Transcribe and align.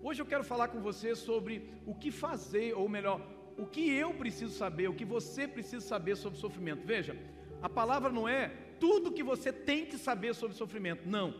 Hoje 0.00 0.22
eu 0.22 0.26
quero 0.26 0.44
falar 0.44 0.68
com 0.68 0.80
você 0.80 1.16
sobre 1.16 1.70
o 1.84 1.94
que 1.94 2.10
fazer, 2.10 2.72
ou 2.74 2.88
melhor, 2.88 3.20
o 3.56 3.66
que 3.66 3.90
eu 3.90 4.14
preciso 4.14 4.52
saber, 4.52 4.88
o 4.88 4.94
que 4.94 5.04
você 5.04 5.48
precisa 5.48 5.84
saber 5.84 6.16
sobre 6.16 6.38
sofrimento. 6.38 6.86
Veja, 6.86 7.16
a 7.60 7.68
palavra 7.68 8.10
não 8.10 8.28
é 8.28 8.48
tudo 8.78 9.12
que 9.12 9.24
você 9.24 9.52
tem 9.52 9.84
que 9.86 9.98
saber 9.98 10.34
sobre 10.34 10.56
sofrimento, 10.56 11.08
não. 11.08 11.34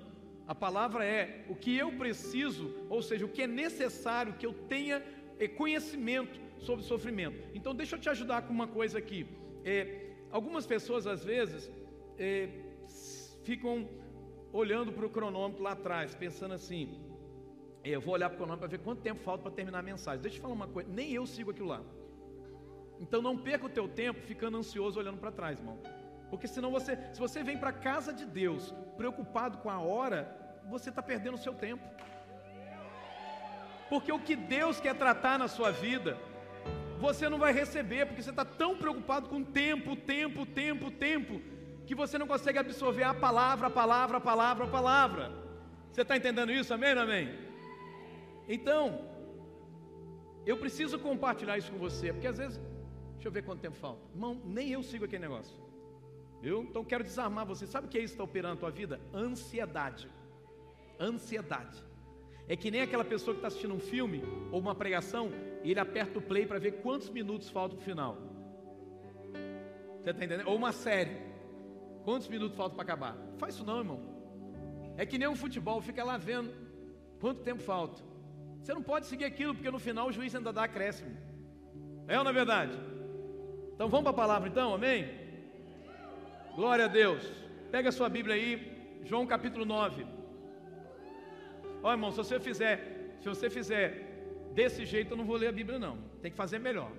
A 0.46 0.54
palavra 0.54 1.04
é 1.04 1.44
o 1.48 1.54
que 1.54 1.76
eu 1.76 1.92
preciso, 1.92 2.74
ou 2.90 3.00
seja, 3.00 3.24
o 3.24 3.28
que 3.28 3.42
é 3.42 3.46
necessário 3.46 4.34
que 4.34 4.46
eu 4.46 4.52
tenha 4.52 5.04
é, 5.38 5.46
conhecimento 5.46 6.40
sobre 6.58 6.84
sofrimento. 6.84 7.38
Então, 7.54 7.72
deixa 7.72 7.94
eu 7.94 8.00
te 8.00 8.08
ajudar 8.08 8.42
com 8.42 8.52
uma 8.52 8.66
coisa 8.66 8.98
aqui. 8.98 9.24
É, 9.64 10.06
algumas 10.32 10.66
pessoas, 10.66 11.06
às 11.06 11.22
vezes, 11.22 11.70
é, 12.18 12.48
ficam 13.44 13.88
olhando 14.52 14.92
para 14.92 15.06
o 15.06 15.10
cronômetro 15.10 15.62
lá 15.62 15.72
atrás, 15.72 16.14
pensando 16.14 16.54
assim: 16.54 17.07
eu 17.84 18.00
vou 18.00 18.14
olhar 18.14 18.28
para 18.28 18.34
o 18.34 18.38
cronômetro 18.38 18.68
para 18.68 18.76
ver 18.76 18.84
quanto 18.84 19.02
tempo 19.02 19.20
falta 19.22 19.42
para 19.42 19.52
terminar 19.52 19.78
a 19.78 19.82
mensagem. 19.82 20.20
Deixa 20.20 20.36
eu 20.36 20.40
te 20.40 20.42
falar 20.42 20.54
uma 20.54 20.68
coisa: 20.68 20.88
nem 20.90 21.12
eu 21.12 21.26
sigo 21.26 21.50
aquilo 21.50 21.68
lá. 21.68 21.82
Então, 23.00 23.22
não 23.22 23.36
perca 23.36 23.66
o 23.66 23.68
teu 23.68 23.88
tempo 23.88 24.20
ficando 24.20 24.58
ansioso 24.58 24.98
olhando 24.98 25.18
para 25.18 25.30
trás, 25.30 25.58
irmão. 25.58 25.78
Porque 26.30 26.46
senão 26.46 26.70
você, 26.70 26.98
se 27.12 27.20
você 27.20 27.42
vem 27.42 27.56
para 27.56 27.70
a 27.70 27.72
casa 27.72 28.12
de 28.12 28.26
Deus 28.26 28.74
preocupado 28.96 29.58
com 29.58 29.70
a 29.70 29.78
hora, 29.78 30.36
você 30.68 30.90
está 30.90 31.02
perdendo 31.02 31.34
o 31.34 31.38
seu 31.38 31.54
tempo. 31.54 31.82
Porque 33.88 34.12
o 34.12 34.18
que 34.18 34.36
Deus 34.36 34.80
quer 34.80 34.94
tratar 34.94 35.38
na 35.38 35.48
sua 35.48 35.70
vida, 35.70 36.18
você 36.98 37.28
não 37.28 37.38
vai 37.38 37.52
receber, 37.52 38.06
porque 38.06 38.22
você 38.22 38.30
está 38.30 38.44
tão 38.44 38.76
preocupado 38.76 39.28
com 39.28 39.42
tempo, 39.42 39.96
tempo, 39.96 40.44
tempo, 40.44 40.90
tempo, 40.90 41.40
que 41.86 41.94
você 41.94 42.18
não 42.18 42.26
consegue 42.26 42.58
absorver 42.58 43.04
a 43.04 43.14
palavra, 43.14 43.68
a 43.68 43.70
palavra, 43.70 44.18
a 44.18 44.20
palavra, 44.20 44.64
a 44.64 44.68
palavra. 44.68 45.32
Você 45.90 46.02
está 46.02 46.16
entendendo 46.16 46.52
isso? 46.52 46.74
Amém 46.74 46.90
amém? 46.90 47.47
Então, 48.48 49.06
eu 50.46 50.56
preciso 50.56 50.98
compartilhar 50.98 51.58
isso 51.58 51.70
com 51.70 51.78
você, 51.78 52.12
porque 52.12 52.26
às 52.26 52.38
vezes, 52.38 52.58
deixa 53.14 53.28
eu 53.28 53.32
ver 53.32 53.42
quanto 53.42 53.60
tempo 53.60 53.76
falta. 53.76 54.00
Irmão, 54.14 54.40
nem 54.44 54.70
eu 54.70 54.82
sigo 54.82 55.04
aquele 55.04 55.22
negócio. 55.22 55.54
Eu 56.42 56.62
então 56.62 56.84
quero 56.84 57.04
desarmar 57.04 57.44
você. 57.44 57.66
Sabe 57.66 57.86
o 57.86 57.90
que 57.90 57.98
é 57.98 58.00
isso 58.00 58.14
que 58.14 58.22
está 58.22 58.24
operando 58.24 58.54
na 58.54 58.60
tua 58.60 58.70
vida? 58.70 59.00
Ansiedade. 59.12 60.08
Ansiedade. 60.98 61.82
É 62.48 62.56
que 62.56 62.70
nem 62.70 62.80
aquela 62.80 63.04
pessoa 63.04 63.34
que 63.34 63.38
está 63.38 63.48
assistindo 63.48 63.74
um 63.74 63.80
filme 63.80 64.22
ou 64.50 64.58
uma 64.58 64.74
pregação 64.74 65.30
e 65.62 65.70
ele 65.70 65.80
aperta 65.80 66.18
o 66.18 66.22
play 66.22 66.46
para 66.46 66.58
ver 66.58 66.80
quantos 66.80 67.10
minutos 67.10 67.50
faltam 67.50 67.76
para 67.76 67.82
o 67.82 67.84
final. 67.84 68.16
Você 70.00 70.10
está 70.10 70.24
entendendo? 70.24 70.48
Ou 70.48 70.56
uma 70.56 70.72
série. 70.72 71.28
Quantos 72.04 72.28
minutos 72.28 72.56
faltam 72.56 72.76
para 72.76 72.84
acabar? 72.84 73.18
Faz 73.36 73.54
isso 73.54 73.64
não, 73.64 73.78
irmão. 73.78 74.00
É 74.96 75.04
que 75.04 75.18
nem 75.18 75.28
um 75.28 75.36
futebol, 75.36 75.82
fica 75.82 76.02
lá 76.02 76.16
vendo 76.16 76.50
quanto 77.20 77.42
tempo 77.42 77.62
falta. 77.62 78.07
Você 78.62 78.74
não 78.74 78.82
pode 78.82 79.06
seguir 79.06 79.24
aquilo, 79.24 79.54
porque 79.54 79.70
no 79.70 79.78
final 79.78 80.08
o 80.08 80.12
juiz 80.12 80.34
ainda 80.34 80.52
dá 80.52 80.64
acréscimo. 80.64 81.16
É 82.06 82.18
ou 82.18 82.24
não 82.24 82.30
é 82.30 82.34
verdade? 82.34 82.72
Então 83.74 83.88
vamos 83.88 84.04
para 84.04 84.10
a 84.10 84.22
palavra 84.22 84.48
então, 84.48 84.74
amém? 84.74 85.08
Glória 86.54 86.86
a 86.86 86.88
Deus. 86.88 87.22
Pega 87.70 87.90
a 87.90 87.92
sua 87.92 88.08
Bíblia 88.08 88.34
aí, 88.34 89.00
João 89.04 89.26
capítulo 89.26 89.64
9. 89.64 90.06
Ó 91.82 91.92
irmão, 91.92 92.10
se 92.10 92.16
você 92.18 92.40
fizer, 92.40 93.16
se 93.20 93.28
você 93.28 93.48
fizer 93.48 94.50
desse 94.52 94.84
jeito, 94.84 95.12
eu 95.12 95.16
não 95.16 95.24
vou 95.24 95.36
ler 95.36 95.48
a 95.48 95.52
Bíblia, 95.52 95.78
não. 95.78 95.98
Tem 96.20 96.30
que 96.30 96.36
fazer 96.36 96.58
melhor. 96.58 96.90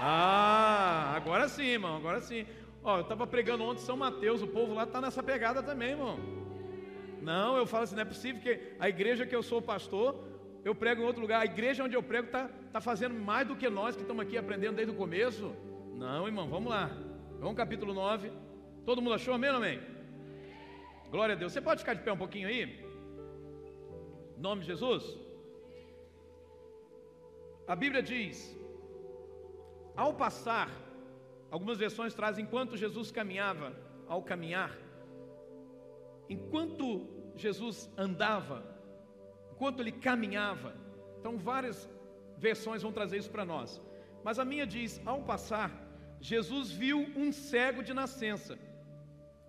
Ah, 0.00 1.14
agora 1.16 1.48
sim, 1.48 1.64
irmão, 1.64 1.96
agora 1.96 2.20
sim. 2.20 2.46
Ó, 2.82 2.98
eu 2.98 3.02
estava 3.02 3.26
pregando 3.26 3.64
ontem 3.64 3.80
São 3.80 3.96
Mateus, 3.96 4.42
o 4.42 4.46
povo 4.46 4.74
lá 4.74 4.84
está 4.84 5.00
nessa 5.00 5.22
pegada 5.22 5.62
também, 5.62 5.92
irmão. 5.92 6.43
Não, 7.30 7.56
eu 7.56 7.66
falo 7.66 7.84
assim, 7.84 7.94
não 7.94 8.02
é 8.02 8.12
possível 8.14 8.40
que 8.42 8.52
a 8.78 8.86
igreja 8.94 9.26
que 9.26 9.34
eu 9.34 9.42
sou 9.42 9.60
pastor, 9.62 10.08
eu 10.62 10.74
prego 10.74 11.00
em 11.00 11.06
outro 11.06 11.22
lugar. 11.22 11.40
A 11.40 11.50
igreja 11.52 11.82
onde 11.82 11.96
eu 11.96 12.02
prego 12.02 12.26
está 12.26 12.48
tá 12.74 12.80
fazendo 12.80 13.14
mais 13.14 13.48
do 13.48 13.56
que 13.56 13.68
nós 13.68 13.96
que 13.96 14.02
estamos 14.02 14.22
aqui 14.24 14.36
aprendendo 14.36 14.76
desde 14.76 14.92
o 14.92 14.96
começo. 14.96 15.54
Não, 15.94 16.26
irmão, 16.26 16.46
vamos 16.48 16.70
lá. 16.70 16.90
Vamos 17.40 17.56
capítulo 17.56 17.94
9. 17.94 18.30
Todo 18.84 19.00
mundo 19.00 19.14
achou 19.14 19.32
amém 19.32 19.50
ou 19.50 19.56
amém? 19.56 19.80
Glória 21.10 21.34
a 21.34 21.38
Deus. 21.38 21.52
Você 21.52 21.62
pode 21.62 21.80
ficar 21.80 21.94
de 21.94 22.02
pé 22.02 22.12
um 22.12 22.22
pouquinho 22.24 22.48
aí? 22.48 22.62
Em 24.36 24.40
nome 24.40 24.60
de 24.60 24.66
Jesus. 24.66 25.04
A 27.66 27.74
Bíblia 27.74 28.02
diz: 28.02 28.36
ao 29.96 30.12
passar, 30.12 30.70
algumas 31.50 31.78
versões 31.78 32.12
trazem 32.12 32.44
enquanto 32.44 32.76
Jesus 32.76 33.10
caminhava, 33.10 33.74
ao 34.06 34.22
caminhar, 34.22 34.76
enquanto 36.28 37.13
Jesus 37.36 37.90
andava, 37.96 38.64
enquanto 39.52 39.80
ele 39.80 39.92
caminhava. 39.92 40.74
Então, 41.18 41.36
várias 41.36 41.88
versões 42.36 42.82
vão 42.82 42.92
trazer 42.92 43.18
isso 43.18 43.30
para 43.30 43.44
nós. 43.44 43.80
Mas 44.22 44.38
a 44.38 44.44
minha 44.44 44.66
diz: 44.66 45.00
ao 45.04 45.22
passar, 45.22 45.70
Jesus 46.20 46.70
viu 46.70 46.98
um 47.16 47.30
cego 47.32 47.82
de 47.82 47.92
nascença. 47.92 48.58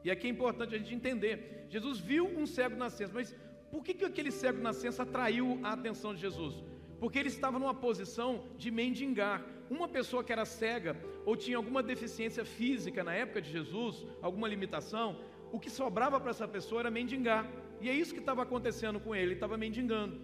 E 0.03 0.11
aqui 0.11 0.27
é 0.27 0.29
importante 0.29 0.75
a 0.75 0.77
gente 0.77 0.93
entender. 0.93 1.65
Jesus 1.69 1.99
viu 1.99 2.25
um 2.27 2.45
cego 2.45 2.75
de 2.75 2.79
nascença, 2.79 3.13
mas 3.13 3.35
por 3.71 3.83
que, 3.83 3.93
que 3.93 4.05
aquele 4.05 4.31
cego 4.31 4.57
de 4.57 4.63
nascença 4.63 5.03
atraiu 5.03 5.59
a 5.63 5.73
atenção 5.73 6.13
de 6.13 6.21
Jesus? 6.21 6.63
Porque 6.99 7.19
ele 7.19 7.29
estava 7.29 7.59
numa 7.59 7.73
posição 7.73 8.45
de 8.57 8.69
mendigar. 8.71 9.43
Uma 9.69 9.87
pessoa 9.87 10.23
que 10.23 10.31
era 10.31 10.45
cega 10.45 10.95
ou 11.25 11.35
tinha 11.35 11.57
alguma 11.57 11.81
deficiência 11.81 12.45
física 12.45 13.03
na 13.03 13.13
época 13.13 13.41
de 13.41 13.51
Jesus, 13.51 14.05
alguma 14.21 14.47
limitação, 14.47 15.19
o 15.51 15.59
que 15.59 15.69
sobrava 15.69 16.19
para 16.19 16.29
essa 16.29 16.47
pessoa 16.47 16.81
era 16.81 16.91
mendigar. 16.91 17.49
E 17.81 17.89
é 17.89 17.93
isso 17.93 18.13
que 18.13 18.19
estava 18.19 18.43
acontecendo 18.43 18.99
com 18.99 19.15
ele, 19.15 19.25
ele 19.25 19.33
estava 19.33 19.57
mendigando. 19.57 20.15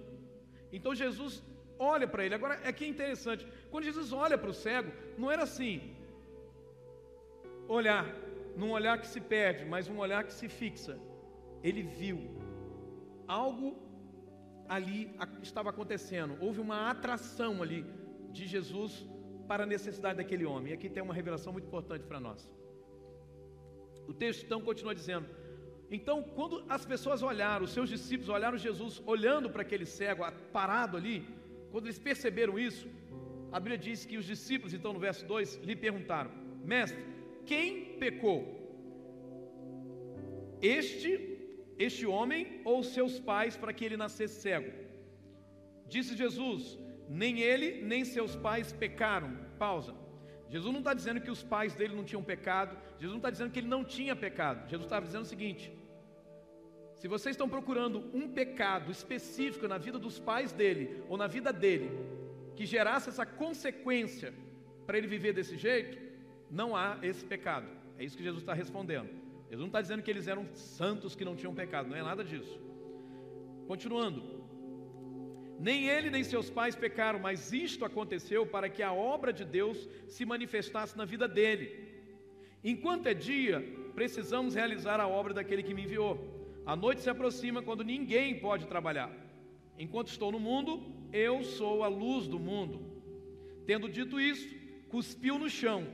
Então 0.71 0.93
Jesus 0.95 1.43
olha 1.77 2.07
para 2.07 2.23
ele. 2.25 2.35
Agora, 2.35 2.59
é 2.63 2.71
que 2.71 2.85
é 2.85 2.87
interessante, 2.87 3.45
quando 3.69 3.83
Jesus 3.83 4.11
olha 4.13 4.37
para 4.37 4.49
o 4.49 4.53
cego, 4.53 4.91
não 5.17 5.31
era 5.31 5.43
assim, 5.43 5.95
olhar, 7.67 8.05
num 8.55 8.71
olhar 8.71 8.99
que 9.01 9.07
se 9.07 9.19
perde, 9.19 9.65
mas 9.65 9.89
um 9.89 9.97
olhar 9.97 10.23
que 10.23 10.33
se 10.33 10.47
fixa. 10.47 10.99
Ele 11.63 11.83
viu 11.83 12.19
algo 13.27 13.69
ali 14.67 15.13
estava 15.41 15.69
acontecendo, 15.69 16.37
houve 16.39 16.59
uma 16.61 16.89
atração 16.89 17.61
ali 17.61 17.85
de 18.31 18.47
Jesus 18.47 19.05
para 19.47 19.63
a 19.63 19.65
necessidade 19.65 20.17
daquele 20.17 20.45
homem. 20.45 20.71
E 20.71 20.75
aqui 20.75 20.89
tem 20.89 21.03
uma 21.03 21.13
revelação 21.13 21.51
muito 21.51 21.67
importante 21.67 22.05
para 22.05 22.19
nós. 22.19 22.49
O 24.07 24.13
texto 24.13 24.45
então 24.45 24.61
continua 24.61 24.95
dizendo: 24.95 25.27
então, 25.97 26.23
quando 26.23 26.63
as 26.69 26.85
pessoas 26.85 27.21
olharam, 27.21 27.65
os 27.65 27.73
seus 27.73 27.89
discípulos 27.89 28.29
olharam 28.29 28.57
Jesus 28.57 29.01
olhando 29.05 29.49
para 29.49 29.61
aquele 29.61 29.85
cego 29.85 30.23
parado 30.53 30.95
ali, 30.95 31.17
quando 31.71 31.85
eles 31.87 31.99
perceberam 31.99 32.57
isso, 32.57 32.87
a 33.51 33.59
Bíblia 33.59 33.77
diz 33.77 34.05
que 34.05 34.17
os 34.17 34.25
discípulos, 34.25 34.73
então 34.73 34.93
no 34.93 34.99
verso 34.99 35.25
2, 35.25 35.57
lhe 35.57 35.75
perguntaram: 35.75 36.31
Mestre, 36.63 37.03
quem 37.45 37.97
pecou? 38.03 38.39
Este, 40.61 41.11
este 41.77 42.05
homem 42.05 42.61
ou 42.63 42.83
seus 42.83 43.19
pais 43.19 43.57
para 43.57 43.73
que 43.73 43.83
ele 43.83 43.97
nascesse 43.97 44.39
cego? 44.41 44.71
Disse 45.87 46.15
Jesus: 46.15 46.79
nem 47.09 47.41
ele 47.41 47.81
nem 47.81 48.05
seus 48.05 48.35
pais 48.37 48.71
pecaram. 48.71 49.37
Pausa. 49.59 49.93
Jesus 50.49 50.71
não 50.71 50.79
está 50.79 50.93
dizendo 50.93 51.19
que 51.19 51.29
os 51.29 51.43
pais 51.43 51.75
dele 51.75 51.95
não 51.95 52.05
tinham 52.05 52.23
pecado. 52.23 52.77
Jesus 52.97 53.11
não 53.11 53.17
está 53.17 53.29
dizendo 53.29 53.51
que 53.51 53.59
ele 53.59 53.67
não 53.67 53.83
tinha 53.83 54.15
pecado. 54.15 54.69
Jesus 54.69 54.85
estava 54.85 55.05
dizendo 55.05 55.23
o 55.23 55.33
seguinte: 55.33 55.71
se 57.01 57.07
vocês 57.07 57.33
estão 57.33 57.49
procurando 57.49 58.03
um 58.13 58.27
pecado 58.27 58.91
específico 58.91 59.67
na 59.67 59.79
vida 59.79 59.97
dos 59.97 60.19
pais 60.19 60.51
dele 60.51 61.01
ou 61.09 61.17
na 61.17 61.25
vida 61.25 61.51
dele, 61.51 61.89
que 62.55 62.63
gerasse 62.63 63.09
essa 63.09 63.25
consequência 63.25 64.31
para 64.85 64.99
ele 64.99 65.07
viver 65.07 65.33
desse 65.33 65.57
jeito, 65.57 65.97
não 66.47 66.75
há 66.75 66.99
esse 67.01 67.25
pecado. 67.25 67.65
É 67.97 68.03
isso 68.03 68.15
que 68.15 68.21
Jesus 68.23 68.43
está 68.43 68.53
respondendo. 68.53 69.09
Jesus 69.45 69.61
não 69.61 69.65
está 69.65 69.81
dizendo 69.81 70.03
que 70.03 70.11
eles 70.11 70.27
eram 70.27 70.45
santos 70.53 71.15
que 71.15 71.25
não 71.25 71.35
tinham 71.35 71.55
pecado, 71.55 71.89
não 71.89 71.97
é 71.97 72.03
nada 72.03 72.23
disso. 72.23 72.61
Continuando. 73.65 74.21
Nem 75.59 75.87
ele 75.87 76.11
nem 76.11 76.23
seus 76.23 76.51
pais 76.51 76.75
pecaram, 76.75 77.17
mas 77.17 77.51
isto 77.51 77.83
aconteceu 77.83 78.45
para 78.45 78.69
que 78.69 78.83
a 78.83 78.93
obra 78.93 79.33
de 79.33 79.43
Deus 79.43 79.89
se 80.07 80.23
manifestasse 80.23 80.95
na 80.95 81.05
vida 81.05 81.27
dele. 81.27 81.65
Enquanto 82.63 83.07
é 83.07 83.15
dia, 83.15 83.59
precisamos 83.95 84.53
realizar 84.53 84.99
a 84.99 85.07
obra 85.07 85.33
daquele 85.33 85.63
que 85.63 85.73
me 85.73 85.85
enviou. 85.85 86.40
A 86.65 86.75
noite 86.75 87.01
se 87.01 87.09
aproxima 87.09 87.61
quando 87.61 87.83
ninguém 87.83 88.39
pode 88.39 88.67
trabalhar. 88.67 89.11
Enquanto 89.77 90.07
estou 90.09 90.31
no 90.31 90.39
mundo, 90.39 90.81
eu 91.11 91.43
sou 91.43 91.83
a 91.83 91.87
luz 91.87 92.27
do 92.27 92.39
mundo. 92.39 92.79
Tendo 93.65 93.89
dito 93.89 94.19
isso, 94.19 94.47
cuspiu 94.89 95.37
no 95.37 95.49
chão 95.49 95.87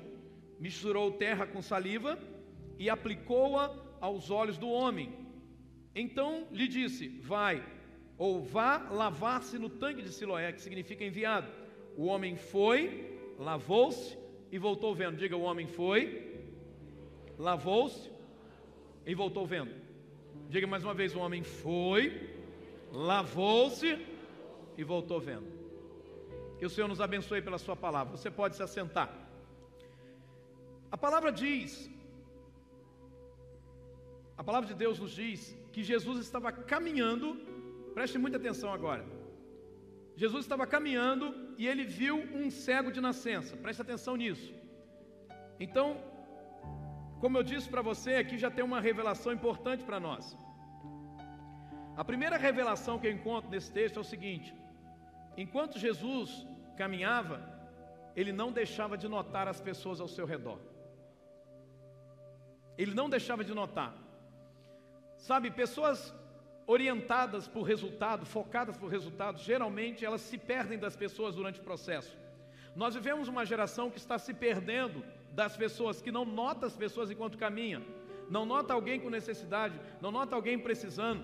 misturou 0.60 1.12
terra 1.12 1.46
com 1.46 1.62
saliva 1.62 2.18
e 2.78 2.90
aplicou-a 2.90 3.74
aos 4.00 4.30
olhos 4.30 4.58
do 4.58 4.70
homem. 4.70 5.14
Então 5.96 6.48
lhe 6.52 6.68
disse: 6.68 7.08
Vai, 7.20 7.64
ou 8.18 8.42
vá 8.42 8.90
lavar-se 8.90 9.58
no 9.58 9.70
tanque 9.70 10.02
de 10.02 10.12
Siloé, 10.12 10.52
que 10.52 10.62
significa 10.62 11.04
enviado. 11.04 11.50
O 11.96 12.06
homem 12.06 12.36
foi, 12.36 13.36
lavou-se 13.40 14.18
e 14.52 14.58
voltou 14.58 14.94
vendo. 14.94 15.18
Diga: 15.18 15.36
o 15.36 15.42
homem 15.42 15.68
foi, 15.68 16.52
lavou-se 17.38 18.12
e 19.06 19.16
voltou 19.16 19.46
vendo. 19.46 19.87
Diga 20.50 20.68
mais 20.68 20.84
uma 20.84 20.94
vez: 20.94 21.16
o 21.16 21.20
homem 21.20 21.44
foi, 21.44 22.04
lavou-se 22.92 23.90
e 24.78 24.84
voltou 24.84 25.20
vendo. 25.20 25.50
Que 26.58 26.66
o 26.66 26.70
Senhor 26.70 26.88
nos 26.88 27.02
abençoe 27.02 27.42
pela 27.42 27.58
Sua 27.58 27.76
palavra. 27.76 28.16
Você 28.16 28.32
pode 28.32 28.56
se 28.56 28.64
assentar. 28.64 29.10
A 30.90 30.98
palavra 30.98 31.32
diz, 31.32 31.90
a 34.38 34.44
palavra 34.44 34.68
de 34.68 34.76
Deus 34.84 35.00
nos 35.00 35.12
diz 35.12 35.56
que 35.74 35.84
Jesus 35.84 36.20
estava 36.20 36.52
caminhando, 36.52 37.36
preste 37.94 38.18
muita 38.18 38.38
atenção 38.38 38.72
agora. 38.72 39.06
Jesus 40.16 40.46
estava 40.46 40.66
caminhando 40.66 41.26
e 41.58 41.68
ele 41.68 41.84
viu 41.84 42.16
um 42.40 42.50
cego 42.50 42.92
de 42.92 43.02
nascença, 43.02 43.58
preste 43.58 43.82
atenção 43.82 44.16
nisso. 44.16 44.52
Então, 45.60 46.02
como 47.20 47.38
eu 47.38 47.44
disse 47.44 47.68
para 47.70 47.82
você, 47.82 48.16
aqui 48.16 48.38
já 48.38 48.50
tem 48.52 48.64
uma 48.64 48.80
revelação 48.80 49.32
importante 49.34 49.84
para 49.84 50.00
nós. 50.00 50.38
A 51.96 52.04
primeira 52.06 52.38
revelação 52.38 53.00
que 53.00 53.08
eu 53.08 53.12
encontro 53.12 53.50
nesse 53.50 53.72
texto 53.72 53.98
é 53.98 54.02
o 54.02 54.12
seguinte: 54.14 54.54
enquanto 55.36 55.80
Jesus 55.80 56.46
caminhava, 56.82 57.38
ele 58.16 58.32
não 58.32 58.52
deixava 58.52 58.96
de 58.98 59.08
notar 59.08 59.48
as 59.48 59.60
pessoas 59.60 60.00
ao 60.00 60.08
seu 60.08 60.26
redor. 60.26 60.60
Ele 62.78 62.94
não 62.94 63.10
deixava 63.10 63.44
de 63.44 63.54
notar. 63.54 63.96
Sabe, 65.18 65.50
pessoas 65.50 66.14
orientadas 66.68 67.48
por 67.48 67.64
resultado, 67.64 68.26
focadas 68.26 68.78
por 68.78 68.90
resultado, 68.92 69.40
geralmente 69.40 70.06
elas 70.06 70.22
se 70.22 70.38
perdem 70.38 70.78
das 70.78 70.96
pessoas 70.96 71.34
durante 71.34 71.60
o 71.60 71.64
processo. 71.64 72.16
Nós 72.76 72.94
vivemos 72.94 73.28
uma 73.28 73.44
geração 73.44 73.90
que 73.90 73.98
está 73.98 74.20
se 74.20 74.34
perdendo 74.34 75.04
das 75.34 75.56
pessoas, 75.56 76.02
que 76.02 76.12
não 76.12 76.26
nota 76.26 76.66
as 76.66 76.76
pessoas 76.76 77.12
enquanto 77.12 77.38
caminha, 77.38 77.82
não 78.30 78.46
nota 78.46 78.74
alguém 78.74 79.00
com 79.00 79.10
necessidade, 79.10 79.80
não 80.02 80.12
nota 80.12 80.36
alguém 80.36 80.58
precisando. 80.60 81.24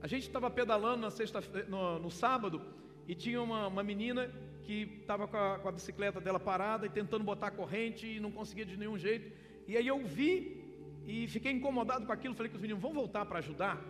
A 0.00 0.06
gente 0.06 0.24
estava 0.24 0.50
pedalando 0.50 0.98
na 0.98 1.10
sexta, 1.10 1.40
no, 1.68 1.98
no, 1.98 2.10
sábado 2.10 2.60
e 3.08 3.14
tinha 3.14 3.40
uma, 3.40 3.68
uma 3.68 3.82
menina 3.82 4.30
que 4.62 4.98
estava 5.00 5.26
com, 5.26 5.38
com, 5.62 5.68
a 5.68 5.72
bicicleta 5.72 6.20
dela 6.20 6.38
parada 6.38 6.86
e 6.86 6.90
tentando 6.90 7.24
botar 7.24 7.50
corrente 7.50 8.06
e 8.06 8.20
não 8.20 8.30
conseguia 8.30 8.66
de 8.66 8.76
nenhum 8.76 8.98
jeito. 8.98 9.32
E 9.66 9.76
aí 9.76 9.86
eu 9.86 10.04
vi 10.04 10.62
e 11.06 11.26
fiquei 11.28 11.52
incomodado 11.52 12.04
com 12.04 12.12
aquilo. 12.12 12.34
Falei 12.34 12.50
que 12.50 12.56
os 12.56 12.60
meninos 12.60 12.82
vão 12.82 12.92
voltar 12.92 13.24
para 13.24 13.38
ajudar. 13.38 13.82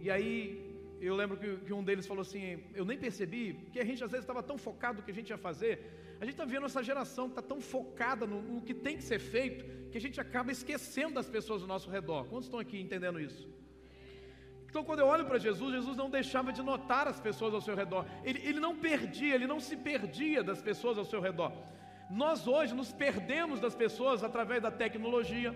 E 0.00 0.10
aí 0.10 0.68
eu 1.00 1.14
lembro 1.14 1.36
que, 1.36 1.56
que, 1.58 1.72
um 1.72 1.84
deles 1.84 2.06
falou 2.06 2.22
assim: 2.22 2.60
Eu 2.74 2.84
nem 2.84 2.98
percebi, 2.98 3.54
porque 3.54 3.80
a 3.80 3.84
gente 3.84 4.02
às 4.02 4.10
vezes 4.10 4.24
estava 4.24 4.42
tão 4.42 4.58
focado 4.58 4.98
no 4.98 5.04
que 5.04 5.10
a 5.10 5.14
gente 5.14 5.30
ia 5.30 5.38
fazer. 5.38 5.74
A 6.20 6.24
gente 6.24 6.34
está 6.34 6.44
vendo 6.44 6.66
essa 6.66 6.82
geração 6.82 7.26
que 7.26 7.38
está 7.38 7.42
tão 7.42 7.60
focada 7.60 8.26
no, 8.26 8.42
no 8.42 8.62
que 8.62 8.74
tem 8.74 8.96
que 8.96 9.04
ser 9.04 9.20
feito 9.20 9.90
que 9.90 9.98
a 9.98 10.00
gente 10.00 10.20
acaba 10.20 10.50
esquecendo 10.50 11.14
das 11.14 11.28
pessoas 11.28 11.62
ao 11.62 11.68
nosso 11.68 11.88
redor. 11.90 12.26
Quantos 12.28 12.46
estão 12.46 12.58
aqui 12.58 12.80
entendendo 12.80 13.20
isso? 13.20 13.48
Então, 14.68 14.84
quando 14.84 14.98
eu 14.98 15.06
olho 15.06 15.24
para 15.24 15.38
Jesus, 15.38 15.72
Jesus 15.72 15.96
não 15.96 16.10
deixava 16.10 16.52
de 16.52 16.62
notar 16.62 17.08
as 17.08 17.18
pessoas 17.18 17.54
ao 17.54 17.60
seu 17.60 17.74
redor, 17.74 18.04
ele, 18.22 18.40
ele 18.46 18.60
não 18.60 18.76
perdia, 18.76 19.34
ele 19.34 19.46
não 19.46 19.58
se 19.58 19.76
perdia 19.76 20.42
das 20.42 20.60
pessoas 20.60 20.98
ao 20.98 21.04
seu 21.06 21.20
redor. 21.20 21.52
Nós 22.10 22.46
hoje 22.46 22.74
nos 22.74 22.92
perdemos 22.92 23.60
das 23.60 23.74
pessoas 23.74 24.22
através 24.22 24.62
da 24.62 24.70
tecnologia, 24.70 25.54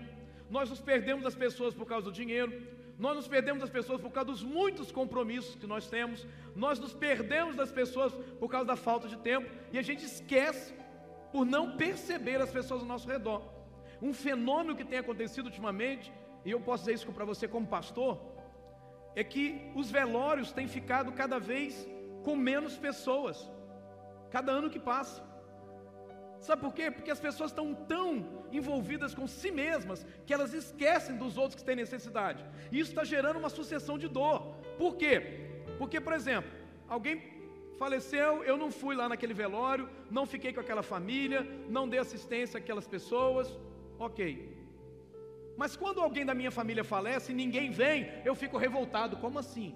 nós 0.49 0.69
nos 0.69 0.81
perdemos 0.81 1.23
das 1.23 1.35
pessoas 1.35 1.73
por 1.75 1.85
causa 1.85 2.05
do 2.05 2.11
dinheiro, 2.11 2.51
nós 2.97 3.15
nos 3.15 3.27
perdemos 3.27 3.61
das 3.61 3.69
pessoas 3.69 3.99
por 3.99 4.11
causa 4.11 4.31
dos 4.31 4.43
muitos 4.43 4.91
compromissos 4.91 5.55
que 5.55 5.67
nós 5.67 5.87
temos, 5.87 6.27
nós 6.55 6.79
nos 6.79 6.93
perdemos 6.93 7.55
das 7.55 7.71
pessoas 7.71 8.13
por 8.39 8.49
causa 8.49 8.65
da 8.65 8.75
falta 8.75 9.07
de 9.07 9.17
tempo, 9.17 9.49
e 9.71 9.77
a 9.77 9.81
gente 9.81 10.05
esquece 10.05 10.73
por 11.31 11.45
não 11.45 11.75
perceber 11.75 12.39
as 12.41 12.51
pessoas 12.51 12.81
ao 12.81 12.87
nosso 12.87 13.07
redor. 13.07 13.41
Um 14.01 14.13
fenômeno 14.13 14.75
que 14.75 14.85
tem 14.85 14.99
acontecido 14.99 15.47
ultimamente, 15.47 16.13
e 16.45 16.51
eu 16.51 16.59
posso 16.59 16.83
dizer 16.83 16.95
isso 16.95 17.11
para 17.11 17.25
você 17.25 17.47
como 17.47 17.65
pastor, 17.65 18.21
é 19.15 19.23
que 19.23 19.71
os 19.75 19.89
velórios 19.89 20.51
têm 20.51 20.67
ficado 20.67 21.11
cada 21.11 21.39
vez 21.39 21.87
com 22.23 22.35
menos 22.35 22.77
pessoas, 22.77 23.49
cada 24.29 24.51
ano 24.51 24.69
que 24.69 24.79
passa. 24.79 25.32
Sabe 26.47 26.61
por 26.65 26.73
quê? 26.77 26.85
Porque 26.95 27.13
as 27.15 27.21
pessoas 27.27 27.51
estão 27.51 27.67
tão 27.93 28.07
envolvidas 28.59 29.11
com 29.19 29.25
si 29.39 29.51
mesmas 29.63 29.99
que 30.25 30.33
elas 30.35 30.53
esquecem 30.61 31.15
dos 31.21 31.37
outros 31.41 31.57
que 31.59 31.67
têm 31.67 31.83
necessidade. 31.83 32.41
E 32.71 32.79
isso 32.81 32.91
está 32.93 33.03
gerando 33.13 33.39
uma 33.43 33.51
sucessão 33.57 33.97
de 34.03 34.09
dor. 34.19 34.39
Por 34.81 34.95
quê? 35.01 35.13
Porque, 35.79 35.99
por 36.07 36.13
exemplo, 36.19 36.51
alguém 36.95 37.15
faleceu, 37.83 38.31
eu 38.51 38.57
não 38.63 38.69
fui 38.81 38.95
lá 39.01 39.07
naquele 39.13 39.35
velório, 39.43 39.89
não 40.17 40.25
fiquei 40.33 40.51
com 40.53 40.63
aquela 40.65 40.83
família, 40.93 41.41
não 41.77 41.87
dei 41.91 41.99
assistência 41.99 42.57
àquelas 42.59 42.87
pessoas. 42.95 43.47
Ok, 43.97 44.25
mas 45.55 45.75
quando 45.75 46.01
alguém 46.01 46.25
da 46.29 46.35
minha 46.39 46.51
família 46.51 46.83
falece 46.83 47.31
e 47.31 47.35
ninguém 47.35 47.69
vem, 47.71 48.09
eu 48.25 48.35
fico 48.35 48.57
revoltado. 48.57 49.17
Como 49.17 49.37
assim? 49.43 49.75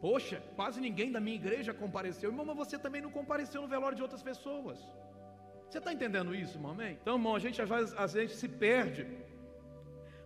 Poxa, 0.00 0.42
quase 0.58 0.80
ninguém 0.80 1.10
da 1.16 1.20
minha 1.20 1.36
igreja 1.36 1.72
compareceu. 1.72 2.30
Irmão, 2.30 2.46
mas 2.50 2.56
você 2.56 2.78
também 2.78 3.00
não 3.00 3.10
compareceu 3.10 3.62
no 3.62 3.68
velório 3.68 3.96
de 3.96 4.02
outras 4.02 4.22
pessoas. 4.22 4.78
Você 5.68 5.78
está 5.78 5.92
entendendo 5.92 6.34
isso, 6.34 6.56
irmão? 6.56 6.72
Amém? 6.72 6.98
Então, 7.00 7.16
irmão, 7.16 7.34
a 7.34 7.38
gente 7.38 7.60
às 7.60 7.68
vezes, 7.68 7.94
a 7.96 8.06
gente 8.06 8.34
se 8.34 8.48
perde 8.48 9.06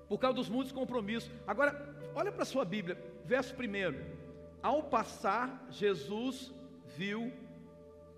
por 0.09 0.19
causa 0.19 0.37
dos 0.37 0.49
muitos 0.49 0.73
compromissos. 0.73 1.31
Agora, 1.47 1.95
olha 2.15 2.31
para 2.31 2.43
a 2.43 2.47
sua 2.47 2.65
Bíblia, 2.65 2.99
verso 3.25 3.55
1. 3.55 4.21
Ao 4.63 4.83
passar, 4.83 5.67
Jesus 5.71 6.53
viu, 6.97 7.33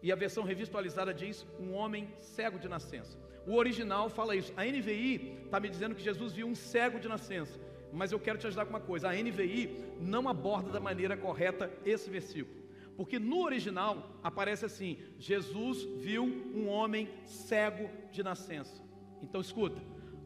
e 0.02 0.10
a 0.10 0.16
versão 0.16 0.42
revisualizada 0.42 1.14
diz: 1.14 1.46
um 1.60 1.72
homem 1.74 2.12
cego 2.18 2.58
de 2.58 2.68
nascença. 2.68 3.16
O 3.46 3.54
original 3.54 4.08
fala 4.08 4.34
isso. 4.34 4.52
A 4.56 4.64
NVI 4.64 5.38
está 5.44 5.60
me 5.60 5.68
dizendo 5.68 5.94
que 5.94 6.02
Jesus 6.02 6.32
viu 6.32 6.46
um 6.46 6.54
cego 6.54 6.98
de 6.98 7.08
nascença. 7.08 7.58
Mas 7.92 8.10
eu 8.10 8.18
quero 8.18 8.38
te 8.38 8.46
ajudar 8.46 8.64
com 8.64 8.70
uma 8.70 8.80
coisa: 8.80 9.08
a 9.08 9.12
NVI 9.12 9.84
não 10.00 10.28
aborda 10.28 10.70
da 10.70 10.80
maneira 10.80 11.16
correta 11.16 11.70
esse 11.84 12.10
versículo. 12.10 12.61
Porque 13.02 13.18
no 13.18 13.42
original 13.42 14.20
aparece 14.22 14.64
assim: 14.64 14.96
Jesus 15.18 15.82
viu 16.06 16.22
um 16.54 16.68
homem 16.68 17.08
cego 17.24 17.90
de 18.12 18.22
nascença. 18.22 18.80
Então 19.20 19.40
escuta: 19.40 19.82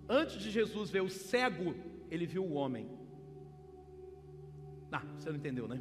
antes 0.06 0.36
de 0.42 0.50
Jesus 0.50 0.90
ver 0.90 1.00
o 1.00 1.08
cego, 1.08 1.74
ele 2.10 2.26
viu 2.26 2.44
o 2.44 2.52
homem. 2.52 2.86
Ah, 4.92 5.02
você 5.16 5.30
não 5.30 5.36
entendeu, 5.36 5.66
né? 5.66 5.80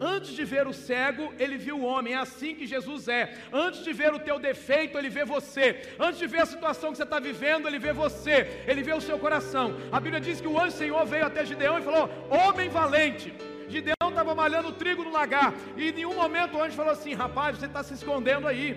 Antes 0.00 0.30
de 0.30 0.44
ver 0.44 0.64
o 0.68 0.72
cego, 0.72 1.34
ele 1.40 1.58
viu 1.58 1.76
o 1.78 1.84
homem. 1.84 2.14
É 2.14 2.18
assim 2.18 2.54
que 2.54 2.68
Jesus 2.68 3.08
é. 3.08 3.22
Antes 3.52 3.82
de 3.82 3.92
ver 3.92 4.14
o 4.14 4.20
teu 4.20 4.38
defeito, 4.38 4.96
ele 4.96 5.08
vê 5.08 5.24
você. 5.24 5.66
Antes 5.98 6.20
de 6.20 6.28
ver 6.28 6.42
a 6.42 6.46
situação 6.46 6.92
que 6.92 6.98
você 6.98 7.02
está 7.02 7.18
vivendo, 7.18 7.66
ele 7.66 7.80
vê 7.80 7.92
você. 7.92 8.62
Ele 8.64 8.84
vê 8.84 8.94
o 8.94 9.00
seu 9.00 9.18
coração. 9.18 9.74
A 9.90 9.98
Bíblia 9.98 10.20
diz 10.20 10.40
que 10.40 10.46
o 10.46 10.56
anjo 10.56 10.76
Senhor 10.76 11.04
veio 11.04 11.26
até 11.26 11.44
Gideão 11.44 11.80
e 11.80 11.82
falou: 11.82 12.08
Homem 12.30 12.68
valente. 12.68 13.34
Gideão 13.68 13.95
estava 14.16 14.34
malhando 14.34 14.72
trigo 14.72 15.04
no 15.04 15.12
lagar. 15.12 15.52
E 15.76 15.90
em 15.90 15.92
nenhum 15.92 16.14
momento 16.14 16.56
o 16.56 16.62
anjo 16.62 16.76
falou 16.76 16.92
assim: 16.92 17.12
Rapaz, 17.14 17.58
você 17.58 17.66
está 17.66 17.82
se 17.82 17.94
escondendo 17.94 18.48
aí. 18.48 18.76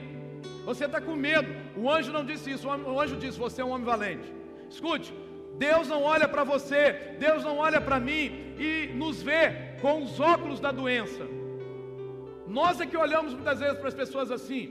Você 0.65 0.85
está 0.85 0.99
com 0.99 1.15
medo. 1.15 1.49
O 1.75 1.89
anjo 1.89 2.11
não 2.11 2.25
disse 2.25 2.51
isso. 2.51 2.67
O 2.67 2.99
anjo 2.99 3.15
disse: 3.15 3.39
Você 3.39 3.61
é 3.61 3.65
um 3.65 3.71
homem 3.71 3.85
valente. 3.85 4.33
Escute, 4.69 5.13
Deus 5.57 5.87
não 5.87 6.03
olha 6.03 6.27
para 6.27 6.43
você, 6.43 7.15
Deus 7.17 7.43
não 7.43 7.57
olha 7.57 7.81
para 7.81 7.99
mim 7.99 8.55
e 8.57 8.91
nos 8.93 9.21
vê 9.21 9.77
com 9.81 10.03
os 10.03 10.19
óculos 10.19 10.59
da 10.59 10.71
doença. 10.71 11.25
Nós 12.47 12.79
é 12.81 12.85
que 12.85 12.97
olhamos 12.97 13.33
muitas 13.33 13.59
vezes 13.59 13.77
para 13.77 13.87
as 13.87 13.93
pessoas 13.93 14.31
assim. 14.31 14.63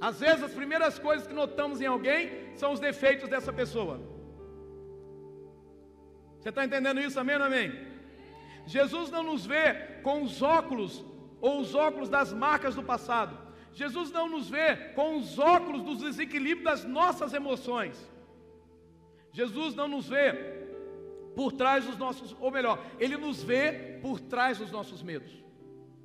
Às 0.00 0.20
vezes 0.20 0.42
as 0.44 0.52
primeiras 0.52 0.98
coisas 0.98 1.26
que 1.26 1.34
notamos 1.34 1.80
em 1.80 1.86
alguém 1.86 2.30
são 2.54 2.72
os 2.72 2.80
defeitos 2.80 3.28
dessa 3.28 3.52
pessoa. 3.52 4.00
Você 6.38 6.50
está 6.50 6.64
entendendo 6.64 7.00
isso, 7.00 7.18
amém 7.18 7.36
ou 7.36 7.42
amém? 7.42 7.87
Jesus 8.68 9.10
não 9.10 9.22
nos 9.22 9.46
vê 9.46 9.72
com 10.02 10.22
os 10.22 10.42
óculos 10.42 11.02
ou 11.40 11.60
os 11.60 11.74
óculos 11.74 12.10
das 12.10 12.34
marcas 12.34 12.74
do 12.74 12.82
passado. 12.82 13.36
Jesus 13.72 14.10
não 14.10 14.28
nos 14.28 14.50
vê 14.50 14.76
com 14.94 15.16
os 15.16 15.38
óculos 15.38 15.82
dos 15.82 16.00
desequilíbrios 16.00 16.64
das 16.64 16.84
nossas 16.84 17.32
emoções. 17.32 17.96
Jesus 19.32 19.74
não 19.74 19.88
nos 19.88 20.08
vê 20.08 20.34
por 21.34 21.52
trás 21.52 21.86
dos 21.86 21.96
nossos, 21.96 22.36
ou 22.38 22.50
melhor, 22.50 22.84
Ele 23.00 23.16
nos 23.16 23.42
vê 23.42 23.98
por 24.02 24.20
trás 24.20 24.58
dos 24.58 24.70
nossos 24.70 25.02
medos. 25.02 25.32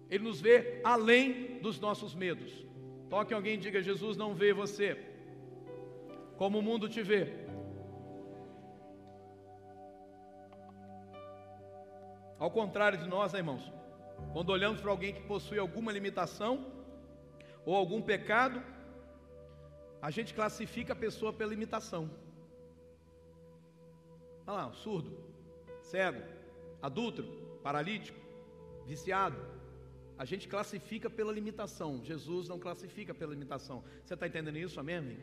Ele 0.10 0.24
nos 0.24 0.39
vê 0.39 0.79
além 0.86 1.60
dos 1.60 1.82
nossos 1.82 2.15
medos. 2.15 2.65
Toque 3.10 3.34
alguém 3.34 3.55
e 3.55 3.58
diga: 3.58 3.82
Jesus 3.82 4.15
não 4.15 4.34
vê 4.34 4.53
você 4.53 4.98
como 6.38 6.60
o 6.60 6.62
mundo 6.62 6.88
te 6.88 7.01
vê. 7.01 7.42
Ao 12.43 12.51
contrário 12.51 12.97
de 12.97 13.07
nós, 13.07 13.31
né, 13.31 13.39
irmãos, 13.39 13.71
quando 14.33 14.50
olhamos 14.50 14.81
para 14.81 14.91
alguém 14.91 15.13
que 15.13 15.21
possui 15.21 15.57
alguma 15.57 15.93
limitação 15.93 16.53
ou 17.65 17.73
algum 17.73 18.01
pecado, 18.01 18.62
a 20.01 20.12
gente 20.12 20.33
classifica 20.33 20.91
a 20.91 20.95
pessoa 21.05 21.31
pela 21.31 21.51
limitação. 21.51 22.12
Olha 24.45 24.57
lá, 24.57 24.73
surdo, 24.73 25.17
cego, 25.83 26.21
adúltero, 26.81 27.29
paralítico, 27.63 28.19
viciado. 28.85 29.38
A 30.17 30.25
gente 30.25 30.50
classifica 30.50 31.09
pela 31.09 31.31
limitação. 31.31 32.03
Jesus 32.03 32.50
não 32.50 32.59
classifica 32.59 33.13
pela 33.13 33.31
limitação. 33.31 33.85
Você 34.03 34.15
está 34.15 34.27
entendendo 34.27 34.57
isso, 34.57 34.81
amém, 34.81 34.97
amém? 34.97 35.19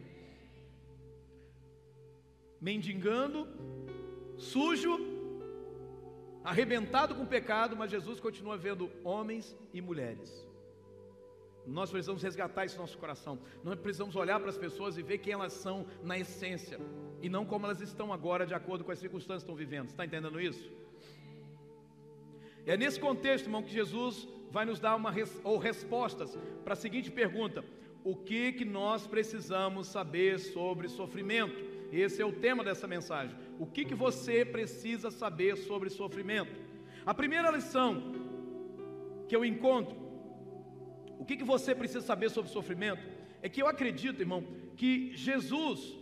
Mendigando, 2.58 3.46
sujo, 4.38 5.19
arrebentado 6.44 7.14
com 7.14 7.22
o 7.22 7.26
pecado, 7.26 7.76
mas 7.76 7.90
Jesus 7.90 8.20
continua 8.20 8.56
vendo 8.56 8.90
homens 9.04 9.56
e 9.72 9.80
mulheres. 9.80 10.46
Nós 11.66 11.90
precisamos 11.90 12.22
resgatar 12.22 12.66
no 12.66 12.78
nosso 12.78 12.98
coração. 12.98 13.38
Nós 13.62 13.78
precisamos 13.78 14.16
olhar 14.16 14.40
para 14.40 14.50
as 14.50 14.58
pessoas 14.58 14.96
e 14.96 15.02
ver 15.02 15.18
quem 15.18 15.32
elas 15.32 15.52
são 15.52 15.86
na 16.02 16.18
essência, 16.18 16.80
e 17.20 17.28
não 17.28 17.44
como 17.44 17.66
elas 17.66 17.80
estão 17.80 18.12
agora, 18.12 18.46
de 18.46 18.54
acordo 18.54 18.84
com 18.84 18.90
as 18.90 18.98
circunstâncias 18.98 19.42
que 19.42 19.50
estão 19.50 19.54
vivendo. 19.54 19.88
Está 19.88 20.04
entendendo 20.04 20.40
isso? 20.40 20.70
É 22.66 22.76
nesse 22.76 22.98
contexto, 22.98 23.46
irmão, 23.46 23.62
que 23.62 23.72
Jesus 23.72 24.28
vai 24.50 24.64
nos 24.64 24.80
dar 24.80 24.96
uma 24.96 25.12
ou 25.44 25.58
respostas 25.58 26.36
para 26.64 26.72
a 26.72 26.76
seguinte 26.76 27.10
pergunta: 27.10 27.64
o 28.02 28.16
que 28.16 28.52
que 28.52 28.64
nós 28.64 29.06
precisamos 29.06 29.86
saber 29.86 30.38
sobre 30.38 30.88
sofrimento? 30.88 31.69
Esse 31.92 32.22
é 32.22 32.24
o 32.24 32.32
tema 32.32 32.62
dessa 32.62 32.86
mensagem. 32.86 33.34
O 33.58 33.66
que 33.66 33.84
que 33.84 33.94
você 33.94 34.44
precisa 34.44 35.10
saber 35.10 35.56
sobre 35.56 35.90
sofrimento? 35.90 36.52
A 37.04 37.12
primeira 37.12 37.50
lição 37.50 38.12
que 39.28 39.34
eu 39.34 39.44
encontro, 39.44 39.96
o 41.18 41.24
que 41.24 41.36
que 41.36 41.44
você 41.44 41.74
precisa 41.74 42.00
saber 42.00 42.30
sobre 42.30 42.50
sofrimento, 42.50 43.02
é 43.42 43.48
que 43.48 43.62
eu 43.62 43.66
acredito, 43.66 44.20
irmão, 44.20 44.44
que 44.76 45.16
Jesus, 45.16 45.96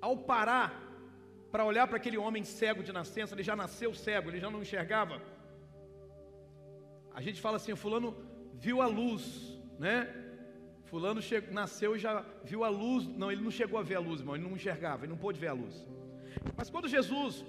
ao 0.00 0.16
parar 0.16 0.82
para 1.50 1.64
olhar 1.64 1.86
para 1.86 1.96
aquele 1.96 2.18
homem 2.18 2.42
cego 2.42 2.82
de 2.82 2.92
nascença, 2.92 3.34
ele 3.34 3.42
já 3.42 3.54
nasceu 3.54 3.94
cego, 3.94 4.30
ele 4.30 4.40
já 4.40 4.50
não 4.50 4.62
enxergava. 4.62 5.22
A 7.14 7.20
gente 7.22 7.40
fala 7.40 7.56
assim, 7.56 7.76
fulano 7.76 8.16
viu 8.54 8.82
a 8.82 8.86
luz, 8.86 9.56
né? 9.78 10.23
Fulano 10.94 11.20
chegou, 11.20 11.52
nasceu 11.52 11.96
e 11.96 11.98
já 11.98 12.24
viu 12.44 12.62
a 12.62 12.68
luz. 12.68 13.04
Não, 13.20 13.28
ele 13.32 13.42
não 13.42 13.50
chegou 13.50 13.80
a 13.80 13.82
ver 13.82 13.96
a 13.96 13.98
luz, 13.98 14.20
irmão. 14.20 14.36
Ele 14.36 14.44
não 14.44 14.52
enxergava, 14.52 15.04
ele 15.04 15.10
não 15.10 15.18
pôde 15.18 15.40
ver 15.40 15.48
a 15.48 15.52
luz. 15.52 15.84
Mas 16.56 16.70
quando 16.70 16.86
Jesus, 16.86 17.44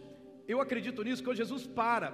eu 0.47 0.59
acredito 0.59 1.03
nisso, 1.03 1.23
quando 1.23 1.37
Jesus 1.37 1.67
para, 1.67 2.11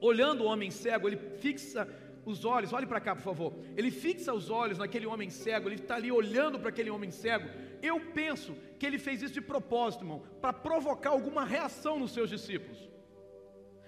olhando 0.00 0.42
o 0.42 0.46
homem 0.46 0.68
cego, 0.68 1.06
ele 1.08 1.16
fixa 1.44 1.88
os 2.26 2.44
olhos, 2.44 2.72
olhe 2.72 2.86
para 2.86 3.00
cá, 3.00 3.14
por 3.14 3.22
favor. 3.22 3.54
Ele 3.76 3.92
fixa 3.92 4.34
os 4.34 4.50
olhos 4.50 4.78
naquele 4.78 5.06
homem 5.06 5.30
cego, 5.30 5.68
ele 5.68 5.76
está 5.76 5.94
ali 5.94 6.10
olhando 6.10 6.58
para 6.58 6.70
aquele 6.70 6.90
homem 6.90 7.12
cego. 7.12 7.48
Eu 7.80 8.00
penso 8.12 8.56
que 8.80 8.84
ele 8.84 8.98
fez 8.98 9.22
isso 9.22 9.34
de 9.34 9.40
propósito, 9.40 10.02
irmão, 10.02 10.24
para 10.40 10.52
provocar 10.52 11.10
alguma 11.10 11.44
reação 11.44 12.00
nos 12.00 12.10
seus 12.10 12.28
discípulos. 12.28 12.90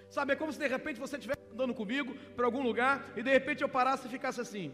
Sabe, 0.08 0.34
é 0.34 0.36
como 0.36 0.52
se 0.52 0.60
de 0.60 0.68
repente 0.68 1.00
você 1.00 1.16
estivesse 1.16 1.42
andando 1.52 1.74
comigo 1.74 2.14
para 2.36 2.46
algum 2.46 2.62
lugar 2.62 3.12
e 3.16 3.24
de 3.24 3.32
repente 3.38 3.62
eu 3.62 3.68
parasse 3.68 4.06
e 4.06 4.10
ficasse 4.10 4.40
assim. 4.40 4.72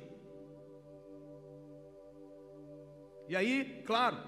E 3.30 3.37
aí, 3.37 3.80
claro, 3.87 4.18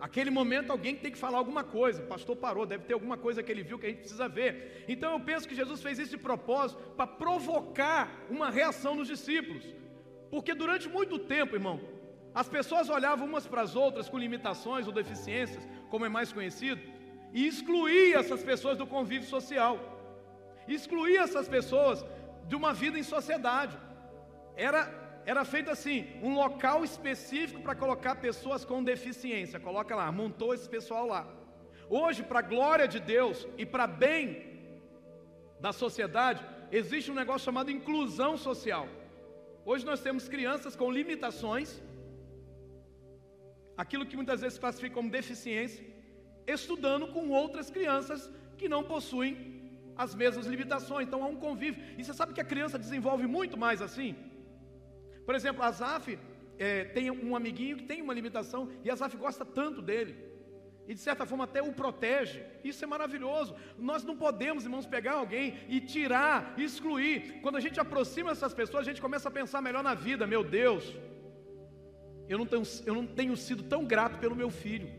aquele 0.00 0.28
momento 0.28 0.72
alguém 0.72 0.96
tem 0.96 1.12
que 1.12 1.16
falar 1.16 1.38
alguma 1.38 1.62
coisa. 1.62 2.02
O 2.02 2.06
pastor 2.06 2.34
parou, 2.34 2.66
deve 2.66 2.84
ter 2.84 2.94
alguma 2.94 3.16
coisa 3.16 3.44
que 3.44 3.52
ele 3.52 3.62
viu 3.62 3.78
que 3.78 3.86
a 3.86 3.90
gente 3.90 4.00
precisa 4.00 4.28
ver. 4.28 4.84
Então 4.88 5.12
eu 5.12 5.20
penso 5.20 5.46
que 5.46 5.54
Jesus 5.54 5.80
fez 5.80 6.00
isso 6.00 6.10
de 6.10 6.18
propósito 6.18 6.82
para 6.96 7.06
provocar 7.06 8.10
uma 8.28 8.50
reação 8.50 8.96
nos 8.96 9.06
discípulos. 9.06 9.64
Porque 10.32 10.52
durante 10.52 10.88
muito 10.88 11.16
tempo, 11.16 11.54
irmão, 11.54 11.80
as 12.34 12.48
pessoas 12.48 12.90
olhavam 12.90 13.24
umas 13.24 13.46
para 13.46 13.62
as 13.62 13.76
outras 13.76 14.08
com 14.08 14.18
limitações 14.18 14.88
ou 14.88 14.92
deficiências, 14.92 15.64
como 15.88 16.04
é 16.04 16.08
mais 16.08 16.32
conhecido, 16.32 16.82
e 17.32 17.46
excluía 17.46 18.18
essas 18.18 18.42
pessoas 18.42 18.76
do 18.76 18.84
convívio 18.84 19.28
social. 19.28 19.78
Excluía 20.66 21.20
essas 21.20 21.46
pessoas 21.46 22.04
de 22.48 22.56
uma 22.56 22.74
vida 22.74 22.98
em 22.98 23.04
sociedade. 23.04 23.78
Era 24.56 25.03
era 25.26 25.44
feito 25.44 25.70
assim, 25.70 26.06
um 26.22 26.34
local 26.34 26.84
específico 26.84 27.60
para 27.62 27.74
colocar 27.74 28.16
pessoas 28.16 28.64
com 28.64 28.82
deficiência. 28.82 29.60
Coloca 29.60 29.94
lá, 29.96 30.10
montou 30.12 30.52
esse 30.54 30.68
pessoal 30.68 31.06
lá. 31.06 31.26
Hoje, 31.88 32.22
para 32.22 32.40
a 32.40 32.42
glória 32.54 32.86
de 32.88 33.00
Deus 33.00 33.46
e 33.56 33.64
para 33.64 33.86
bem 33.86 34.26
da 35.60 35.72
sociedade, 35.72 36.44
existe 36.70 37.10
um 37.10 37.14
negócio 37.14 37.46
chamado 37.46 37.70
inclusão 37.70 38.36
social. 38.36 38.86
Hoje 39.64 39.84
nós 39.90 40.00
temos 40.00 40.28
crianças 40.28 40.76
com 40.76 40.90
limitações, 40.90 41.80
aquilo 43.76 44.06
que 44.06 44.16
muitas 44.16 44.40
vezes 44.42 44.58
classifica 44.58 44.94
como 44.94 45.10
deficiência, 45.10 45.84
estudando 46.46 47.08
com 47.14 47.30
outras 47.30 47.70
crianças 47.70 48.30
que 48.58 48.68
não 48.68 48.82
possuem 48.84 49.54
as 49.96 50.14
mesmas 50.14 50.46
limitações. 50.46 51.06
Então 51.06 51.22
há 51.24 51.26
um 51.26 51.36
convívio. 51.36 51.82
E 51.96 52.04
você 52.04 52.12
sabe 52.12 52.34
que 52.34 52.40
a 52.40 52.50
criança 52.52 52.78
desenvolve 52.78 53.26
muito 53.26 53.56
mais 53.56 53.80
assim? 53.80 54.14
Por 55.24 55.34
exemplo, 55.34 55.62
Azaf 55.62 56.18
é, 56.58 56.84
tem 56.84 57.10
um 57.10 57.34
amiguinho 57.34 57.76
que 57.78 57.84
tem 57.84 58.02
uma 58.02 58.14
limitação 58.14 58.70
e 58.84 58.90
Azaf 58.90 59.16
gosta 59.16 59.44
tanto 59.44 59.82
dele. 59.82 60.14
E 60.86 60.92
de 60.94 61.00
certa 61.00 61.24
forma 61.24 61.44
até 61.44 61.62
o 61.62 61.72
protege. 61.72 62.42
Isso 62.62 62.84
é 62.84 62.86
maravilhoso. 62.86 63.54
Nós 63.78 64.04
não 64.04 64.16
podemos, 64.16 64.64
irmãos, 64.64 64.86
pegar 64.86 65.14
alguém 65.14 65.58
e 65.68 65.80
tirar, 65.80 66.54
excluir. 66.58 67.40
Quando 67.40 67.56
a 67.56 67.60
gente 67.60 67.80
aproxima 67.80 68.32
essas 68.32 68.52
pessoas, 68.52 68.82
a 68.82 68.90
gente 68.90 69.00
começa 69.00 69.28
a 69.28 69.32
pensar 69.32 69.62
melhor 69.62 69.82
na 69.82 69.94
vida. 69.94 70.26
Meu 70.26 70.44
Deus, 70.44 70.94
eu 72.28 72.36
não 72.36 72.46
tenho, 72.46 72.62
eu 72.84 72.94
não 72.94 73.06
tenho 73.06 73.36
sido 73.36 73.62
tão 73.62 73.84
grato 73.84 74.18
pelo 74.18 74.36
meu 74.36 74.50
filho. 74.50 74.90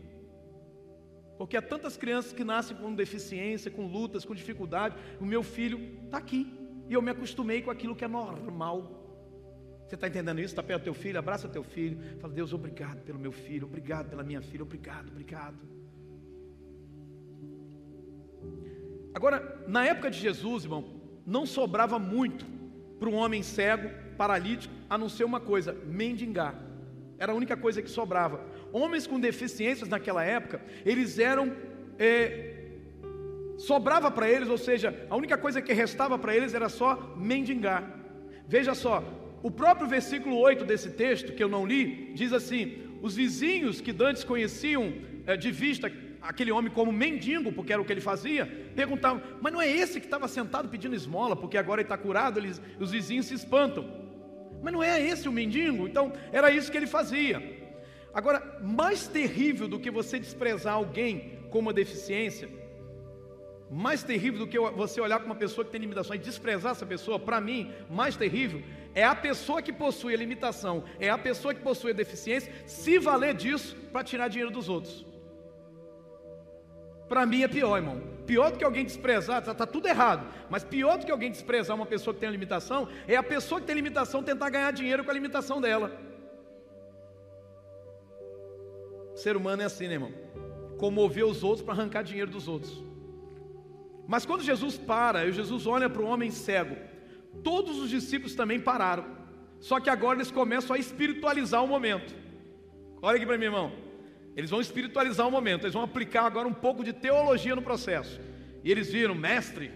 Porque 1.38 1.56
há 1.56 1.62
tantas 1.62 1.96
crianças 1.96 2.32
que 2.32 2.42
nascem 2.42 2.76
com 2.76 2.92
deficiência, 2.92 3.70
com 3.70 3.86
lutas, 3.86 4.24
com 4.24 4.34
dificuldade. 4.34 4.96
O 5.20 5.24
meu 5.24 5.42
filho 5.42 5.78
está 6.04 6.18
aqui. 6.18 6.52
E 6.88 6.94
eu 6.94 7.02
me 7.02 7.10
acostumei 7.10 7.62
com 7.62 7.70
aquilo 7.70 7.94
que 7.94 8.04
é 8.04 8.08
normal. 8.08 9.05
Você 9.86 9.94
está 9.94 10.08
entendendo 10.08 10.40
isso? 10.40 10.52
Está 10.52 10.62
perto 10.62 10.82
do 10.82 10.84
teu 10.84 10.94
filho, 10.94 11.18
abraça 11.18 11.48
teu 11.48 11.62
filho. 11.62 11.98
Fala, 12.20 12.32
Deus, 12.32 12.52
obrigado 12.52 13.02
pelo 13.02 13.18
meu 13.18 13.30
filho, 13.30 13.66
obrigado 13.66 14.08
pela 14.08 14.24
minha 14.24 14.42
filha, 14.42 14.62
obrigado, 14.62 15.08
obrigado. 15.08 15.56
Agora, 19.14 19.64
na 19.66 19.86
época 19.86 20.10
de 20.10 20.18
Jesus, 20.18 20.64
irmão, 20.64 20.84
não 21.24 21.46
sobrava 21.46 21.98
muito 21.98 22.44
para 22.98 23.08
um 23.08 23.14
homem 23.14 23.42
cego, 23.42 23.88
paralítico, 24.16 24.74
a 24.90 24.98
não 24.98 25.08
ser 25.08 25.24
uma 25.24 25.38
coisa: 25.38 25.72
mendigar. 25.72 26.60
Era 27.18 27.32
a 27.32 27.34
única 27.34 27.56
coisa 27.56 27.80
que 27.80 27.88
sobrava. 27.88 28.44
Homens 28.72 29.06
com 29.06 29.20
deficiências 29.20 29.88
naquela 29.88 30.24
época, 30.24 30.60
eles 30.84 31.18
eram. 31.18 31.54
É, 31.98 32.54
sobrava 33.56 34.10
para 34.10 34.28
eles, 34.28 34.48
ou 34.48 34.58
seja, 34.58 35.06
a 35.08 35.16
única 35.16 35.38
coisa 35.38 35.62
que 35.62 35.72
restava 35.72 36.18
para 36.18 36.34
eles 36.36 36.54
era 36.54 36.68
só 36.68 37.14
mendigar. 37.16 37.88
Veja 38.46 38.74
só, 38.74 39.02
o 39.46 39.50
próprio 39.50 39.86
versículo 39.86 40.36
8 40.38 40.64
desse 40.64 40.90
texto, 40.90 41.32
que 41.32 41.44
eu 41.44 41.48
não 41.48 41.64
li, 41.64 42.10
diz 42.14 42.32
assim: 42.32 42.82
Os 43.00 43.14
vizinhos 43.14 43.80
que 43.80 43.92
dantes 43.92 44.24
conheciam 44.24 44.92
é, 45.24 45.36
de 45.36 45.52
vista 45.52 45.88
aquele 46.20 46.50
homem 46.50 46.72
como 46.72 46.90
mendigo, 46.90 47.52
porque 47.52 47.72
era 47.72 47.80
o 47.80 47.84
que 47.84 47.92
ele 47.92 48.00
fazia, 48.00 48.44
perguntavam: 48.74 49.22
Mas 49.40 49.52
não 49.52 49.62
é 49.62 49.70
esse 49.70 50.00
que 50.00 50.06
estava 50.08 50.26
sentado 50.26 50.68
pedindo 50.68 50.96
esmola, 50.96 51.36
porque 51.36 51.56
agora 51.56 51.80
ele 51.80 51.86
está 51.86 51.96
curado? 51.96 52.40
Eles, 52.40 52.60
os 52.80 52.90
vizinhos 52.90 53.26
se 53.26 53.34
espantam. 53.34 53.88
Mas 54.60 54.72
não 54.72 54.82
é 54.82 55.00
esse 55.00 55.28
o 55.28 55.32
mendigo? 55.32 55.86
Então, 55.86 56.12
era 56.32 56.50
isso 56.50 56.68
que 56.72 56.76
ele 56.76 56.88
fazia. 56.88 57.40
Agora, 58.12 58.58
mais 58.60 59.06
terrível 59.06 59.68
do 59.68 59.78
que 59.78 59.92
você 59.92 60.18
desprezar 60.18 60.74
alguém 60.74 61.38
com 61.50 61.60
uma 61.60 61.72
deficiência, 61.72 62.48
mais 63.70 64.02
terrível 64.02 64.40
do 64.40 64.46
que 64.48 64.58
você 64.58 65.00
olhar 65.00 65.20
para 65.20 65.26
uma 65.26 65.36
pessoa 65.36 65.64
que 65.64 65.70
tem 65.70 65.80
limitações 65.80 66.20
e 66.20 66.24
desprezar 66.24 66.72
essa 66.72 66.86
pessoa, 66.86 67.16
para 67.16 67.40
mim, 67.40 67.70
mais 67.88 68.16
terrível 68.16 68.60
é 68.96 69.04
a 69.04 69.14
pessoa 69.14 69.60
que 69.60 69.74
possui 69.74 70.14
a 70.14 70.16
limitação, 70.16 70.82
é 70.98 71.10
a 71.10 71.18
pessoa 71.18 71.52
que 71.52 71.60
possui 71.60 71.90
a 71.90 71.94
deficiência, 71.94 72.50
se 72.64 72.98
valer 72.98 73.34
disso 73.34 73.76
para 73.92 74.02
tirar 74.02 74.28
dinheiro 74.28 74.50
dos 74.50 74.70
outros. 74.70 75.04
Para 77.06 77.26
mim 77.26 77.42
é 77.42 77.48
pior, 77.48 77.76
irmão. 77.76 78.00
Pior 78.26 78.50
do 78.50 78.56
que 78.58 78.64
alguém 78.64 78.86
desprezar, 78.86 79.40
está 79.40 79.54
tá 79.54 79.66
tudo 79.66 79.86
errado. 79.86 80.26
Mas 80.48 80.64
pior 80.64 80.96
do 80.96 81.04
que 81.04 81.12
alguém 81.12 81.30
desprezar 81.30 81.76
uma 81.76 81.84
pessoa 81.84 82.14
que 82.14 82.20
tem 82.20 82.30
limitação, 82.30 82.88
é 83.06 83.16
a 83.16 83.22
pessoa 83.22 83.60
que 83.60 83.66
tem 83.66 83.76
limitação 83.76 84.22
tentar 84.22 84.48
ganhar 84.48 84.70
dinheiro 84.72 85.04
com 85.04 85.10
a 85.10 85.14
limitação 85.14 85.60
dela. 85.60 85.92
O 89.12 89.16
ser 89.18 89.36
humano 89.36 89.60
é 89.60 89.66
assim, 89.66 89.88
né, 89.88 89.94
irmão? 89.94 90.12
Comover 90.78 91.26
os 91.26 91.44
outros 91.44 91.62
para 91.62 91.74
arrancar 91.74 92.02
dinheiro 92.02 92.30
dos 92.30 92.48
outros. 92.48 92.82
Mas 94.08 94.24
quando 94.24 94.42
Jesus 94.42 94.78
para, 94.78 95.26
e 95.26 95.32
Jesus 95.32 95.66
olha 95.66 95.90
para 95.90 96.00
o 96.00 96.06
homem 96.06 96.30
cego, 96.30 96.76
todos 97.42 97.78
os 97.78 97.90
discípulos 97.90 98.34
também 98.34 98.60
pararam. 98.60 99.04
Só 99.60 99.80
que 99.80 99.90
agora 99.90 100.18
eles 100.18 100.30
começam 100.30 100.74
a 100.76 100.78
espiritualizar 100.78 101.62
o 101.64 101.66
momento. 101.66 102.14
Olha 103.00 103.16
aqui 103.16 103.26
para 103.26 103.38
mim, 103.38 103.44
irmão. 103.44 103.72
Eles 104.36 104.50
vão 104.50 104.60
espiritualizar 104.60 105.26
o 105.26 105.30
momento, 105.30 105.62
eles 105.62 105.72
vão 105.72 105.82
aplicar 105.82 106.26
agora 106.26 106.46
um 106.46 106.52
pouco 106.52 106.84
de 106.84 106.92
teologia 106.92 107.56
no 107.56 107.62
processo. 107.62 108.20
E 108.62 108.70
eles 108.70 108.92
viram, 108.92 109.14
mestre, 109.14 109.72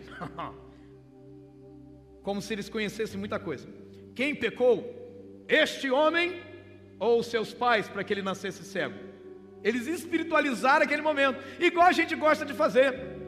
como 2.22 2.42
se 2.42 2.52
eles 2.52 2.68
conhecessem 2.68 3.18
muita 3.18 3.38
coisa. 3.38 3.66
Quem 4.14 4.34
pecou? 4.34 5.44
Este 5.48 5.90
homem 5.90 6.42
ou 6.98 7.22
seus 7.22 7.54
pais 7.54 7.88
para 7.88 8.04
que 8.04 8.12
ele 8.12 8.22
nascesse 8.22 8.62
cego? 8.64 8.98
Eles 9.64 9.86
espiritualizaram 9.86 10.84
aquele 10.84 11.02
momento, 11.02 11.42
igual 11.58 11.86
a 11.86 11.92
gente 11.92 12.14
gosta 12.14 12.44
de 12.44 12.52
fazer. 12.52 13.18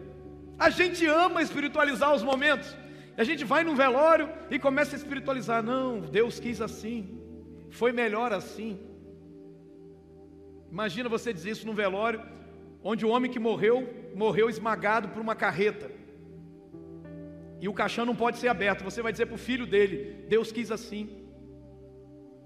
A 0.58 0.68
gente 0.68 1.06
ama 1.06 1.42
espiritualizar 1.42 2.14
os 2.14 2.22
momentos. 2.22 2.76
A 3.22 3.24
gente 3.24 3.44
vai 3.44 3.62
num 3.62 3.76
velório 3.76 4.28
e 4.50 4.58
começa 4.58 4.96
a 4.96 4.98
espiritualizar. 5.00 5.62
Não, 5.62 6.00
Deus 6.00 6.40
quis 6.40 6.60
assim. 6.60 7.00
Foi 7.70 7.92
melhor 7.92 8.32
assim. 8.32 8.80
Imagina 10.68 11.08
você 11.08 11.32
dizer 11.32 11.50
isso 11.52 11.64
num 11.68 11.72
velório, 11.82 12.20
onde 12.82 13.06
o 13.06 13.10
homem 13.10 13.30
que 13.30 13.38
morreu, 13.38 13.76
morreu 14.22 14.50
esmagado 14.50 15.06
por 15.10 15.22
uma 15.22 15.36
carreta. 15.36 15.88
E 17.60 17.68
o 17.68 17.72
caixão 17.72 18.04
não 18.04 18.16
pode 18.16 18.38
ser 18.38 18.48
aberto. 18.48 18.82
Você 18.82 19.00
vai 19.00 19.12
dizer 19.12 19.26
para 19.26 19.36
o 19.36 19.44
filho 19.48 19.68
dele: 19.68 20.26
Deus 20.28 20.50
quis 20.50 20.72
assim, 20.72 21.08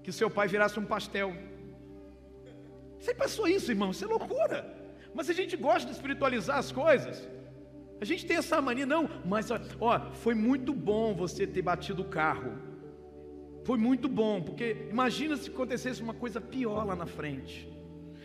que 0.03 0.11
seu 0.11 0.29
pai 0.29 0.47
virasse 0.47 0.79
um 0.79 0.85
pastel. 0.85 1.35
Você 2.99 3.15
pensou 3.15 3.47
isso, 3.47 3.71
irmão? 3.71 3.89
Isso 3.89 4.05
é 4.05 4.07
loucura. 4.07 4.59
Mas 5.15 5.27
a 5.27 5.33
gente 5.33 5.57
gosta 5.57 5.87
de 5.89 5.95
espiritualizar 5.95 6.59
as 6.59 6.71
coisas. 6.71 7.27
A 7.99 8.05
gente 8.05 8.25
tem 8.25 8.37
essa 8.37 8.61
mania, 8.61 8.85
não, 8.85 9.09
mas 9.25 9.49
ó, 9.51 9.99
foi 10.13 10.35
muito 10.35 10.73
bom 10.73 11.15
você 11.15 11.47
ter 11.47 11.61
batido 11.61 12.03
o 12.03 12.05
carro. 12.05 12.51
Foi 13.63 13.77
muito 13.77 14.07
bom, 14.07 14.41
porque 14.41 14.87
imagina 14.89 15.35
se 15.35 15.49
acontecesse 15.49 16.01
uma 16.01 16.13
coisa 16.13 16.39
pior 16.39 16.85
lá 16.85 16.95
na 16.95 17.05
frente. 17.05 17.67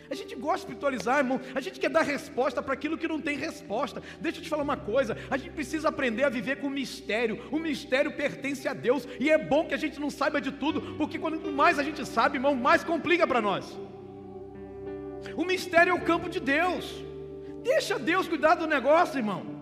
A 0.09 0.15
gente 0.15 0.35
gosta 0.35 0.57
de 0.57 0.63
espiritualizar, 0.63 1.17
irmão. 1.17 1.41
A 1.55 1.59
gente 1.59 1.79
quer 1.79 1.89
dar 1.89 2.03
resposta 2.03 2.61
para 2.61 2.73
aquilo 2.73 2.97
que 2.97 3.07
não 3.07 3.19
tem 3.19 3.35
resposta. 3.35 4.01
Deixa 4.21 4.37
eu 4.37 4.43
te 4.43 4.49
falar 4.49 4.63
uma 4.63 4.77
coisa: 4.77 5.17
a 5.29 5.37
gente 5.37 5.51
precisa 5.51 5.89
aprender 5.89 6.23
a 6.23 6.29
viver 6.29 6.57
com 6.57 6.69
mistério. 6.69 7.41
O 7.51 7.57
mistério 7.57 8.15
pertence 8.15 8.67
a 8.67 8.73
Deus. 8.73 9.07
E 9.19 9.29
é 9.29 9.37
bom 9.37 9.65
que 9.65 9.73
a 9.73 9.77
gente 9.77 9.99
não 9.99 10.11
saiba 10.11 10.39
de 10.39 10.51
tudo, 10.51 10.95
porque 10.97 11.17
quanto 11.17 11.51
mais 11.51 11.79
a 11.79 11.83
gente 11.83 12.05
sabe, 12.05 12.37
irmão, 12.37 12.55
mais 12.55 12.83
complica 12.83 13.25
para 13.25 13.41
nós. 13.41 13.77
O 15.35 15.43
mistério 15.43 15.91
é 15.91 15.93
o 15.93 16.01
campo 16.01 16.29
de 16.29 16.39
Deus. 16.39 17.03
Deixa 17.63 17.97
Deus 17.97 18.27
cuidar 18.27 18.55
do 18.55 18.67
negócio, 18.67 19.17
irmão. 19.17 19.52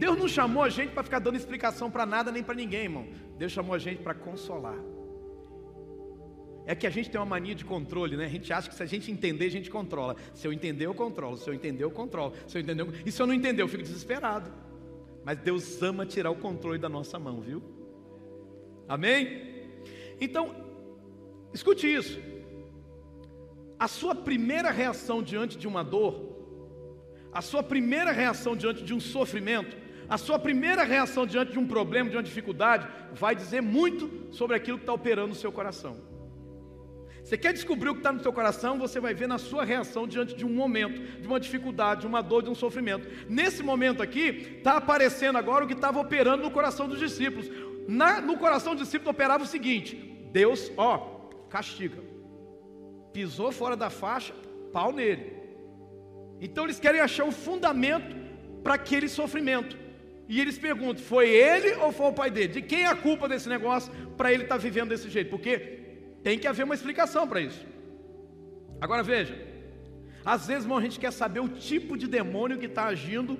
Deus 0.00 0.16
não 0.16 0.26
chamou 0.26 0.62
a 0.62 0.70
gente 0.70 0.92
para 0.94 1.02
ficar 1.02 1.18
dando 1.18 1.36
explicação 1.36 1.90
para 1.90 2.06
nada 2.06 2.32
nem 2.32 2.42
para 2.42 2.54
ninguém, 2.54 2.84
irmão. 2.84 3.06
Deus 3.36 3.52
chamou 3.52 3.74
a 3.74 3.78
gente 3.78 4.00
para 4.02 4.14
consolar. 4.14 4.78
É 6.64 6.74
que 6.74 6.86
a 6.86 6.90
gente 6.90 7.10
tem 7.10 7.20
uma 7.20 7.26
mania 7.26 7.54
de 7.54 7.66
controle, 7.66 8.16
né? 8.16 8.24
A 8.24 8.28
gente 8.28 8.50
acha 8.50 8.70
que 8.70 8.74
se 8.74 8.82
a 8.82 8.86
gente 8.86 9.12
entender, 9.12 9.44
a 9.44 9.50
gente 9.50 9.68
controla. 9.68 10.16
Se 10.32 10.48
eu 10.48 10.54
entender, 10.54 10.86
eu 10.86 10.94
controlo. 10.94 11.36
Se 11.36 11.50
eu 11.50 11.52
entender, 11.52 11.84
eu 11.84 11.90
controlo. 11.90 12.32
Se 12.48 12.56
eu 12.56 12.62
entender, 12.62 12.82
eu... 12.82 12.88
e 13.04 13.12
se 13.12 13.20
eu 13.20 13.26
não 13.26 13.34
entender, 13.34 13.60
eu 13.60 13.68
fico 13.68 13.82
desesperado. 13.82 14.50
Mas 15.22 15.36
Deus 15.36 15.82
ama 15.82 16.06
tirar 16.06 16.30
o 16.30 16.36
controle 16.36 16.78
da 16.78 16.88
nossa 16.88 17.18
mão, 17.18 17.42
viu? 17.42 17.62
Amém? 18.88 19.66
Então, 20.18 20.56
escute 21.52 21.86
isso. 21.92 22.18
A 23.78 23.86
sua 23.86 24.14
primeira 24.14 24.70
reação 24.70 25.22
diante 25.22 25.58
de 25.58 25.68
uma 25.68 25.82
dor, 25.82 26.14
a 27.30 27.42
sua 27.42 27.62
primeira 27.62 28.12
reação 28.12 28.56
diante 28.56 28.82
de 28.82 28.94
um 28.94 29.00
sofrimento, 29.00 29.79
a 30.10 30.18
sua 30.18 30.40
primeira 30.40 30.82
reação 30.82 31.24
diante 31.24 31.52
de 31.52 31.58
um 31.58 31.66
problema, 31.66 32.10
de 32.10 32.16
uma 32.16 32.22
dificuldade, 32.22 32.86
vai 33.12 33.32
dizer 33.32 33.62
muito 33.62 34.34
sobre 34.34 34.56
aquilo 34.56 34.76
que 34.76 34.82
está 34.82 34.92
operando 34.92 35.28
no 35.28 35.34
seu 35.36 35.52
coração. 35.52 35.96
Você 37.22 37.38
quer 37.38 37.52
descobrir 37.52 37.90
o 37.90 37.92
que 37.92 38.00
está 38.00 38.10
no 38.10 38.20
seu 38.20 38.32
coração, 38.32 38.76
você 38.76 38.98
vai 38.98 39.14
ver 39.14 39.28
na 39.28 39.38
sua 39.38 39.64
reação 39.64 40.08
diante 40.08 40.34
de 40.34 40.44
um 40.44 40.48
momento, 40.48 41.00
de 41.20 41.28
uma 41.28 41.38
dificuldade, 41.38 42.00
de 42.00 42.06
uma 42.08 42.20
dor, 42.22 42.42
de 42.42 42.50
um 42.50 42.56
sofrimento. 42.56 43.08
Nesse 43.28 43.62
momento 43.62 44.02
aqui, 44.02 44.56
está 44.58 44.78
aparecendo 44.78 45.38
agora 45.38 45.64
o 45.64 45.68
que 45.68 45.74
estava 45.74 46.00
operando 46.00 46.42
no 46.42 46.50
coração 46.50 46.88
dos 46.88 46.98
discípulos. 46.98 47.48
Na, 47.86 48.20
no 48.20 48.36
coração 48.36 48.74
dos 48.74 48.84
discípulos 48.84 49.14
operava 49.14 49.44
o 49.44 49.46
seguinte: 49.46 49.94
Deus, 50.32 50.72
ó, 50.76 51.28
castiga. 51.48 52.02
Pisou 53.12 53.52
fora 53.52 53.76
da 53.76 53.90
faixa, 53.90 54.34
pau 54.72 54.90
nele. 54.92 55.32
Então 56.40 56.64
eles 56.64 56.80
querem 56.80 57.00
achar 57.00 57.24
o 57.24 57.30
fundamento 57.30 58.16
para 58.64 58.74
aquele 58.74 59.08
sofrimento. 59.08 59.89
E 60.30 60.40
eles 60.40 60.56
perguntam: 60.56 61.02
foi 61.02 61.28
ele 61.28 61.74
ou 61.84 61.90
foi 61.90 62.06
o 62.06 62.12
pai 62.12 62.30
dele? 62.30 62.52
De 62.52 62.62
quem 62.62 62.82
é 62.84 62.86
a 62.86 62.94
culpa 62.94 63.28
desse 63.28 63.48
negócio 63.48 63.92
para 64.16 64.32
ele 64.32 64.44
estar 64.44 64.54
tá 64.54 64.60
vivendo 64.66 64.90
desse 64.90 65.10
jeito? 65.10 65.28
Porque 65.28 65.54
tem 66.22 66.38
que 66.38 66.46
haver 66.46 66.64
uma 66.64 66.74
explicação 66.76 67.26
para 67.26 67.40
isso. 67.40 67.66
Agora 68.80 69.02
veja: 69.02 69.36
às 70.24 70.46
vezes, 70.46 70.62
irmão, 70.62 70.78
a 70.78 70.82
gente 70.82 71.00
quer 71.00 71.12
saber 71.12 71.40
o 71.40 71.48
tipo 71.48 71.96
de 71.96 72.06
demônio 72.06 72.58
que 72.58 72.66
está 72.66 72.84
agindo, 72.84 73.36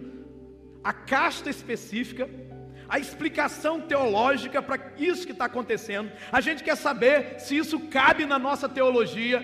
a 0.82 0.92
casta 0.92 1.48
específica, 1.48 2.28
a 2.88 2.98
explicação 2.98 3.80
teológica 3.80 4.60
para 4.60 4.92
isso 4.98 5.24
que 5.24 5.32
está 5.32 5.44
acontecendo. 5.44 6.10
A 6.32 6.40
gente 6.40 6.64
quer 6.64 6.76
saber 6.76 7.38
se 7.38 7.56
isso 7.56 7.78
cabe 7.98 8.26
na 8.26 8.38
nossa 8.38 8.68
teologia. 8.68 9.38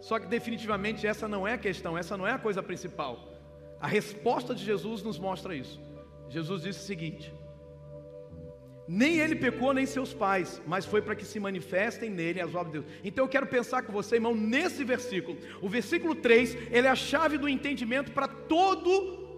Só 0.00 0.18
que 0.18 0.26
definitivamente 0.26 1.06
essa 1.06 1.28
não 1.28 1.46
é 1.46 1.52
a 1.52 1.58
questão, 1.58 1.96
essa 1.96 2.16
não 2.16 2.26
é 2.26 2.32
a 2.32 2.38
coisa 2.38 2.60
principal. 2.60 3.38
A 3.80 3.86
resposta 3.86 4.52
de 4.52 4.64
Jesus 4.64 5.00
nos 5.04 5.16
mostra 5.16 5.54
isso. 5.54 5.89
Jesus 6.30 6.62
disse 6.62 6.80
o 6.80 6.82
seguinte: 6.82 7.32
nem 8.88 9.18
ele 9.18 9.36
pecou, 9.36 9.72
nem 9.72 9.86
seus 9.86 10.12
pais, 10.12 10.60
mas 10.66 10.84
foi 10.84 11.00
para 11.00 11.14
que 11.14 11.24
se 11.24 11.38
manifestem 11.38 12.10
nele 12.10 12.40
as 12.40 12.54
obras 12.56 12.72
de 12.72 12.80
Deus. 12.80 12.92
Então 13.04 13.24
eu 13.24 13.28
quero 13.28 13.46
pensar 13.46 13.82
com 13.82 13.92
você, 13.92 14.16
irmão, 14.16 14.34
nesse 14.34 14.82
versículo. 14.82 15.38
O 15.60 15.68
versículo 15.68 16.12
3, 16.12 16.56
ele 16.72 16.88
é 16.88 16.90
a 16.90 16.96
chave 16.96 17.38
do 17.38 17.48
entendimento 17.48 18.10
para 18.10 18.26
todo 18.26 19.29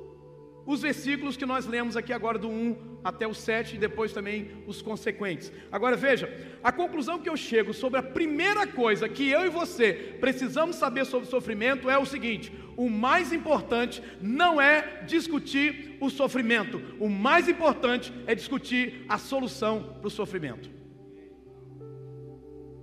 os 0.65 0.83
versículos 0.83 1.37
que 1.37 1.47
nós 1.47 1.67
lemos 1.67 1.97
aqui 1.97 2.13
agora, 2.13 2.39
do 2.39 2.49
1 2.49 2.77
até 3.05 3.27
o 3.27 3.35
7, 3.35 3.75
e 3.75 3.79
depois 3.79 4.13
também 4.13 4.51
os 4.67 4.81
consequentes. 4.81 5.53
Agora 5.71 5.97
veja, 5.97 6.33
a 6.63 6.71
conclusão 6.71 7.19
que 7.19 7.29
eu 7.29 7.37
chego 7.37 7.75
sobre 7.75 7.99
a 7.99 8.03
primeira 8.03 8.67
coisa 8.67 9.09
que 9.09 9.29
eu 9.29 9.45
e 9.45 9.49
você 9.49 9.93
precisamos 10.21 10.77
saber 10.77 11.05
sobre 11.05 11.29
sofrimento 11.29 11.91
é 11.91 11.99
o 11.99 12.07
seguinte: 12.07 12.53
o 12.77 12.89
mais 12.89 13.33
importante 13.33 14.03
não 14.21 14.61
é 14.61 15.03
discutir 15.07 15.97
o 16.01 16.11
sofrimento, 16.11 16.81
o 17.01 17.09
mais 17.09 17.49
importante 17.49 18.13
é 18.27 18.35
discutir 18.35 19.05
a 19.09 19.19
solução 19.19 19.97
para 20.01 20.07
o 20.07 20.11
sofrimento. 20.11 20.82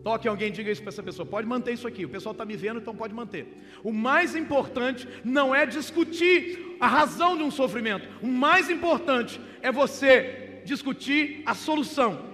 Toque 0.03 0.27
alguém, 0.27 0.51
diga 0.51 0.71
isso 0.71 0.81
para 0.81 0.89
essa 0.89 1.03
pessoa. 1.03 1.25
Pode 1.25 1.47
manter 1.47 1.73
isso 1.73 1.87
aqui. 1.87 2.05
O 2.05 2.09
pessoal 2.09 2.31
está 2.31 2.45
me 2.45 2.55
vendo, 2.55 2.79
então 2.79 2.95
pode 2.95 3.13
manter. 3.13 3.61
O 3.83 3.91
mais 3.91 4.35
importante 4.35 5.07
não 5.23 5.53
é 5.53 5.65
discutir 5.65 6.77
a 6.79 6.87
razão 6.87 7.35
de 7.37 7.43
um 7.43 7.51
sofrimento. 7.51 8.07
O 8.21 8.27
mais 8.27 8.69
importante 8.69 9.39
é 9.61 9.71
você 9.71 10.61
discutir 10.63 11.41
a 11.45 11.53
solução 11.53 12.25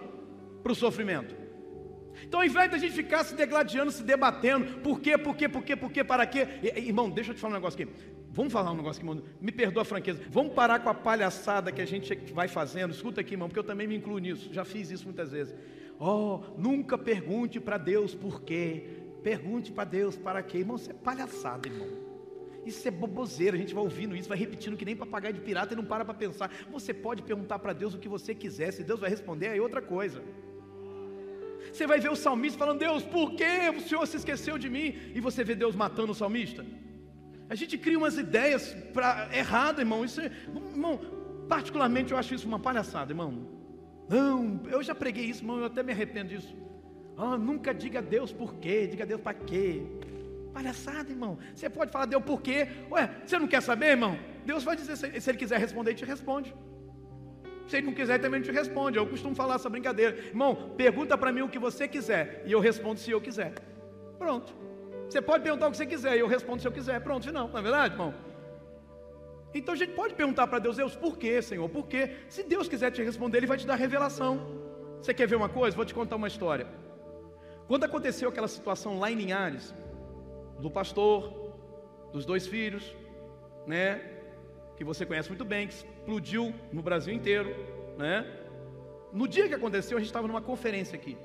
para 0.62 0.72
o 0.72 0.76
sofrimento. 0.76 1.36
Então, 2.24 2.40
ao 2.40 2.46
invés 2.46 2.72
da 2.72 2.78
gente 2.78 2.94
ficar 2.94 3.24
se 3.24 3.36
degladiando, 3.36 3.92
se 3.92 4.04
debatendo, 4.04 4.80
por 4.80 5.00
quê, 5.00 5.18
por 5.18 5.36
quê, 5.36 5.48
por 5.48 5.64
quê, 5.64 5.76
por 5.76 5.92
quê, 5.92 6.04
para 6.04 6.26
quê? 6.26 6.48
Irmão, 6.76 7.10
deixa 7.10 7.32
eu 7.32 7.36
te 7.36 7.42
falar 7.42 7.54
um 7.54 7.58
negócio 7.58 7.82
aqui. 7.82 7.92
Vamos 8.32 8.52
falar 8.52 8.72
um 8.72 8.76
negócio 8.76 9.02
aqui, 9.02 9.10
irmão. 9.10 9.24
Me 9.40 9.52
perdoa 9.52 9.84
a 9.84 9.86
franqueza. 9.86 10.22
Vamos 10.30 10.54
parar 10.54 10.80
com 10.80 10.90
a 10.90 10.94
palhaçada 10.94 11.72
que 11.72 11.82
a 11.82 11.86
gente 11.86 12.16
vai 12.34 12.48
fazendo. 12.48 12.92
Escuta 12.92 13.22
aqui, 13.22 13.34
irmão, 13.34 13.48
porque 13.48 13.60
eu 13.60 13.64
também 13.64 13.88
me 13.88 13.96
incluo 13.96 14.18
nisso. 14.18 14.50
Já 14.52 14.66
fiz 14.66 14.92
isso 14.92 15.06
muitas 15.06 15.32
vezes. 15.32 15.56
Oh, 16.00 16.42
nunca 16.58 16.98
pergunte 16.98 17.60
para 17.60 17.78
Deus 17.78 18.14
por 18.14 18.42
quê. 18.42 18.84
Pergunte 19.24 19.72
para 19.72 19.86
Deus 19.86 20.18
para 20.18 20.44
quê. 20.44 20.60
Irmão, 20.60 20.76
isso 20.76 20.92
é 20.92 20.94
palhaçada, 20.94 21.68
irmão. 21.68 22.06
Isso 22.66 22.88
é 22.88 22.92
boboseira, 22.92 23.56
a 23.56 23.60
gente 23.60 23.76
vai 23.76 23.84
ouvindo 23.84 24.16
isso, 24.16 24.28
vai 24.28 24.38
repetindo 24.38 24.76
que 24.76 24.84
nem 24.84 24.96
papagaio 24.96 25.36
de 25.36 25.40
pirata 25.40 25.74
e 25.74 25.78
não 25.78 25.86
para 25.86 26.04
para 26.04 26.16
pensar. 26.16 26.52
Você 26.72 26.94
pode 26.94 27.22
perguntar 27.22 27.60
para 27.60 27.74
Deus 27.74 27.94
o 27.94 28.00
que 28.00 28.10
você 28.10 28.34
quiser, 28.34 28.72
se 28.72 28.84
Deus 28.84 29.00
vai 29.00 29.10
responder, 29.10 29.50
aí 29.50 29.60
é 29.60 29.62
outra 29.62 29.84
coisa. 29.84 30.24
Você 31.72 31.86
vai 31.86 32.00
ver 32.00 32.12
o 32.12 32.16
salmista 32.16 32.58
falando: 32.58 32.80
Deus, 32.80 33.04
por 33.04 33.34
que 33.36 33.70
o 33.78 33.82
Senhor 33.82 34.06
se 34.08 34.18
esqueceu 34.18 34.58
de 34.58 34.70
mim? 34.70 34.96
E 35.14 35.20
você 35.20 35.44
vê 35.44 35.54
Deus 35.54 35.76
matando 35.76 36.12
o 36.12 36.16
salmista. 36.16 36.66
A 37.48 37.54
gente 37.54 37.78
cria 37.78 37.98
umas 37.98 38.18
ideias 38.18 38.76
para 38.94 39.30
errado, 39.32 39.80
irmão. 39.80 40.04
Isso 40.04 40.20
é, 40.20 40.32
irmão, 40.74 41.00
particularmente 41.48 42.12
eu 42.12 42.18
acho 42.18 42.34
isso 42.34 42.48
uma 42.48 42.60
palhaçada, 42.60 43.12
irmão. 43.12 43.55
Não, 44.08 44.62
eu 44.70 44.84
já 44.84 44.94
preguei 44.94 45.26
isso, 45.26 45.42
irmão, 45.42 45.60
eu 45.60 45.66
até 45.66 45.82
me 45.82 45.92
arrependo 45.92 46.30
disso. 46.30 46.56
Ah, 47.18 47.38
nunca 47.38 47.74
diga 47.74 48.00
a 48.00 48.02
Deus 48.02 48.32
por 48.32 48.56
quê, 48.56 48.88
diga 48.88 49.04
a 49.04 49.08
Deus 49.08 49.22
para 49.22 49.34
quê. 49.34 49.84
Palhaçada, 50.54 51.10
irmão. 51.10 51.38
Você 51.54 51.70
pode 51.70 51.92
falar 51.92 52.06
Deus 52.06 52.24
por 52.24 52.42
quê? 52.42 52.68
Ué, 52.92 53.10
você 53.26 53.40
não 53.40 53.48
quer 53.48 53.62
saber, 53.62 53.88
irmão? 53.88 54.18
Deus 54.46 54.64
vai 54.64 54.76
dizer, 54.76 54.96
se, 54.96 55.30
ele 55.30 55.38
quiser 55.38 55.60
responder, 55.60 55.92
ele 55.92 55.98
te 55.98 56.06
responde. 56.06 56.54
Se 57.68 57.78
ele 57.78 57.88
não 57.88 57.94
quiser, 57.94 58.20
também 58.20 58.40
não 58.40 58.46
te 58.46 58.52
responde. 58.52 58.98
Eu 58.98 59.08
costumo 59.08 59.34
falar 59.34 59.56
essa 59.56 59.70
brincadeira. 59.70 60.16
Irmão, 60.18 60.74
pergunta 60.78 61.18
para 61.18 61.32
mim 61.32 61.42
o 61.42 61.50
que 61.50 61.58
você 61.58 61.88
quiser. 61.88 62.44
E 62.46 62.52
eu 62.52 62.60
respondo 62.60 63.00
se 63.00 63.10
eu 63.10 63.20
quiser. 63.20 63.54
Pronto. 64.20 64.54
Você 65.10 65.22
pode 65.22 65.44
perguntar 65.44 65.68
o 65.68 65.72
que 65.72 65.78
você 65.78 65.86
quiser. 65.86 66.16
E 66.16 66.20
eu 66.20 66.28
respondo 66.28 66.62
se 66.62 66.68
eu 66.68 66.72
quiser. 66.72 67.00
Pronto, 67.02 67.32
não, 67.32 67.48
não 67.48 67.58
é 67.58 67.62
verdade, 67.62 67.94
irmão? 67.96 68.14
Então 69.58 69.74
a 69.74 69.78
gente 69.78 69.94
pode 69.94 70.14
perguntar 70.14 70.48
para 70.48 70.60
Deus, 70.60 70.76
Deus, 70.76 70.98
por 70.98 71.18
quê, 71.18 71.42
Senhor? 71.42 71.68
Por 71.70 71.88
quê? 71.88 72.18
Se 72.28 72.44
Deus 72.44 72.68
quiser 72.68 72.92
te 72.92 73.02
responder, 73.02 73.38
Ele 73.38 73.48
vai 73.48 73.58
te 73.58 73.66
dar 73.66 73.76
revelação. 73.76 74.46
Você 75.02 75.14
quer 75.14 75.28
ver 75.28 75.38
uma 75.38 75.48
coisa? 75.48 75.78
Vou 75.78 75.86
te 75.86 75.94
contar 75.94 76.18
uma 76.18 76.28
história. 76.28 76.68
Quando 77.66 77.86
aconteceu 77.86 78.28
aquela 78.28 78.50
situação 78.50 79.00
lá 79.00 79.10
em 79.10 79.16
Linhares, 79.16 79.74
do 80.60 80.70
pastor, 80.70 81.54
dos 82.12 82.26
dois 82.26 82.46
filhos, 82.46 82.94
né? 83.66 84.02
Que 84.76 84.84
você 84.84 85.06
conhece 85.06 85.30
muito 85.30 85.46
bem, 85.46 85.68
que 85.68 85.74
explodiu 85.74 86.54
no 86.74 86.82
Brasil 86.82 87.14
inteiro, 87.14 87.56
né? 87.98 88.30
No 89.14 89.26
dia 89.26 89.48
que 89.48 89.54
aconteceu, 89.54 89.98
a 89.98 90.02
gente 90.02 90.10
estava 90.10 90.28
numa 90.28 90.42
conferência 90.42 90.98
aqui. 90.98 91.18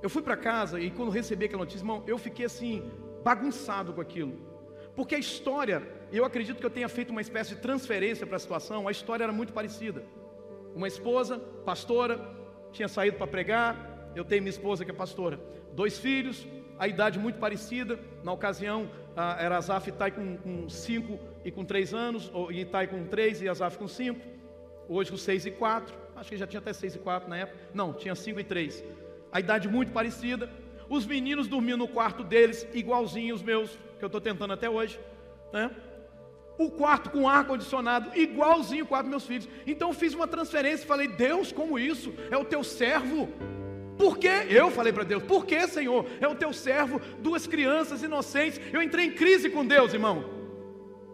Eu 0.00 0.08
fui 0.08 0.22
para 0.22 0.36
casa 0.36 0.78
e 0.78 0.88
quando 0.88 1.10
recebi 1.10 1.46
aquela 1.46 1.64
notícia, 1.64 1.80
irmão, 1.80 2.04
eu 2.06 2.16
fiquei 2.16 2.46
assim, 2.46 2.88
bagunçado 3.24 3.92
com 3.92 4.00
aquilo. 4.00 4.38
Porque 4.94 5.16
a 5.16 5.18
história, 5.18 5.97
eu 6.16 6.24
acredito 6.24 6.58
que 6.58 6.66
eu 6.66 6.70
tenha 6.70 6.88
feito 6.88 7.10
uma 7.10 7.20
espécie 7.20 7.54
de 7.54 7.60
transferência 7.60 8.26
para 8.26 8.36
a 8.36 8.40
situação, 8.40 8.88
a 8.88 8.90
história 8.90 9.24
era 9.24 9.32
muito 9.32 9.52
parecida. 9.52 10.04
Uma 10.74 10.88
esposa, 10.88 11.38
pastora, 11.64 12.18
tinha 12.72 12.88
saído 12.88 13.16
para 13.16 13.26
pregar, 13.26 14.10
eu 14.14 14.24
tenho 14.24 14.42
minha 14.42 14.50
esposa 14.50 14.84
que 14.84 14.90
é 14.90 14.94
pastora, 14.94 15.38
dois 15.72 15.98
filhos, 15.98 16.46
a 16.78 16.86
idade 16.86 17.18
muito 17.18 17.38
parecida, 17.38 17.98
na 18.22 18.32
ocasião 18.32 18.88
era 19.38 19.56
Azaf 19.56 19.88
e 19.88 19.92
Itai 19.92 20.12
com 20.12 20.68
5 20.68 21.18
e 21.44 21.50
com 21.50 21.64
3 21.64 21.92
anos, 21.92 22.30
ou 22.32 22.52
Itai 22.52 22.86
com 22.86 23.04
3 23.04 23.42
e 23.42 23.48
Azaf 23.48 23.76
com 23.76 23.88
5, 23.88 24.20
hoje 24.88 25.10
com 25.10 25.16
6 25.16 25.46
e 25.46 25.50
4, 25.50 25.94
acho 26.16 26.30
que 26.30 26.36
já 26.36 26.46
tinha 26.46 26.60
até 26.60 26.72
6 26.72 26.94
e 26.94 26.98
4 26.98 27.28
na 27.28 27.36
época, 27.38 27.58
não, 27.74 27.92
tinha 27.92 28.14
5 28.14 28.38
e 28.38 28.44
3, 28.44 28.84
a 29.32 29.40
idade 29.40 29.68
muito 29.68 29.92
parecida, 29.92 30.48
os 30.88 31.04
meninos 31.04 31.48
dormiam 31.48 31.76
no 31.76 31.88
quarto 31.88 32.22
deles, 32.24 32.66
igualzinho 32.72 33.34
os 33.34 33.42
meus, 33.42 33.78
que 33.98 34.04
eu 34.04 34.06
estou 34.06 34.20
tentando 34.20 34.52
até 34.52 34.70
hoje, 34.70 34.98
né? 35.52 35.70
O 36.58 36.70
quarto 36.70 37.10
com 37.10 37.28
ar 37.28 37.46
condicionado, 37.46 38.10
igualzinho 38.18 38.84
o 38.84 38.88
quarto 38.88 39.04
dos 39.04 39.10
meus 39.10 39.26
filhos. 39.26 39.48
Então 39.66 39.90
eu 39.90 39.94
fiz 39.94 40.12
uma 40.12 40.26
transferência 40.26 40.84
e 40.84 40.86
falei: 40.86 41.06
Deus, 41.06 41.52
como 41.52 41.78
isso? 41.78 42.12
É 42.30 42.36
o 42.36 42.44
teu 42.44 42.64
servo. 42.64 43.28
Por 43.96 44.18
quê? 44.18 44.46
Eu 44.50 44.70
falei 44.70 44.92
para 44.92 45.04
Deus: 45.04 45.22
Por 45.22 45.46
que, 45.46 45.66
Senhor? 45.68 46.04
É 46.20 46.26
o 46.26 46.34
teu 46.34 46.52
servo, 46.52 47.00
duas 47.20 47.46
crianças 47.46 48.02
inocentes. 48.02 48.60
Eu 48.72 48.82
entrei 48.82 49.06
em 49.06 49.12
crise 49.12 49.48
com 49.48 49.64
Deus, 49.64 49.94
irmão. 49.94 50.24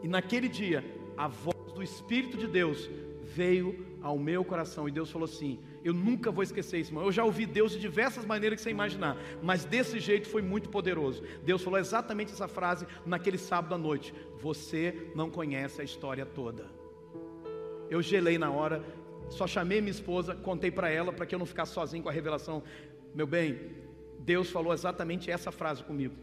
E 0.02 0.08
naquele 0.08 0.48
dia, 0.48 0.84
a 1.16 1.28
voz 1.28 1.72
do 1.74 1.82
Espírito 1.82 2.36
de 2.38 2.46
Deus 2.46 2.90
veio 3.22 3.86
ao 4.02 4.18
meu 4.18 4.44
coração 4.44 4.88
e 4.88 4.92
Deus 4.92 5.10
falou 5.10 5.26
assim: 5.26 5.60
Eu 5.84 5.92
nunca 5.92 6.30
vou 6.30 6.42
esquecer 6.42 6.78
isso, 6.80 6.90
irmão. 6.90 7.04
Eu 7.04 7.12
já 7.12 7.22
ouvi 7.24 7.44
Deus 7.44 7.72
de 7.72 7.78
diversas 7.78 8.24
maneiras 8.24 8.56
que 8.56 8.62
você 8.62 8.70
imaginar, 8.70 9.18
mas 9.42 9.66
desse 9.66 10.00
jeito 10.00 10.26
foi 10.26 10.40
muito 10.40 10.70
poderoso. 10.70 11.22
Deus 11.44 11.62
falou 11.62 11.78
exatamente 11.78 12.32
essa 12.32 12.48
frase 12.48 12.86
naquele 13.04 13.36
sábado 13.36 13.74
à 13.74 13.78
noite: 13.78 14.14
Você 14.40 15.10
não 15.14 15.28
conhece 15.28 15.82
a 15.82 15.84
história 15.84 16.24
toda. 16.24 16.64
Eu 17.90 18.00
gelei 18.00 18.38
na 18.38 18.50
hora, 18.50 18.82
só 19.28 19.46
chamei 19.46 19.82
minha 19.82 19.90
esposa, 19.90 20.34
contei 20.34 20.70
para 20.70 20.88
ela 20.88 21.12
para 21.12 21.26
que 21.26 21.34
eu 21.34 21.38
não 21.38 21.44
ficasse 21.44 21.74
sozinho 21.74 22.02
com 22.02 22.08
a 22.08 22.12
revelação. 22.12 22.62
Meu 23.14 23.26
bem, 23.26 23.60
Deus 24.20 24.50
falou 24.50 24.72
exatamente 24.72 25.30
essa 25.30 25.52
frase 25.52 25.84
comigo. 25.84 26.14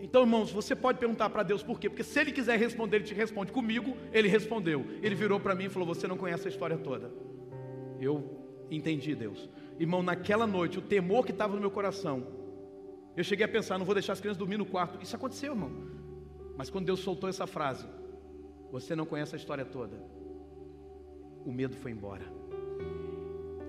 Então, 0.00 0.22
irmãos, 0.22 0.50
você 0.50 0.74
pode 0.74 0.98
perguntar 0.98 1.30
para 1.30 1.44
Deus 1.44 1.62
por 1.62 1.78
quê? 1.78 1.88
Porque 1.88 2.02
se 2.02 2.18
Ele 2.18 2.32
quiser 2.32 2.58
responder, 2.58 2.96
Ele 2.96 3.04
te 3.04 3.14
responde. 3.14 3.52
Comigo, 3.52 3.96
Ele 4.12 4.26
respondeu. 4.26 4.84
Ele 5.00 5.14
virou 5.14 5.38
para 5.38 5.54
mim 5.54 5.66
e 5.66 5.68
falou: 5.68 5.86
Você 5.86 6.08
não 6.08 6.16
conhece 6.16 6.48
a 6.48 6.50
história 6.50 6.76
toda. 6.76 7.29
Eu 8.00 8.66
entendi, 8.70 9.14
Deus. 9.14 9.48
Irmão, 9.78 10.02
naquela 10.02 10.46
noite, 10.46 10.78
o 10.78 10.82
temor 10.82 11.24
que 11.24 11.32
estava 11.32 11.54
no 11.54 11.60
meu 11.60 11.70
coração, 11.70 12.26
eu 13.16 13.22
cheguei 13.22 13.44
a 13.44 13.48
pensar: 13.48 13.78
Não 13.78 13.84
vou 13.84 13.94
deixar 13.94 14.14
as 14.14 14.20
crianças 14.20 14.38
dormir 14.38 14.56
no 14.56 14.66
quarto. 14.66 15.02
Isso 15.02 15.14
aconteceu, 15.14 15.52
irmão. 15.52 15.70
Mas 16.56 16.70
quando 16.70 16.86
Deus 16.86 17.00
soltou 17.00 17.28
essa 17.28 17.46
frase, 17.46 17.86
Você 18.70 18.94
não 18.94 19.04
conhece 19.04 19.34
a 19.34 19.38
história 19.38 19.64
toda, 19.64 19.96
o 21.44 21.52
medo 21.52 21.74
foi 21.76 21.90
embora. 21.90 22.24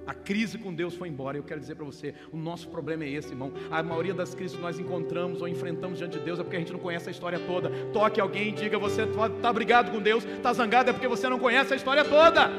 A 0.06 0.14
crise 0.14 0.58
com 0.58 0.74
Deus 0.74 0.96
foi 0.96 1.10
embora. 1.10 1.38
Eu 1.38 1.44
quero 1.44 1.60
dizer 1.60 1.76
para 1.76 1.86
você, 1.86 2.14
o 2.32 2.38
nosso 2.38 2.68
problema 2.70 3.04
é 3.04 3.10
esse, 3.10 3.30
irmão. 3.30 3.52
A 3.70 3.82
maioria 3.82 4.14
das 4.14 4.36
crises 4.36 4.56
que 4.56 4.62
nós 4.62 4.80
encontramos 4.80 5.42
ou 5.42 5.48
enfrentamos 5.48 5.98
diante 5.98 6.18
de 6.20 6.26
Deus 6.26 6.40
é 6.40 6.44
porque 6.44 6.56
a 6.56 6.60
gente 6.60 6.74
não 6.74 6.80
conhece 6.80 7.08
a 7.08 7.12
história 7.12 7.40
toda. 7.40 7.70
Toque 7.92 8.20
alguém 8.20 8.50
e 8.50 8.52
diga: 8.52 8.78
você 8.78 9.04
está 9.04 9.54
brigado 9.54 9.92
com 9.92 10.00
Deus, 10.00 10.24
está 10.26 10.54
zangado, 10.54 10.90
é 10.90 10.94
porque 10.94 11.08
você 11.08 11.28
não 11.30 11.40
conhece 11.40 11.74
a 11.74 11.76
história 11.76 12.04
toda. 12.04 12.50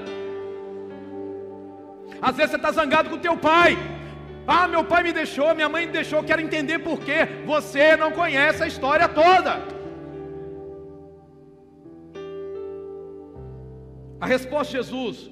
Às 2.22 2.36
vezes 2.36 2.52
você 2.52 2.56
está 2.56 2.70
zangado 2.70 3.10
com 3.10 3.18
teu 3.18 3.36
pai. 3.36 3.76
Ah, 4.46 4.68
meu 4.68 4.84
pai 4.84 5.02
me 5.02 5.12
deixou, 5.12 5.54
minha 5.54 5.68
mãe 5.68 5.86
me 5.86 5.92
deixou. 5.92 6.22
Quero 6.22 6.40
entender 6.40 6.78
por 6.78 7.00
quê. 7.00 7.26
Você 7.44 7.96
não 7.96 8.12
conhece 8.12 8.62
a 8.62 8.68
história 8.68 9.08
toda. 9.08 9.60
A 14.20 14.26
resposta 14.26 14.70
de 14.70 14.78
Jesus 14.78 15.28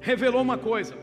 revelou 0.00 0.40
uma 0.40 0.56
coisa. 0.56 0.94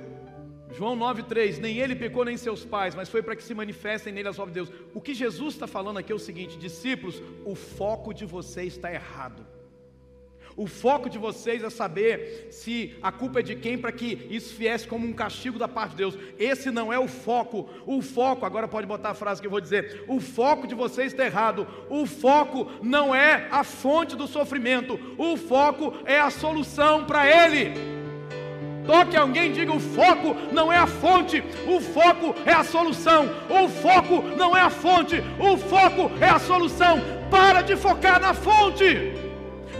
João 0.71 0.97
9,3: 0.97 1.59
Nem 1.59 1.77
ele 1.77 1.95
pecou, 1.95 2.23
nem 2.23 2.37
seus 2.37 2.63
pais, 2.63 2.95
mas 2.95 3.09
foi 3.09 3.21
para 3.21 3.35
que 3.35 3.43
se 3.43 3.53
manifestem 3.53 4.13
nele 4.13 4.29
as 4.29 4.39
obras 4.39 4.53
de 4.53 4.61
Deus. 4.61 4.71
O 4.93 5.01
que 5.01 5.13
Jesus 5.13 5.53
está 5.55 5.67
falando 5.67 5.97
aqui 5.97 6.13
é 6.13 6.15
o 6.15 6.19
seguinte: 6.19 6.57
discípulos, 6.57 7.21
o 7.45 7.55
foco 7.55 8.13
de 8.13 8.25
vocês 8.25 8.73
está 8.73 8.91
errado. 8.91 9.45
O 10.55 10.67
foco 10.67 11.09
de 11.09 11.17
vocês 11.17 11.63
é 11.63 11.69
saber 11.69 12.47
se 12.51 12.95
a 13.01 13.11
culpa 13.11 13.39
é 13.39 13.43
de 13.43 13.55
quem 13.55 13.77
para 13.77 13.91
que 13.91 14.27
isso 14.29 14.55
viesse 14.55 14.87
como 14.87 15.07
um 15.07 15.13
castigo 15.13 15.57
da 15.57 15.67
parte 15.67 15.91
de 15.91 15.97
Deus. 15.97 16.17
Esse 16.37 16.69
não 16.69 16.93
é 16.93 16.99
o 16.99 17.07
foco. 17.07 17.67
O 17.85 18.01
foco, 18.01 18.45
agora 18.45 18.67
pode 18.67 18.85
botar 18.85 19.11
a 19.11 19.15
frase 19.15 19.41
que 19.41 19.47
eu 19.47 19.51
vou 19.51 19.61
dizer: 19.61 20.03
o 20.07 20.19
foco 20.19 20.67
de 20.67 20.75
vocês 20.75 21.11
está 21.11 21.25
errado. 21.25 21.67
O 21.89 22.05
foco 22.05 22.69
não 22.81 23.15
é 23.15 23.47
a 23.51 23.63
fonte 23.63 24.15
do 24.15 24.27
sofrimento, 24.27 24.99
o 25.17 25.35
foco 25.35 25.93
é 26.05 26.19
a 26.19 26.29
solução 26.29 27.05
para 27.05 27.27
ele. 27.27 27.73
Toque 28.85 29.17
alguém 29.17 29.51
diga: 29.51 29.71
o 29.71 29.79
foco 29.79 30.35
não 30.51 30.71
é 30.71 30.77
a 30.77 30.87
fonte, 30.87 31.43
o 31.65 31.79
foco 31.79 32.35
é 32.45 32.53
a 32.53 32.63
solução. 32.63 33.29
O 33.49 33.67
foco 33.67 34.21
não 34.37 34.55
é 34.55 34.61
a 34.61 34.69
fonte, 34.69 35.23
o 35.39 35.57
foco 35.57 36.11
é 36.21 36.29
a 36.29 36.39
solução. 36.39 37.01
Para 37.31 37.61
de 37.61 37.75
focar 37.75 38.19
na 38.19 38.33
fonte. 38.33 39.22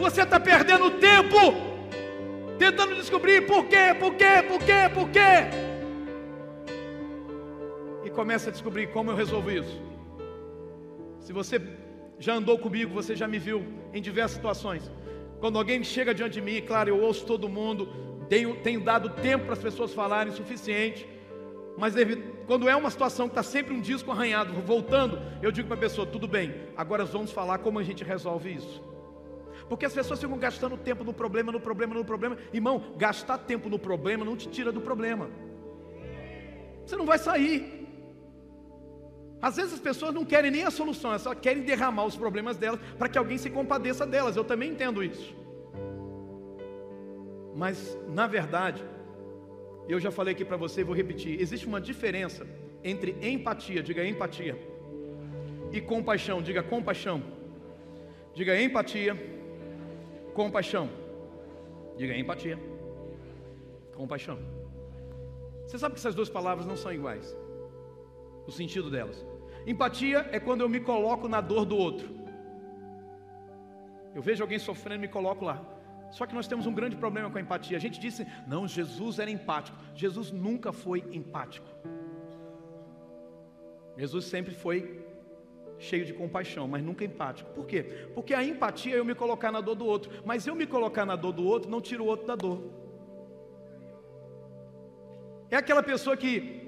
Você 0.04 0.24
está 0.24 0.38
perdendo 0.38 0.92
tempo 1.00 1.38
tentando 2.60 2.94
descobrir 2.94 3.48
por 3.48 3.68
quê, 3.68 3.96
por 3.98 4.14
quê, 4.16 4.44
por 4.46 4.60
quê, 4.60 4.90
por 4.94 5.10
quê. 5.10 5.30
E 8.04 8.10
começa 8.10 8.50
a 8.50 8.52
descobrir 8.52 8.88
como 8.88 9.12
eu 9.12 9.16
resolvo 9.16 9.50
isso. 9.50 9.82
Se 11.22 11.32
você 11.32 11.62
já 12.20 12.34
andou 12.34 12.60
comigo, 12.60 12.94
você 12.94 13.16
já 13.16 13.30
me 13.30 13.40
viu 13.40 13.66
em 13.94 14.02
diversas 14.02 14.36
situações. 14.36 14.92
Quando 15.40 15.58
alguém 15.58 15.82
chega 15.86 16.14
diante 16.14 16.34
de 16.34 16.42
mim, 16.42 16.62
claro, 16.62 16.90
eu 16.90 17.00
ouço 17.00 17.26
todo 17.26 17.48
mundo, 17.48 17.88
tenho, 18.28 18.58
tenho 18.58 18.82
dado 18.82 19.10
tempo 19.10 19.46
para 19.46 19.54
as 19.54 19.60
pessoas 19.60 19.94
falarem 19.94 20.34
suficiente. 20.34 21.08
Mas 21.78 21.96
quando 22.46 22.68
é 22.68 22.76
uma 22.76 22.92
situação 22.92 23.30
que 23.30 23.32
está 23.32 23.44
sempre 23.44 23.74
um 23.74 23.80
disco 23.80 24.12
arranhado, 24.12 24.52
voltando, 24.64 25.18
eu 25.42 25.50
digo 25.50 25.70
para 25.70 25.78
a 25.78 25.80
pessoa: 25.80 26.06
tudo 26.06 26.28
bem, 26.28 26.54
agora 26.76 27.06
vamos 27.06 27.32
falar 27.32 27.60
como 27.60 27.80
a 27.80 27.84
gente 27.84 28.04
resolve 28.04 28.54
isso. 28.54 28.93
Porque 29.70 29.86
as 29.86 29.94
pessoas 29.94 30.20
ficam 30.20 30.38
gastando 30.38 30.78
tempo 30.78 31.04
no 31.04 31.14
problema, 31.14 31.52
no 31.52 31.60
problema, 31.60 31.94
no 31.94 32.06
problema. 32.06 32.38
Irmão, 32.54 32.94
gastar 32.98 33.38
tempo 33.38 33.70
no 33.70 33.80
problema 33.80 34.26
não 34.26 34.36
te 34.36 34.50
tira 34.50 34.72
do 34.72 34.82
problema. 34.82 35.30
Você 36.86 36.96
não 36.96 37.06
vai 37.06 37.18
sair. 37.18 37.88
Às 39.42 39.58
vezes 39.58 39.74
as 39.74 39.80
pessoas 39.80 40.14
não 40.14 40.24
querem 40.24 40.50
nem 40.50 40.64
a 40.64 40.72
solução, 40.72 41.12
elas 41.12 41.22
só 41.22 41.36
querem 41.36 41.64
derramar 41.64 42.06
os 42.06 42.16
problemas 42.16 42.56
delas 42.56 42.80
para 42.98 43.10
que 43.10 43.18
alguém 43.18 43.38
se 43.38 43.50
compadeça 43.50 44.06
delas. 44.06 44.36
Eu 44.36 44.44
também 44.44 44.72
entendo 44.72 45.04
isso. 45.04 45.36
Mas, 47.56 47.98
na 48.08 48.26
verdade, 48.26 48.84
eu 49.88 50.00
já 50.00 50.12
falei 50.12 50.34
aqui 50.34 50.46
para 50.46 50.58
você 50.58 50.82
e 50.82 50.84
vou 50.84 50.96
repetir: 50.96 51.42
existe 51.42 51.68
uma 51.68 51.82
diferença 51.82 52.48
entre 52.84 53.18
empatia, 53.22 53.84
diga 53.84 54.06
empatia, 54.06 54.58
e 55.72 55.82
compaixão, 55.82 56.42
diga 56.42 56.64
compaixão. 56.64 57.22
Diga 58.34 58.60
empatia, 58.60 59.16
compaixão. 60.34 60.90
Diga 61.98 62.16
empatia, 62.18 62.60
compaixão. 63.96 64.40
Você 65.66 65.78
sabe 65.78 65.94
que 65.94 66.00
essas 66.00 66.16
duas 66.16 66.30
palavras 66.30 66.66
não 66.66 66.76
são 66.76 66.92
iguais, 66.92 67.36
o 68.48 68.52
sentido 68.52 68.90
delas. 68.90 69.26
Empatia 69.66 70.28
é 70.32 70.40
quando 70.40 70.62
eu 70.62 70.70
me 70.70 70.80
coloco 70.80 71.28
na 71.28 71.40
dor 71.40 71.66
do 71.66 71.78
outro. 71.78 72.10
Eu 74.14 74.22
vejo 74.22 74.44
alguém 74.44 74.60
sofrendo 74.60 75.04
e 75.04 75.08
me 75.08 75.08
coloco 75.08 75.46
lá. 75.46 75.64
Só 76.12 76.28
que 76.28 76.36
nós 76.36 76.48
temos 76.48 76.68
um 76.68 76.74
grande 76.74 76.96
problema 76.96 77.30
com 77.30 77.38
a 77.38 77.42
empatia. 77.42 77.76
A 77.76 77.80
gente 77.80 78.00
disse, 78.00 78.28
não, 78.46 78.68
Jesus 78.68 79.18
era 79.18 79.32
empático. 79.32 79.76
Jesus 79.96 80.32
nunca 80.32 80.72
foi 80.72 81.04
empático. 81.12 81.68
Jesus 83.98 84.26
sempre 84.26 84.54
foi 84.54 85.04
cheio 85.84 86.06
de 86.06 86.14
compaixão, 86.14 86.68
mas 86.68 86.82
nunca 86.82 87.04
empático. 87.06 87.52
Por 87.52 87.66
quê? 87.66 88.08
Porque 88.16 88.34
a 88.34 88.44
empatia 88.44 88.96
é 88.96 89.00
eu 89.00 89.06
me 89.06 89.14
colocar 89.14 89.52
na 89.52 89.62
dor 89.62 89.76
do 89.76 89.86
outro, 89.86 90.12
mas 90.26 90.48
eu 90.48 90.56
me 90.56 90.66
colocar 90.66 91.06
na 91.06 91.16
dor 91.16 91.34
do 91.34 91.46
outro 91.46 91.70
não 91.70 91.82
tira 91.82 92.02
o 92.02 92.06
outro 92.06 92.26
da 92.26 92.36
dor. 92.36 92.60
É 95.52 95.56
aquela 95.56 95.84
pessoa 95.84 96.18
que 96.18 96.68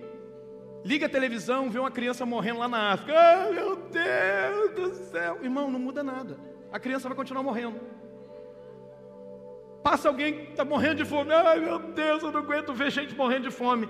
liga 0.83 1.07
a 1.07 1.09
televisão, 1.09 1.71
vê 1.71 1.79
uma 1.79 1.89
criança 1.89 2.25
morrendo 2.25 2.59
lá 2.59 2.67
na 2.67 2.91
África. 2.91 3.13
Ah, 3.17 3.51
meu 3.51 3.75
Deus 3.77 4.75
do 4.75 4.95
céu. 5.05 5.39
Irmão, 5.41 5.71
não 5.71 5.79
muda 5.79 6.03
nada. 6.03 6.37
A 6.71 6.79
criança 6.79 7.07
vai 7.07 7.15
continuar 7.15 7.41
morrendo. 7.41 7.79
Passa 9.81 10.07
alguém 10.07 10.33
que 10.33 10.51
está 10.51 10.65
morrendo 10.65 10.95
de 10.95 11.05
fome. 11.05 11.31
Ai 11.31 11.59
meu 11.59 11.79
Deus, 11.79 12.21
eu 12.21 12.31
não 12.31 12.41
aguento 12.41 12.73
ver 12.73 12.91
gente 12.91 13.15
morrendo 13.15 13.49
de 13.49 13.51
fome. 13.51 13.89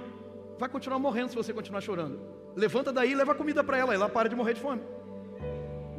Vai 0.58 0.70
continuar 0.70 1.00
morrendo 1.00 1.30
se 1.30 1.36
você 1.36 1.54
continuar 1.54 1.82
chorando. 1.82 2.20
Levanta 2.56 2.94
daí 2.94 3.12
e 3.12 3.16
leva 3.16 3.36
comida 3.36 3.64
para 3.64 3.78
ela, 3.78 3.94
ela 3.94 4.08
para 4.08 4.30
de 4.30 4.36
morrer 4.36 4.54
de 4.54 4.62
fome. 4.62 4.82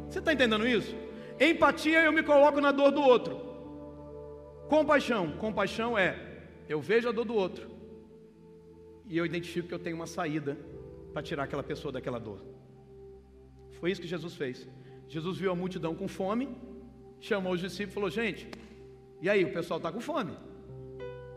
Você 0.09 0.19
está 0.19 0.33
entendendo 0.33 0.67
isso? 0.67 0.95
Empatia, 1.39 2.03
eu 2.03 2.11
me 2.11 2.23
coloco 2.23 2.59
na 2.59 2.71
dor 2.71 2.91
do 2.91 3.01
outro. 3.01 3.35
Compaixão, 4.67 5.31
compaixão 5.37 5.97
é 5.97 6.25
eu 6.67 6.81
vejo 6.81 7.07
a 7.07 7.11
dor 7.11 7.25
do 7.25 7.35
outro 7.35 7.69
e 9.07 9.17
eu 9.17 9.25
identifico 9.25 9.67
que 9.67 9.73
eu 9.73 9.79
tenho 9.79 9.95
uma 9.95 10.07
saída 10.07 10.57
para 11.13 11.21
tirar 11.21 11.43
aquela 11.43 11.63
pessoa 11.63 11.91
daquela 11.91 12.19
dor. 12.19 12.39
Foi 13.79 13.91
isso 13.91 14.01
que 14.01 14.07
Jesus 14.07 14.35
fez. 14.35 14.67
Jesus 15.07 15.37
viu 15.37 15.51
a 15.51 15.55
multidão 15.55 15.95
com 15.95 16.07
fome, 16.07 16.49
chamou 17.19 17.53
os 17.53 17.61
discípulos 17.61 17.91
e 17.91 17.95
falou: 17.95 18.09
Gente, 18.09 18.49
e 19.21 19.29
aí, 19.29 19.43
o 19.43 19.51
pessoal 19.51 19.77
está 19.77 19.91
com 19.91 19.99
fome. 19.99 20.33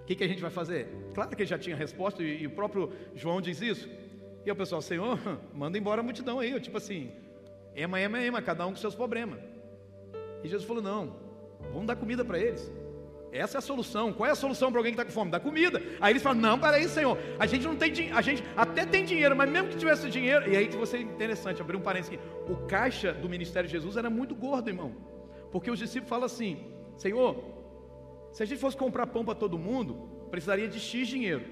O 0.03 0.05
que, 0.05 0.15
que, 0.15 0.25
a 0.25 0.29
gente 0.29 0.43
vai 0.43 0.51
fazer? 0.51 0.89
Claro 1.15 1.31
que 1.31 1.43
ele 1.43 1.49
já 1.49 1.59
tinha 1.59 1.77
resposta, 1.77 2.23
e, 2.23 2.43
e, 2.43 2.47
o 2.47 2.51
próprio 2.51 2.93
João 3.15 3.41
diz 3.41 3.63
isso. 3.63 3.89
E 4.45 4.51
o 4.51 4.57
pessoal, 4.57 4.83
Senhor, 4.83 5.19
manda 5.55 5.79
embora 5.79 6.01
a 6.01 6.05
multidão 6.05 6.41
aí. 6.41 6.51
Eu, 6.51 6.61
tipo 6.61 6.77
assim, 6.77 7.11
ema, 7.75 8.01
ema, 8.01 8.23
ema, 8.23 8.43
cada 8.43 8.67
um 8.67 8.71
com 8.71 8.77
seus 8.77 8.95
problemas. 8.95 9.39
E 10.43 10.49
Jesus 10.49 10.67
falou: 10.67 10.83
Não, 10.83 11.17
vamos 11.73 11.87
dar 11.87 11.97
comida 11.97 12.25
para 12.25 12.39
eles. 12.39 12.71
Essa 13.33 13.59
é 13.59 13.61
a 13.61 13.63
solução. 13.63 14.13
Qual 14.13 14.29
é 14.29 14.33
a 14.33 14.35
solução 14.35 14.71
para 14.71 14.81
alguém 14.81 14.93
que 14.93 15.01
está 15.01 15.05
com 15.05 15.13
fome? 15.13 15.31
Da 15.31 15.39
comida. 15.39 15.81
Aí 16.01 16.13
eles 16.13 16.23
falam: 16.23 16.41
Não, 16.41 16.59
peraí, 16.59 16.89
Senhor. 16.89 17.17
A 17.39 17.47
gente 17.47 17.65
não 17.67 17.77
tem 17.77 17.93
dinheiro. 17.93 18.17
A 18.17 18.23
gente 18.23 18.43
até 18.57 18.85
tem 18.85 19.05
dinheiro, 19.05 19.37
mas 19.37 19.49
mesmo 19.49 19.69
que 19.69 19.77
tivesse 19.77 20.09
dinheiro. 20.11 20.51
E 20.51 20.57
aí 20.57 20.69
você 20.69 20.97
é 20.99 21.01
interessante, 21.01 21.61
abrir 21.61 21.77
um 21.77 21.81
parênteses 21.81 22.15
aqui. 22.15 22.53
O 22.53 22.67
caixa 22.67 23.13
do 23.13 23.29
ministério 23.29 23.69
de 23.69 23.73
Jesus 23.73 23.97
era 23.97 24.11
muito 24.11 24.35
gordo, 24.35 24.69
irmão. 24.69 24.95
Porque 25.53 25.71
os 25.71 25.79
discípulos 25.79 26.09
falam 26.09 26.27
assim: 26.27 26.73
Senhor, 26.97 27.37
se 28.33 28.43
a 28.43 28.47
gente 28.47 28.59
fosse 28.59 28.77
comprar 28.77 29.07
pão 29.07 29.25
para 29.25 29.35
todo 29.35 29.59
mundo, 29.59 30.27
precisaria 30.31 30.69
de 30.69 30.81
X 30.81 31.07
dinheiro. 31.07 31.45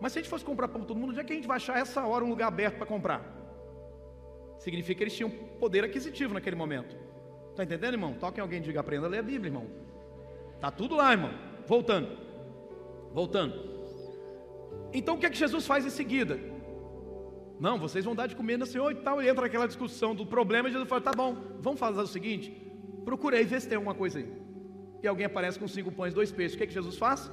Mas 0.00 0.12
se 0.12 0.18
a 0.18 0.22
gente 0.22 0.30
fosse 0.30 0.44
comprar 0.44 0.68
pão 0.68 0.80
para 0.80 0.88
todo 0.88 0.98
mundo, 0.98 1.10
onde 1.10 1.20
é 1.20 1.24
que 1.24 1.32
a 1.32 1.36
gente 1.36 1.48
vai 1.48 1.56
achar 1.56 1.78
essa 1.78 2.04
hora 2.04 2.24
um 2.24 2.28
lugar 2.28 2.48
aberto 2.48 2.76
para 2.76 2.86
comprar? 2.86 3.37
Significa 4.58 4.98
que 4.98 5.04
eles 5.04 5.16
tinham 5.16 5.30
poder 5.30 5.84
aquisitivo 5.84 6.34
naquele 6.34 6.56
momento. 6.56 6.96
Está 7.50 7.64
entendendo, 7.64 7.94
irmão? 7.94 8.14
Toquem 8.14 8.42
alguém 8.42 8.58
e 8.58 8.62
diga: 8.62 8.80
aprenda 8.80 9.06
a 9.06 9.08
ler 9.08 9.18
a 9.18 9.22
Bíblia, 9.22 9.48
irmão. 9.48 9.66
Está 10.54 10.70
tudo 10.70 10.96
lá, 10.96 11.12
irmão. 11.12 11.32
Voltando. 11.66 12.16
Voltando. 13.12 13.54
Então 14.92 15.14
o 15.14 15.18
que 15.18 15.26
é 15.26 15.30
que 15.30 15.36
Jesus 15.36 15.66
faz 15.66 15.86
em 15.86 15.90
seguida? 15.90 16.38
Não, 17.60 17.78
vocês 17.78 18.04
vão 18.04 18.14
dar 18.14 18.26
de 18.26 18.36
comer 18.36 18.56
no 18.56 18.66
Senhor 18.66 18.90
e 18.92 18.96
tal. 18.96 19.22
E 19.22 19.28
entra 19.28 19.46
aquela 19.46 19.66
discussão 19.66 20.14
do 20.14 20.26
problema. 20.26 20.68
E 20.68 20.72
Jesus 20.72 20.88
fala: 20.88 21.00
tá 21.00 21.12
bom, 21.12 21.36
vamos 21.60 21.78
fazer 21.78 22.00
o 22.00 22.06
seguinte: 22.06 22.50
procurei 23.04 23.44
ver 23.44 23.60
se 23.60 23.68
tem 23.68 23.76
alguma 23.76 23.94
coisa 23.94 24.18
aí. 24.18 24.32
E 25.02 25.06
alguém 25.06 25.26
aparece 25.26 25.58
com 25.58 25.68
cinco 25.68 25.92
pães, 25.92 26.12
dois 26.12 26.32
peixes. 26.32 26.54
O 26.54 26.58
que 26.58 26.64
é 26.64 26.66
que 26.66 26.74
Jesus 26.74 26.96
faz? 26.96 27.30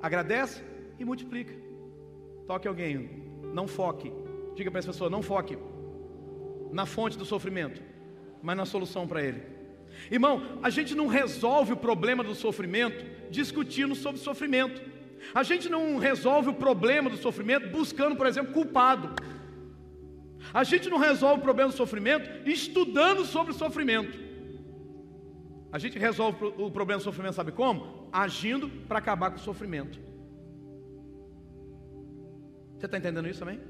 Agradece 0.00 0.62
e 0.98 1.04
multiplica. 1.04 1.54
Toque 2.46 2.68
alguém, 2.68 3.22
não 3.54 3.66
foque. 3.66 4.12
Diga 4.54 4.70
para 4.70 4.78
essa 4.80 4.88
pessoa: 4.88 5.08
não 5.08 5.22
foque 5.22 5.56
na 6.72 6.86
fonte 6.86 7.18
do 7.18 7.24
sofrimento, 7.24 7.82
mas 8.42 8.56
na 8.56 8.64
solução 8.64 9.06
para 9.06 9.22
ele. 9.22 9.42
Irmão, 10.10 10.58
a 10.62 10.70
gente 10.70 10.94
não 10.94 11.06
resolve 11.06 11.72
o 11.72 11.76
problema 11.76 12.24
do 12.24 12.34
sofrimento 12.34 13.04
discutindo 13.30 13.94
sobre 13.94 14.20
sofrimento. 14.20 14.82
A 15.34 15.42
gente 15.42 15.68
não 15.68 15.98
resolve 15.98 16.48
o 16.48 16.54
problema 16.54 17.08
do 17.08 17.16
sofrimento 17.16 17.68
buscando, 17.68 18.16
por 18.16 18.26
exemplo, 18.26 18.52
culpado. 18.52 19.14
A 20.52 20.64
gente 20.64 20.88
não 20.90 20.98
resolve 20.98 21.40
o 21.40 21.42
problema 21.42 21.70
do 21.70 21.76
sofrimento 21.76 22.48
estudando 22.48 23.24
sobre 23.24 23.52
o 23.52 23.54
sofrimento. 23.54 24.18
A 25.70 25.78
gente 25.78 25.98
resolve 25.98 26.52
o 26.58 26.70
problema 26.70 26.98
do 27.00 27.04
sofrimento, 27.04 27.34
sabe 27.34 27.52
como? 27.52 28.08
Agindo 28.12 28.68
para 28.68 28.98
acabar 28.98 29.30
com 29.30 29.36
o 29.36 29.40
sofrimento. 29.40 29.98
Você 32.76 32.86
está 32.86 32.98
entendendo 32.98 33.28
isso 33.28 33.38
também? 33.38 33.60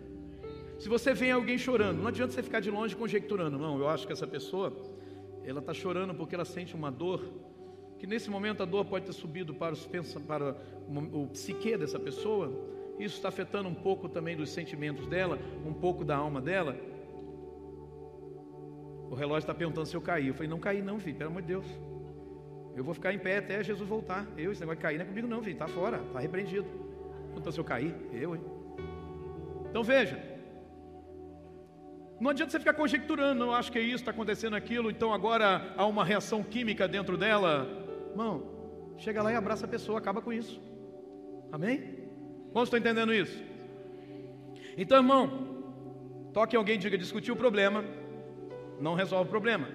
Se 0.83 0.89
você 0.89 1.15
vê 1.15 1.31
alguém 1.31 1.57
chorando, 1.57 1.99
não 1.99 2.09
adianta 2.09 2.33
você 2.33 2.43
ficar 2.43 2.59
de 2.59 2.69
longe 2.69 2.97
conjecturando, 2.97 3.57
não. 3.57 3.79
Eu 3.79 3.89
acho 3.89 4.05
que 4.05 4.13
essa 4.13 4.27
pessoa 4.27 4.73
ela 5.45 5.61
está 5.61 5.73
chorando 5.73 6.13
porque 6.13 6.35
ela 6.35 6.45
sente 6.45 6.75
uma 6.75 6.91
dor, 6.91 7.23
que 8.01 8.05
nesse 8.05 8.29
momento 8.29 8.65
a 8.65 8.67
dor 8.67 8.85
pode 8.85 9.07
ter 9.07 9.13
subido 9.13 9.55
para, 9.55 9.75
os, 9.75 9.89
para 10.27 10.57
o, 10.89 11.29
psique 11.29 11.77
dessa 11.77 12.01
pessoa, 12.01 12.53
isso 12.99 13.15
está 13.15 13.29
afetando 13.29 13.69
um 13.69 13.75
pouco 13.77 14.09
também 14.09 14.37
dos 14.37 14.51
sentimentos 14.51 15.07
dela, 15.07 15.39
um 15.65 15.73
pouco 15.73 16.05
da 16.05 16.17
alma 16.17 16.41
dela. 16.41 16.77
O 19.09 19.15
relógio 19.15 19.45
está 19.45 19.55
perguntando 19.55 19.87
se 19.87 19.95
eu 19.95 20.01
caí. 20.01 20.27
Eu 20.27 20.35
falei, 20.35 20.49
não 20.49 20.59
caí 20.59 20.83
não, 20.83 20.99
filho, 20.99 21.17
pelo 21.17 21.31
amor 21.31 21.43
de 21.43 21.49
Deus. 21.49 21.67
Eu 22.75 22.83
vou 22.83 22.93
ficar 22.93 23.15
em 23.15 23.21
pé 23.21 23.39
até 23.39 23.63
Jesus 23.63 23.89
voltar. 23.89 24.27
Eu, 24.37 24.51
esse 24.51 24.61
negócio 24.61 24.79
de 24.79 24.83
cair 24.83 24.99
não 24.99 25.05
é 25.05 25.09
comigo 25.09 25.29
não, 25.29 25.41
filho, 25.45 25.53
está 25.53 25.69
fora, 25.69 25.99
está 25.99 26.19
repreendido. 26.19 26.67
Então 27.37 27.53
se 27.53 27.61
eu 27.61 27.65
cair, 27.65 27.95
eu, 28.13 28.35
hein? 28.35 28.43
Então 29.71 29.85
veja, 29.85 30.32
não 32.23 32.31
adianta 32.31 32.53
você 32.53 32.61
ficar 32.61 32.75
conjecturando, 32.75 33.45
não 33.45 33.53
acho 33.53 33.73
que 33.73 33.81
é 33.81 33.83
isso, 33.83 33.97
está 33.97 34.13
acontecendo 34.13 34.55
aquilo, 34.55 34.89
então 34.93 35.13
agora 35.13 35.75
há 35.77 35.85
uma 35.85 36.05
reação 36.05 36.41
química 36.41 36.87
dentro 36.87 37.17
dela. 37.17 37.67
Irmão, 38.11 38.95
chega 38.97 39.21
lá 39.21 39.33
e 39.33 39.35
abraça 39.35 39.67
a 39.67 39.69
pessoa, 39.69 39.99
acaba 39.99 40.23
com 40.23 40.33
isso. 40.33 40.63
Amém? 41.51 41.99
Quantos 42.53 42.69
estão 42.69 42.79
entendendo 42.79 43.13
isso? 43.13 43.43
Então, 44.79 44.99
irmão, 44.99 45.65
toque 46.33 46.55
alguém 46.55 46.79
diga, 46.79 46.97
discutir 46.97 47.33
o 47.33 47.37
problema, 47.37 47.85
não 48.81 48.95
resolve 48.95 49.27
o 49.27 49.31
problema. 49.31 49.67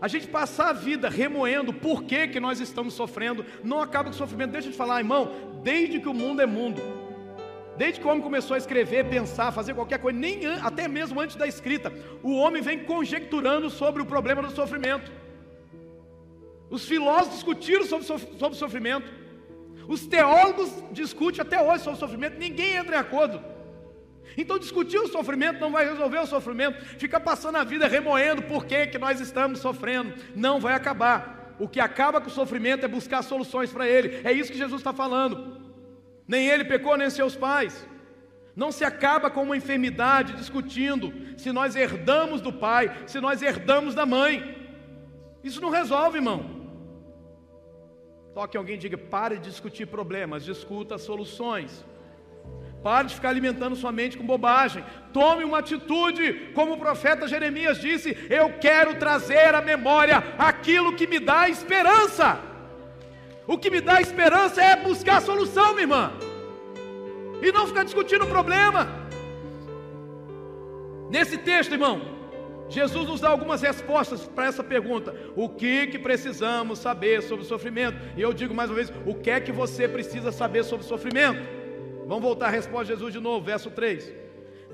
A 0.00 0.06
gente 0.06 0.28
passar 0.28 0.68
a 0.68 0.72
vida 0.72 1.08
remoendo 1.08 1.72
por 1.72 2.04
que, 2.04 2.28
que 2.28 2.38
nós 2.38 2.60
estamos 2.60 2.94
sofrendo, 2.94 3.44
não 3.64 3.82
acaba 3.82 4.04
com 4.04 4.14
o 4.14 4.18
sofrimento. 4.18 4.52
Deixa 4.52 4.68
eu 4.68 4.72
te 4.72 4.78
falar, 4.78 5.00
irmão, 5.00 5.60
desde 5.64 5.98
que 5.98 6.08
o 6.08 6.14
mundo 6.14 6.40
é 6.40 6.46
mundo, 6.46 6.80
Desde 7.76 8.00
que 8.00 8.06
o 8.06 8.10
homem 8.10 8.22
começou 8.22 8.54
a 8.54 8.58
escrever, 8.58 9.08
pensar, 9.08 9.50
fazer 9.50 9.74
qualquer 9.74 9.98
coisa, 9.98 10.18
nem 10.18 10.46
até 10.46 10.86
mesmo 10.86 11.20
antes 11.20 11.36
da 11.36 11.46
escrita, 11.46 11.92
o 12.22 12.36
homem 12.36 12.60
vem 12.60 12.84
conjecturando 12.84 13.70
sobre 13.70 14.02
o 14.02 14.06
problema 14.06 14.42
do 14.42 14.50
sofrimento. 14.50 15.10
Os 16.68 16.86
filósofos 16.86 17.34
discutiram 17.34 17.84
sobre, 17.84 18.06
sobre 18.06 18.56
o 18.56 18.58
sofrimento. 18.58 19.10
Os 19.88 20.06
teólogos 20.06 20.72
discutem 20.92 21.40
até 21.40 21.60
hoje 21.60 21.84
sobre 21.84 21.98
sofrimento. 21.98 22.38
Ninguém 22.38 22.76
entra 22.76 22.96
em 22.96 22.98
acordo. 22.98 23.42
Então 24.36 24.58
discutir 24.58 24.98
o 24.98 25.08
sofrimento 25.08 25.60
não 25.60 25.70
vai 25.70 25.86
resolver 25.86 26.18
o 26.18 26.26
sofrimento. 26.26 26.82
Ficar 26.98 27.20
passando 27.20 27.56
a 27.56 27.64
vida 27.64 27.86
remoendo 27.86 28.42
por 28.42 28.64
que, 28.64 28.86
que 28.86 28.98
nós 28.98 29.20
estamos 29.20 29.58
sofrendo. 29.60 30.14
Não 30.34 30.60
vai 30.60 30.74
acabar. 30.74 31.54
O 31.58 31.68
que 31.68 31.80
acaba 31.80 32.20
com 32.20 32.28
o 32.28 32.32
sofrimento 32.32 32.84
é 32.84 32.88
buscar 32.88 33.22
soluções 33.22 33.70
para 33.70 33.86
ele. 33.86 34.20
É 34.24 34.32
isso 34.32 34.50
que 34.50 34.58
Jesus 34.58 34.80
está 34.80 34.92
falando. 34.92 35.61
Nem 36.32 36.46
ele 36.52 36.64
pecou, 36.64 36.96
nem 36.96 37.10
seus 37.10 37.34
pais. 37.36 37.74
Não 38.62 38.70
se 38.76 38.84
acaba 38.90 39.28
com 39.30 39.42
uma 39.42 39.56
enfermidade 39.60 40.34
discutindo 40.42 41.12
se 41.36 41.50
nós 41.58 41.76
herdamos 41.76 42.40
do 42.46 42.52
pai, 42.66 42.84
se 43.06 43.18
nós 43.20 43.42
herdamos 43.42 43.94
da 43.94 44.06
mãe. 44.06 44.34
Isso 45.48 45.60
não 45.60 45.68
resolve, 45.78 46.18
irmão. 46.18 46.40
Toque 48.34 48.56
alguém 48.56 48.76
e 48.76 48.78
diga: 48.84 48.96
pare 48.96 49.36
de 49.38 49.50
discutir 49.50 49.86
problemas, 49.96 50.44
discuta 50.52 50.96
soluções. 50.96 51.84
Pare 52.82 53.08
de 53.08 53.14
ficar 53.14 53.28
alimentando 53.28 53.76
sua 53.76 53.92
mente 53.92 54.16
com 54.16 54.32
bobagem. 54.34 54.82
Tome 55.12 55.44
uma 55.44 55.58
atitude, 55.58 56.50
como 56.54 56.72
o 56.72 56.78
profeta 56.78 57.28
Jeremias 57.28 57.78
disse: 57.78 58.16
Eu 58.30 58.46
quero 58.66 58.94
trazer 59.04 59.54
à 59.54 59.60
memória 59.60 60.16
aquilo 60.38 60.96
que 60.96 61.06
me 61.06 61.20
dá 61.20 61.46
esperança. 61.56 62.51
O 63.46 63.58
que 63.58 63.70
me 63.70 63.80
dá 63.80 64.00
esperança 64.00 64.62
é 64.62 64.76
buscar 64.76 65.16
a 65.16 65.20
solução, 65.20 65.70
minha 65.70 65.82
irmã, 65.82 66.12
e 67.42 67.50
não 67.50 67.66
ficar 67.66 67.84
discutindo 67.84 68.24
o 68.24 68.28
problema. 68.28 68.88
Nesse 71.10 71.36
texto, 71.36 71.72
irmão, 71.72 72.00
Jesus 72.68 73.08
nos 73.08 73.20
dá 73.20 73.28
algumas 73.28 73.60
respostas 73.60 74.26
para 74.26 74.46
essa 74.46 74.62
pergunta: 74.62 75.14
o 75.36 75.48
que 75.48 75.88
que 75.88 75.98
precisamos 75.98 76.78
saber 76.78 77.22
sobre 77.22 77.44
o 77.44 77.48
sofrimento? 77.48 77.98
E 78.16 78.22
eu 78.22 78.32
digo 78.32 78.54
mais 78.54 78.70
uma 78.70 78.76
vez: 78.76 78.92
o 79.04 79.14
que 79.14 79.30
é 79.30 79.40
que 79.40 79.52
você 79.52 79.88
precisa 79.88 80.30
saber 80.30 80.64
sobre 80.64 80.84
o 80.86 80.88
sofrimento? 80.88 81.42
Vamos 82.06 82.22
voltar 82.22 82.46
à 82.46 82.50
resposta 82.50 82.84
de 82.84 82.92
Jesus 82.92 83.12
de 83.12 83.20
novo, 83.20 83.44
verso 83.44 83.70
3. 83.70 84.12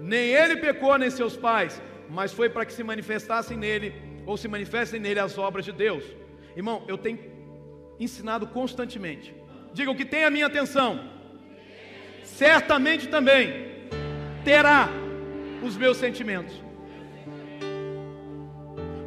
Nem 0.00 0.30
ele 0.30 0.56
pecou, 0.58 0.96
nem 0.96 1.10
seus 1.10 1.36
pais, 1.36 1.82
mas 2.08 2.32
foi 2.32 2.48
para 2.48 2.64
que 2.64 2.72
se 2.72 2.84
manifestassem 2.84 3.56
nele, 3.56 3.94
ou 4.26 4.36
se 4.36 4.46
manifestem 4.46 5.00
nele 5.00 5.18
as 5.18 5.36
obras 5.36 5.64
de 5.64 5.72
Deus. 5.72 6.04
Irmão, 6.56 6.84
eu 6.86 6.96
tenho 6.96 7.18
ensinado 7.98 8.46
constantemente. 8.46 9.34
Diga 9.72 9.90
o 9.90 9.94
que 9.94 10.04
tem 10.04 10.24
a 10.24 10.30
minha 10.30 10.46
atenção, 10.46 11.08
certamente 12.24 13.08
também 13.08 13.68
terá 14.44 14.88
os 15.62 15.76
meus 15.76 15.96
sentimentos. 15.96 16.54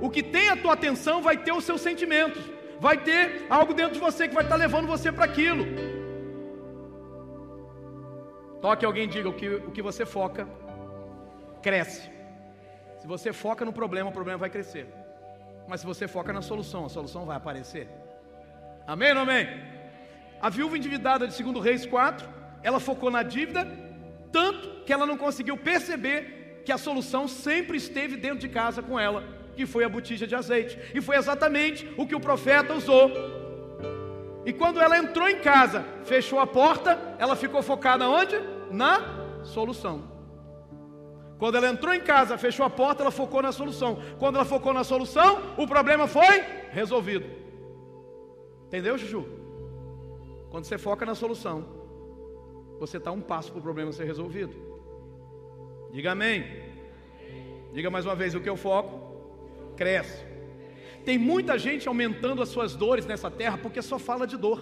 O 0.02 0.10
que 0.10 0.24
tem 0.24 0.50
a 0.50 0.58
tua 0.58 0.74
atenção 0.74 1.22
vai 1.22 1.38
ter 1.38 1.52
os 1.52 1.64
seus 1.64 1.82
sentimentos, 1.82 2.44
vai 2.80 2.98
ter 2.98 3.46
algo 3.50 3.74
dentro 3.74 3.94
de 3.94 4.00
você 4.00 4.28
que 4.28 4.34
vai 4.34 4.44
estar 4.44 4.56
levando 4.56 4.88
você 4.88 5.12
para 5.12 5.26
aquilo. 5.26 5.66
Toque 8.62 8.86
alguém 8.86 9.08
diga 9.08 9.30
o 9.30 9.34
que, 9.34 9.48
o 9.50 9.72
que 9.72 9.82
você 9.82 10.06
foca, 10.06 10.48
cresce. 11.62 12.10
Se 13.00 13.08
você 13.08 13.34
foca 13.34 13.66
no 13.66 13.74
problema, 13.74 14.10
o 14.10 14.14
problema 14.14 14.38
vai 14.38 14.50
crescer. 14.50 14.88
Mas 15.68 15.82
se 15.82 15.86
você 15.86 16.08
foca 16.08 16.32
na 16.34 16.42
solução, 16.42 16.86
a 16.86 16.90
solução 16.90 17.26
vai 17.26 17.38
aparecer. 17.38 17.88
Amém 18.92 19.14
ou 19.14 19.20
amém? 19.20 19.48
A 20.42 20.50
viúva 20.50 20.78
endividada 20.78 21.26
de 21.26 21.42
2 21.42 21.64
Reis 21.64 21.86
4, 21.86 22.28
ela 22.62 22.78
focou 22.78 23.10
na 23.10 23.24
dívida, 23.24 23.66
tanto 24.34 24.84
que 24.86 24.92
ela 24.92 25.06
não 25.06 25.16
conseguiu 25.16 25.56
perceber 25.56 26.62
que 26.66 26.74
a 26.74 26.78
solução 26.78 27.26
sempre 27.26 27.78
esteve 27.78 28.18
dentro 28.18 28.40
de 28.40 28.50
casa 28.50 28.84
com 28.84 29.00
ela, 29.00 29.24
que 29.56 29.66
foi 29.66 29.86
a 29.86 29.90
botija 29.90 30.28
de 30.28 30.36
azeite. 30.36 30.78
E 30.94 31.00
foi 31.00 31.16
exatamente 31.16 31.90
o 31.96 32.06
que 32.06 32.14
o 32.14 32.20
profeta 32.20 32.74
usou. 32.74 33.10
E 34.46 34.52
quando 34.52 34.82
ela 34.82 34.98
entrou 34.98 35.30
em 35.30 35.40
casa, 35.40 35.86
fechou 36.04 36.42
a 36.42 36.46
porta, 36.46 37.00
ela 37.18 37.38
ficou 37.38 37.64
focada 37.64 38.10
onde? 38.10 38.36
Na 38.72 39.00
solução. 39.46 40.04
Quando 41.40 41.56
ela 41.56 41.70
entrou 41.70 41.94
em 41.94 42.02
casa, 42.02 42.38
fechou 42.38 42.66
a 42.66 42.70
porta, 42.70 43.04
ela 43.04 43.12
focou 43.12 43.42
na 43.42 43.54
solução. 43.54 44.02
Quando 44.20 44.36
ela 44.36 44.44
focou 44.44 44.74
na 44.74 44.84
solução, 44.84 45.42
o 45.56 45.66
problema 45.66 46.08
foi 46.08 46.44
resolvido. 46.72 47.41
Entendeu, 48.72 48.98
Juju? 48.98 49.26
Quando 50.50 50.64
você 50.64 50.78
foca 50.78 51.06
na 51.06 51.14
solução, 51.14 51.66
você 52.80 52.96
está 52.96 53.12
um 53.12 53.20
passo 53.20 53.52
para 53.52 53.60
o 53.60 53.62
problema 53.62 53.92
ser 53.92 54.06
resolvido. 54.06 54.56
Diga 55.92 56.14
amém. 56.14 56.46
Diga 57.74 57.90
mais 57.90 58.06
uma 58.06 58.16
vez: 58.16 58.34
o 58.34 58.40
que 58.40 58.48
eu 58.48 58.56
foco, 58.56 59.74
cresce. 59.76 60.24
Tem 61.04 61.18
muita 61.18 61.60
gente 61.60 61.86
aumentando 61.90 62.42
as 62.42 62.48
suas 62.48 62.74
dores 62.74 63.06
nessa 63.06 63.30
terra 63.30 63.58
porque 63.58 63.82
só 63.82 64.00
fala 64.00 64.26
de 64.26 64.38
dor. 64.38 64.62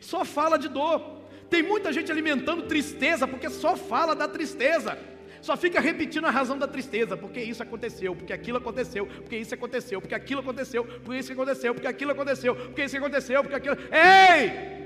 só 0.00 0.24
fala 0.24 0.58
de 0.58 0.68
dor. 0.68 1.00
Tem 1.48 1.62
muita 1.62 1.92
gente 1.92 2.10
alimentando 2.10 2.64
tristeza 2.64 3.24
porque 3.24 3.48
só 3.48 3.76
fala 3.76 4.16
da 4.16 4.26
tristeza. 4.26 4.98
Só 5.40 5.56
fica 5.56 5.80
repetindo 5.80 6.26
a 6.26 6.30
razão 6.30 6.58
da 6.58 6.68
tristeza, 6.68 7.16
porque 7.16 7.40
isso 7.40 7.62
aconteceu, 7.62 8.14
porque 8.14 8.32
aquilo 8.32 8.58
aconteceu, 8.58 9.06
porque 9.06 9.36
isso 9.36 9.54
aconteceu, 9.54 10.00
porque 10.00 10.14
aquilo 10.14 10.40
aconteceu, 10.40 10.84
porque 10.84 11.18
isso 11.18 11.32
aconteceu, 11.32 11.74
porque 11.74 11.88
aquilo 11.88 12.12
aconteceu, 12.12 12.54
porque 12.56 12.84
isso 12.84 12.96
aconteceu, 12.96 13.42
porque 13.42 13.56
aquilo. 13.56 13.76
Ei! 13.90 14.80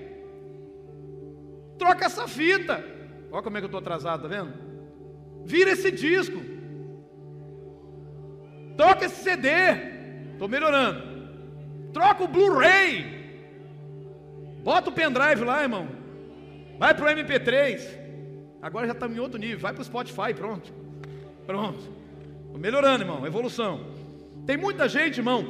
Troca 1.78 2.06
essa 2.06 2.28
fita. 2.28 2.84
Olha 3.32 3.42
como 3.42 3.56
é 3.56 3.60
que 3.60 3.64
eu 3.64 3.68
estou 3.68 3.80
atrasado, 3.80 4.22
tá 4.22 4.28
vendo? 4.28 4.52
Vira 5.44 5.72
esse 5.72 5.90
disco. 5.90 6.40
Troca 8.76 9.06
esse 9.06 9.22
CD. 9.22 9.48
Estou 10.32 10.48
melhorando. 10.48 11.02
Troca 11.92 12.24
o 12.24 12.28
Blu-ray. 12.28 13.14
Bota 14.62 14.90
o 14.90 14.92
pendrive 14.92 15.44
lá, 15.44 15.62
irmão. 15.62 15.88
Vai 16.78 16.94
para 16.94 17.04
o 17.04 17.16
MP3. 17.16 18.03
Agora 18.64 18.86
já 18.86 18.94
estamos 18.94 19.14
em 19.14 19.20
outro 19.20 19.38
nível. 19.38 19.58
Vai 19.58 19.74
para 19.74 19.82
o 19.82 19.84
Spotify, 19.84 20.32
pronto. 20.34 20.72
Pronto. 21.46 21.80
Estou 22.46 22.58
melhorando, 22.58 23.02
irmão. 23.02 23.26
Evolução. 23.26 23.88
Tem 24.46 24.56
muita 24.56 24.88
gente, 24.88 25.18
irmão, 25.18 25.44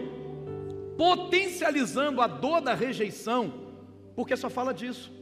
potencializando 0.98 2.20
a 2.20 2.26
dor 2.26 2.60
da 2.60 2.74
rejeição, 2.74 3.54
porque 4.16 4.36
só 4.36 4.50
fala 4.50 4.74
disso. 4.74 5.12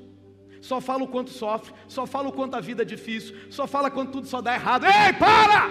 Só 0.59 0.81
fala 0.81 1.02
o 1.05 1.09
quanto 1.09 1.28
sofre, 1.28 1.74
só 1.87 2.07
fala 2.07 2.28
o 2.28 2.33
quanto 2.33 2.55
a 2.55 2.61
vida 2.61 2.81
é 2.81 2.85
difícil, 2.85 3.37
só 3.50 3.66
fala 3.66 3.90
quando 3.90 4.11
tudo 4.11 4.26
só 4.26 4.40
dá 4.40 4.55
errado. 4.55 4.87
Ei, 4.87 5.12
para! 5.12 5.68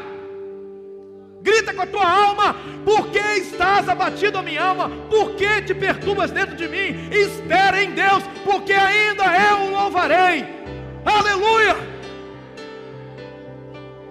Grita 1.41 1.73
com 1.73 1.81
a 1.81 1.87
tua 1.87 2.07
alma, 2.07 2.55
por 2.85 3.09
que 3.09 3.17
estás 3.17 3.89
abatido 3.89 4.37
a 4.37 4.43
minha 4.43 4.63
alma? 4.63 4.91
Por 5.09 5.33
que 5.35 5.63
te 5.63 5.73
perturbas 5.73 6.29
dentro 6.29 6.55
de 6.55 6.67
mim? 6.67 7.09
Espera 7.09 7.81
em 7.81 7.95
Deus, 7.95 8.23
porque 8.43 8.73
ainda 8.73 9.23
eu 9.25 9.69
o 9.69 9.71
louvarei. 9.71 10.45
Aleluia! 11.03 11.90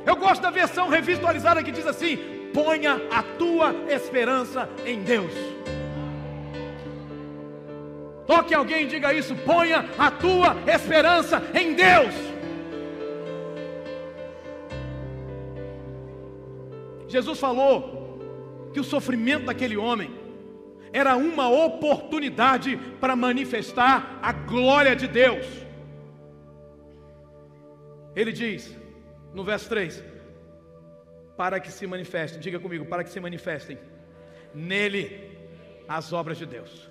Eu 0.07 0.17
gosto 0.17 0.41
da 0.43 0.51
versão 0.51 0.89
revisualizada 0.89 1.63
que 1.63 1.71
diz 1.71 1.87
assim: 1.87 2.19
ponha 2.55 3.01
a 3.11 3.23
tua 3.23 3.75
esperança 3.89 4.69
em 4.85 5.03
Deus. 5.03 5.33
Toque 8.27 8.55
alguém 8.55 8.85
e 8.85 8.87
diga 8.87 9.13
isso: 9.13 9.35
ponha 9.35 9.89
a 9.99 10.11
tua 10.11 10.57
esperança 10.67 11.43
em 11.55 11.75
Deus. 11.75 12.15
Jesus 17.09 17.41
falou 17.41 18.71
que 18.73 18.79
o 18.79 18.85
sofrimento 18.85 19.47
daquele 19.47 19.77
homem 19.77 20.11
era 20.93 21.17
uma 21.17 21.49
oportunidade 21.49 22.77
para 23.01 23.17
manifestar 23.17 24.19
a 24.23 24.33
glória 24.33 24.95
de 24.95 25.09
Deus. 25.09 25.47
Ele 28.15 28.33
diz: 28.33 28.80
no 29.33 29.45
verso 29.45 29.69
3: 29.69 30.03
Para 31.37 31.61
que 31.61 31.71
se 31.71 31.87
manifestem, 31.87 32.41
diga 32.41 32.59
comigo, 32.59 32.85
para 32.87 33.05
que 33.05 33.11
se 33.11 33.21
manifestem 33.21 33.79
nele 34.55 35.39
as 35.89 36.13
obras 36.13 36.39
de 36.39 36.47
Deus. 36.47 36.89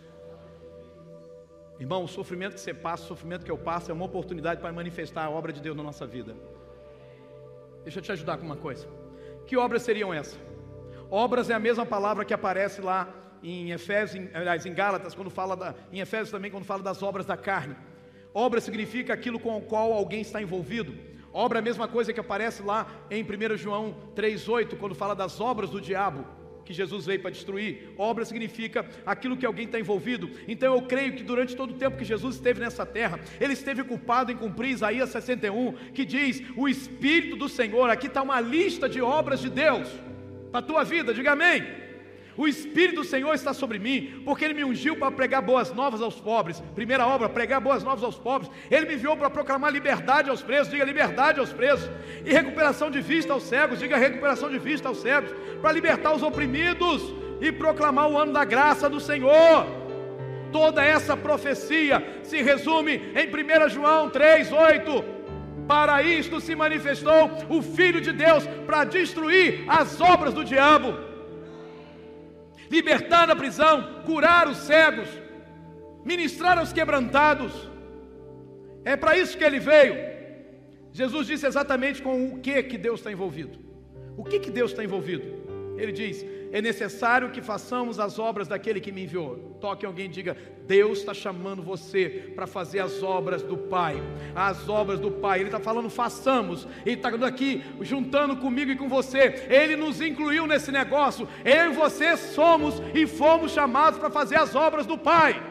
Irmão, 1.80 2.04
o 2.04 2.08
sofrimento 2.08 2.56
que 2.56 2.60
você 2.60 2.74
passa, 2.74 3.06
o 3.06 3.08
sofrimento 3.08 3.46
que 3.46 3.52
eu 3.52 3.58
passo, 3.58 3.90
é 3.90 3.94
uma 3.94 4.06
oportunidade 4.06 4.60
para 4.60 4.72
manifestar 4.74 5.24
a 5.24 5.30
obra 5.30 5.54
de 5.54 5.62
Deus 5.62 5.78
na 5.78 5.84
nossa 5.84 6.06
vida. 6.06 6.36
Deixa 7.84 8.00
eu 8.00 8.04
te 8.04 8.12
ajudar 8.12 8.38
com 8.38 8.46
uma 8.46 8.58
coisa. 8.58 8.86
Que 9.48 9.56
obras 9.56 9.84
seriam 9.84 10.14
essas? 10.14 10.38
Obras 11.10 11.50
é 11.50 11.54
a 11.54 11.60
mesma 11.60 11.86
palavra 11.86 12.26
que 12.26 12.34
aparece 12.34 12.82
lá 12.82 13.08
em 13.42 13.72
Efésios, 13.72 14.22
em, 14.22 14.30
aliás, 14.36 14.66
em 14.66 14.74
Gálatas, 14.74 15.16
quando 15.16 15.30
fala 15.30 15.56
da, 15.56 15.74
em 15.92 16.02
Efésios 16.02 16.32
também, 16.32 16.52
quando 16.52 16.66
fala 16.66 16.84
das 16.84 17.02
obras 17.02 17.26
da 17.26 17.38
carne. 17.38 17.76
Obra 18.34 18.60
significa 18.60 19.14
aquilo 19.14 19.40
com 19.40 19.58
o 19.58 19.62
qual 19.62 19.94
alguém 19.94 20.22
está 20.22 20.42
envolvido. 20.42 20.94
Obra 21.40 21.60
é 21.60 21.62
a 21.62 21.64
mesma 21.64 21.88
coisa 21.88 22.12
que 22.12 22.20
aparece 22.20 22.62
lá 22.62 22.86
em 23.10 23.24
1 23.24 23.56
João 23.56 23.96
3,8, 24.14 24.76
quando 24.78 24.94
fala 24.94 25.16
das 25.16 25.40
obras 25.40 25.70
do 25.70 25.80
diabo, 25.80 26.28
que 26.66 26.74
Jesus 26.74 27.06
veio 27.06 27.22
para 27.22 27.32
destruir. 27.32 27.94
Obra 27.98 28.26
significa 28.26 28.86
aquilo 29.06 29.38
que 29.38 29.46
alguém 29.46 29.66
está 29.66 29.80
envolvido. 29.80 30.30
Então 30.50 30.76
eu 30.76 30.82
creio 30.82 31.14
que 31.14 31.24
durante 31.24 31.56
todo 31.56 31.72
o 31.72 31.78
tempo 31.78 31.96
que 31.96 32.04
Jesus 32.04 32.36
esteve 32.36 32.60
nessa 32.60 32.86
terra, 32.86 33.22
ele 33.40 33.54
esteve 33.54 33.86
culpado 33.86 34.34
em 34.34 34.36
cumprir 34.36 34.72
Isaías 34.72 35.12
61, 35.12 35.72
que 35.94 36.04
diz: 36.04 36.44
O 36.58 36.68
Espírito 36.68 37.38
do 37.38 37.48
Senhor, 37.48 37.90
aqui 37.90 38.08
está 38.08 38.22
uma 38.22 38.42
lista 38.42 38.90
de 38.90 39.02
obras 39.02 39.40
de 39.40 39.50
Deus 39.50 39.88
para 40.52 40.60
a 40.60 40.62
tua 40.62 40.84
vida, 40.84 41.14
diga 41.14 41.32
amém. 41.32 41.89
O 42.40 42.48
Espírito 42.48 43.02
do 43.02 43.04
Senhor 43.04 43.34
está 43.34 43.54
sobre 43.54 43.78
mim, 43.78 44.22
porque 44.24 44.46
Ele 44.46 44.54
me 44.54 44.64
ungiu 44.64 44.96
para 44.96 45.12
pregar 45.12 45.42
boas 45.42 45.74
novas 45.74 46.02
aos 46.02 46.16
pobres. 46.16 46.64
Primeira 46.74 47.06
obra, 47.06 47.28
pregar 47.28 47.60
boas 47.60 47.84
novas 47.84 48.02
aos 48.02 48.16
pobres. 48.16 48.50
Ele 48.72 48.86
me 48.86 48.94
enviou 48.94 49.18
para 49.18 49.30
proclamar 49.30 49.74
liberdade 49.74 50.30
aos 50.30 50.42
presos, 50.42 50.72
diga 50.72 50.86
liberdade 50.86 51.42
aos 51.42 51.52
presos. 51.52 51.92
E 52.24 52.32
recuperação 52.32 52.90
de 52.90 53.02
vista 53.02 53.34
aos 53.34 53.44
cegos, 53.44 53.78
diga 53.78 53.98
recuperação 53.98 54.50
de 54.50 54.58
vista 54.58 54.88
aos 54.88 55.02
cegos. 55.02 55.32
Para 55.62 55.74
libertar 55.74 56.14
os 56.14 56.24
oprimidos 56.24 57.14
e 57.42 57.52
proclamar 57.52 58.10
o 58.10 58.18
ano 58.18 58.32
da 58.32 58.46
graça 58.46 58.90
do 58.90 59.02
Senhor. 59.02 59.68
Toda 60.50 60.82
essa 60.82 61.18
profecia 61.18 62.22
se 62.24 62.42
resume 62.42 63.02
em 63.16 63.28
1 63.28 63.68
João 63.68 64.10
3, 64.10 64.50
8. 64.54 65.04
Para 65.68 66.02
isto 66.04 66.40
se 66.40 66.56
manifestou 66.56 67.30
o 67.50 67.62
Filho 67.62 68.00
de 68.00 68.14
Deus 68.14 68.48
para 68.66 68.86
destruir 68.86 69.66
as 69.68 70.00
obras 70.00 70.34
do 70.34 70.46
diabo 70.46 71.09
libertar 72.70 73.26
da 73.26 73.36
prisão, 73.36 74.04
curar 74.06 74.48
os 74.48 74.58
cegos, 74.58 75.10
ministrar 76.06 76.58
aos 76.58 76.72
quebrantados. 76.72 77.70
É 78.86 78.96
para 78.96 79.18
isso 79.18 79.38
que 79.38 79.44
ele 79.44 79.60
veio. 79.60 79.96
Jesus 80.92 81.28
disse 81.28 81.46
exatamente 81.46 82.02
com 82.02 82.34
o 82.34 82.40
que 82.40 82.62
que 82.64 82.78
Deus 82.78 83.00
está 83.00 83.12
envolvido. 83.12 83.58
O 84.18 84.24
que 84.24 84.40
que 84.40 84.52
Deus 84.52 84.72
está 84.72 84.84
envolvido? 84.84 85.39
Ele 85.80 85.92
diz: 85.92 86.26
é 86.52 86.62
necessário 86.62 87.30
que 87.30 87.42
façamos 87.42 88.00
as 88.00 88.18
obras 88.18 88.48
daquele 88.48 88.80
que 88.82 88.92
me 88.92 89.04
enviou. 89.04 89.58
Toque 89.62 89.86
alguém 89.86 90.06
e 90.06 90.10
diga: 90.10 90.36
Deus 90.66 91.00
está 91.00 91.14
chamando 91.14 91.62
você 91.62 92.32
para 92.36 92.48
fazer 92.48 92.80
as 92.80 93.04
obras 93.04 93.44
do 93.44 93.56
Pai, 93.58 94.02
as 94.36 94.68
obras 94.68 95.00
do 95.00 95.12
Pai. 95.12 95.40
Ele 95.40 95.50
está 95.50 95.60
falando, 95.60 95.90
façamos. 95.90 96.68
Ele 96.86 96.96
está 96.96 97.10
aqui 97.26 97.64
juntando 97.82 98.38
comigo 98.38 98.72
e 98.72 98.76
com 98.76 98.90
você. 98.90 99.48
Ele 99.48 99.76
nos 99.76 100.02
incluiu 100.02 100.48
nesse 100.48 100.72
negócio. 100.72 101.28
Eu 101.46 101.72
e 101.72 101.76
você 101.76 102.18
somos 102.18 102.82
e 102.96 103.06
fomos 103.06 103.52
chamados 103.52 104.00
para 104.00 104.10
fazer 104.10 104.38
as 104.38 104.56
obras 104.56 104.88
do 104.88 104.98
Pai. 104.98 105.42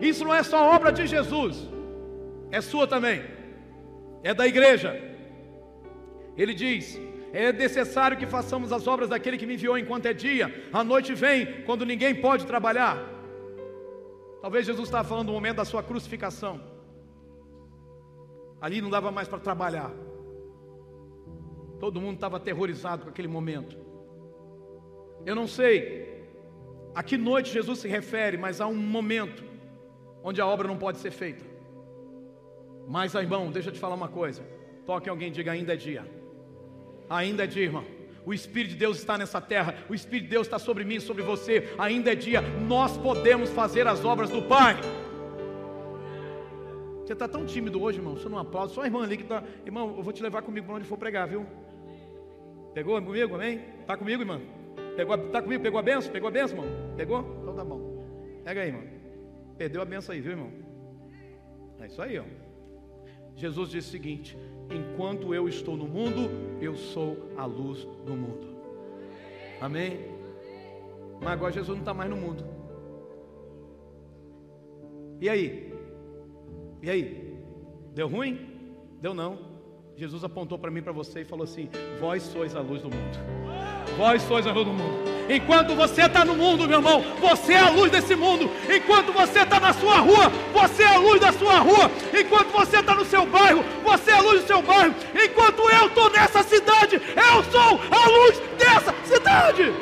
Isso 0.00 0.24
não 0.24 0.34
é 0.34 0.42
só 0.42 0.74
obra 0.74 0.92
de 0.92 1.06
Jesus, 1.06 1.68
é 2.50 2.60
sua 2.60 2.86
também, 2.86 3.24
é 4.22 4.34
da 4.34 4.46
igreja. 4.46 5.00
Ele 6.36 6.52
diz: 6.54 7.00
é 7.36 7.52
necessário 7.52 8.16
que 8.16 8.26
façamos 8.26 8.72
as 8.72 8.86
obras 8.86 9.10
daquele 9.10 9.36
que 9.36 9.46
me 9.46 9.54
enviou 9.54 9.76
enquanto 9.76 10.06
é 10.06 10.14
dia. 10.14 10.68
A 10.72 10.82
noite 10.82 11.14
vem 11.14 11.62
quando 11.64 11.84
ninguém 11.84 12.14
pode 12.14 12.46
trabalhar. 12.46 12.96
Talvez 14.40 14.64
Jesus 14.64 14.88
estava 14.88 15.06
falando 15.06 15.26
do 15.26 15.32
momento 15.32 15.56
da 15.56 15.64
sua 15.64 15.82
crucificação. 15.82 16.60
Ali 18.60 18.80
não 18.80 18.88
dava 18.88 19.10
mais 19.10 19.28
para 19.28 19.38
trabalhar. 19.38 19.92
Todo 21.78 22.00
mundo 22.00 22.14
estava 22.14 22.38
aterrorizado 22.38 23.02
com 23.04 23.10
aquele 23.10 23.28
momento. 23.28 23.76
Eu 25.26 25.34
não 25.34 25.46
sei 25.46 26.24
a 26.94 27.02
que 27.02 27.18
noite 27.18 27.52
Jesus 27.52 27.80
se 27.80 27.88
refere, 27.88 28.38
mas 28.38 28.62
há 28.62 28.66
um 28.66 28.74
momento 28.74 29.44
onde 30.24 30.40
a 30.40 30.46
obra 30.46 30.66
não 30.66 30.78
pode 30.78 30.98
ser 30.98 31.10
feita. 31.10 31.44
Mas, 32.88 33.14
irmão, 33.14 33.50
deixa 33.50 33.68
eu 33.68 33.74
te 33.74 33.78
falar 33.78 33.94
uma 33.94 34.08
coisa. 34.08 34.42
Toque 34.86 35.10
alguém, 35.10 35.30
diga 35.30 35.52
ainda 35.52 35.74
é 35.74 35.76
dia. 35.76 36.25
Ainda 37.08 37.44
é 37.44 37.46
dia, 37.46 37.64
irmão. 37.64 37.84
O 38.24 38.34
Espírito 38.34 38.72
de 38.72 38.76
Deus 38.76 38.98
está 38.98 39.16
nessa 39.16 39.40
terra, 39.40 39.76
o 39.88 39.94
Espírito 39.94 40.24
de 40.24 40.30
Deus 40.30 40.46
está 40.46 40.58
sobre 40.58 40.84
mim, 40.84 40.98
sobre 40.98 41.22
você. 41.22 41.72
Ainda 41.78 42.12
é 42.12 42.14
dia, 42.14 42.40
nós 42.40 42.96
podemos 42.96 43.50
fazer 43.50 43.86
as 43.86 44.04
obras 44.04 44.30
do 44.30 44.42
Pai. 44.42 44.76
Você 47.06 47.12
está 47.12 47.28
tão 47.28 47.46
tímido 47.46 47.80
hoje, 47.80 47.98
irmão. 47.98 48.16
Você 48.16 48.28
não 48.28 48.36
aplaude. 48.36 48.72
Só 48.72 48.82
a 48.82 48.86
irmã 48.86 49.04
ali 49.04 49.16
que 49.16 49.22
está. 49.22 49.40
Irmão, 49.64 49.94
eu 49.96 50.02
vou 50.02 50.12
te 50.12 50.20
levar 50.20 50.42
comigo 50.42 50.66
para 50.66 50.74
onde 50.74 50.84
for 50.84 50.98
pregar, 50.98 51.28
viu? 51.28 51.46
Pegou 52.74 53.00
comigo, 53.00 53.36
amém? 53.36 53.60
Está 53.80 53.96
comigo, 53.96 54.22
irmão? 54.22 54.42
Pegou, 54.96 55.16
tá 55.28 55.40
comigo? 55.40 55.62
Pegou 55.62 55.78
a 55.78 55.82
benção? 55.82 56.10
Pegou 56.10 56.28
a 56.28 56.32
benção, 56.32 56.58
irmão? 56.58 56.96
Pegou? 56.96 57.38
Então 57.40 57.54
tá 57.54 57.64
bom. 57.64 58.04
Pega 58.42 58.60
aí, 58.60 58.68
irmão. 58.68 58.82
Perdeu 59.56 59.80
a 59.80 59.84
benção 59.84 60.12
aí, 60.12 60.20
viu, 60.20 60.32
irmão? 60.32 60.52
É 61.78 61.86
isso 61.86 62.02
aí, 62.02 62.18
ó. 62.18 62.24
Jesus 63.36 63.70
disse 63.70 63.88
o 63.88 63.90
seguinte: 63.92 64.36
enquanto 64.70 65.34
eu 65.34 65.48
estou 65.48 65.76
no 65.76 65.86
mundo, 65.86 66.30
eu 66.60 66.76
sou 66.76 67.16
a 67.36 67.44
luz 67.44 67.84
do 68.04 68.16
mundo. 68.16 68.56
Amém? 69.60 70.00
Mas 71.20 71.30
agora 71.30 71.52
Jesus 71.52 71.76
não 71.76 71.82
está 71.82 71.94
mais 71.94 72.10
no 72.10 72.16
mundo. 72.16 72.44
E 75.20 75.28
aí? 75.28 75.72
E 76.82 76.90
aí? 76.90 77.34
Deu 77.94 78.08
ruim? 78.08 78.50
Deu 79.00 79.14
não. 79.14 79.56
Jesus 79.96 80.22
apontou 80.24 80.58
para 80.58 80.70
mim, 80.70 80.82
para 80.82 80.92
você 80.92 81.22
e 81.22 81.24
falou 81.24 81.44
assim: 81.44 81.70
Vós 81.98 82.22
sois 82.22 82.54
a 82.54 82.60
luz 82.60 82.82
do 82.82 82.90
mundo. 82.90 83.18
Vós 83.96 84.20
sois 84.22 84.46
a 84.46 84.52
luz 84.52 84.66
do 84.66 84.72
mundo. 84.72 85.15
Enquanto 85.28 85.74
você 85.74 86.02
está 86.02 86.24
no 86.24 86.36
mundo, 86.36 86.68
meu 86.68 86.78
irmão, 86.78 87.04
você 87.20 87.54
é 87.54 87.60
a 87.60 87.70
luz 87.70 87.90
desse 87.90 88.14
mundo. 88.14 88.50
Enquanto 88.72 89.12
você 89.12 89.40
está 89.40 89.58
na 89.58 89.72
sua 89.72 89.96
rua, 89.96 90.30
você 90.52 90.84
é 90.84 90.94
a 90.94 90.98
luz 90.98 91.20
da 91.20 91.32
sua 91.32 91.58
rua. 91.58 91.90
Enquanto 92.18 92.48
você 92.52 92.78
está 92.78 92.94
no 92.94 93.04
seu 93.04 93.26
bairro, 93.26 93.64
você 93.84 94.10
é 94.10 94.14
a 94.14 94.20
luz 94.20 94.42
do 94.42 94.46
seu 94.46 94.62
bairro. 94.62 94.94
Enquanto 95.14 95.68
eu 95.68 95.86
estou 95.86 96.10
nessa 96.10 96.42
cidade, 96.42 97.00
eu 97.16 97.44
sou 97.50 97.80
a 97.90 98.08
luz 98.08 98.40
dessa 98.56 98.94
cidade. 99.04 99.72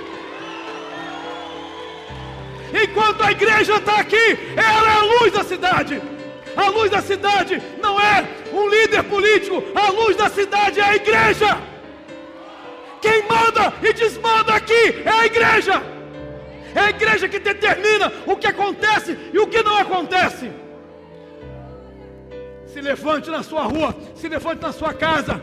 Enquanto 2.82 3.22
a 3.22 3.30
igreja 3.30 3.76
está 3.76 4.00
aqui, 4.00 4.38
ela 4.56 4.88
é 4.88 4.96
a 4.96 5.20
luz 5.20 5.32
da 5.32 5.44
cidade. 5.44 6.02
A 6.56 6.68
luz 6.70 6.90
da 6.90 7.02
cidade 7.02 7.60
não 7.82 8.00
é 8.00 8.24
um 8.52 8.68
líder 8.68 9.02
político, 9.04 9.62
a 9.74 9.90
luz 9.90 10.16
da 10.16 10.28
cidade 10.30 10.80
é 10.80 10.84
a 10.84 10.96
igreja. 10.96 11.73
Quem 13.04 13.22
manda 13.28 13.64
e 13.86 13.92
desmanda 13.92 14.54
aqui 14.54 15.02
é 15.04 15.10
a 15.10 15.26
igreja. 15.26 15.74
É 16.74 16.80
a 16.80 16.88
igreja 16.88 17.28
que 17.28 17.38
determina 17.38 18.10
o 18.26 18.34
que 18.34 18.46
acontece 18.46 19.18
e 19.30 19.38
o 19.38 19.46
que 19.46 19.62
não 19.62 19.76
acontece. 19.76 20.50
Se 22.66 22.80
levante 22.80 23.28
na 23.28 23.42
sua 23.42 23.64
rua, 23.64 23.94
se 24.14 24.26
levante 24.26 24.62
na 24.62 24.72
sua 24.72 24.94
casa 24.94 25.38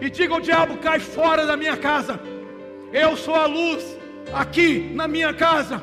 e 0.00 0.10
diga 0.10 0.34
ao 0.34 0.40
diabo: 0.40 0.78
cai 0.78 0.98
fora 0.98 1.46
da 1.46 1.56
minha 1.56 1.76
casa. 1.76 2.18
Eu 2.92 3.16
sou 3.16 3.36
a 3.36 3.46
luz 3.46 3.96
aqui 4.32 4.90
na 4.92 5.06
minha 5.06 5.32
casa. 5.32 5.80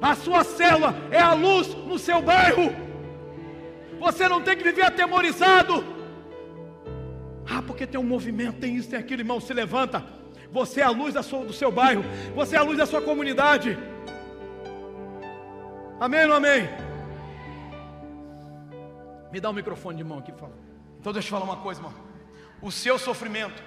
A 0.00 0.14
sua 0.14 0.44
cela 0.44 0.94
é 1.10 1.18
a 1.18 1.34
luz 1.34 1.74
no 1.74 1.98
seu 1.98 2.22
bairro. 2.22 2.72
Você 3.98 4.28
não 4.28 4.40
tem 4.40 4.56
que 4.56 4.62
viver 4.62 4.84
atemorizado. 4.84 5.91
Ah, 7.54 7.60
porque 7.60 7.86
tem 7.86 8.00
um 8.00 8.04
movimento, 8.04 8.60
tem 8.60 8.76
isso, 8.76 8.88
tem 8.88 8.98
aquilo, 8.98 9.20
irmão, 9.20 9.38
se 9.38 9.52
levanta. 9.52 10.02
Você 10.50 10.80
é 10.80 10.84
a 10.84 10.90
luz 10.90 11.14
sua, 11.26 11.44
do 11.44 11.52
seu 11.52 11.70
bairro, 11.70 12.02
você 12.34 12.56
é 12.56 12.58
a 12.58 12.62
luz 12.62 12.78
da 12.78 12.86
sua 12.86 13.02
comunidade. 13.02 13.78
Amém 16.00 16.24
ou 16.26 16.32
amém? 16.32 16.68
Me 19.30 19.38
dá 19.38 19.50
o 19.50 19.52
um 19.52 19.54
microfone 19.54 19.98
de 19.98 20.04
mão 20.04 20.18
aqui, 20.18 20.32
favor. 20.32 20.56
Então 20.98 21.12
deixa 21.12 21.28
eu 21.28 21.30
falar 21.30 21.44
uma 21.44 21.56
coisa, 21.56 21.80
irmão. 21.80 21.94
O 22.62 22.72
seu 22.72 22.98
sofrimento, 22.98 23.62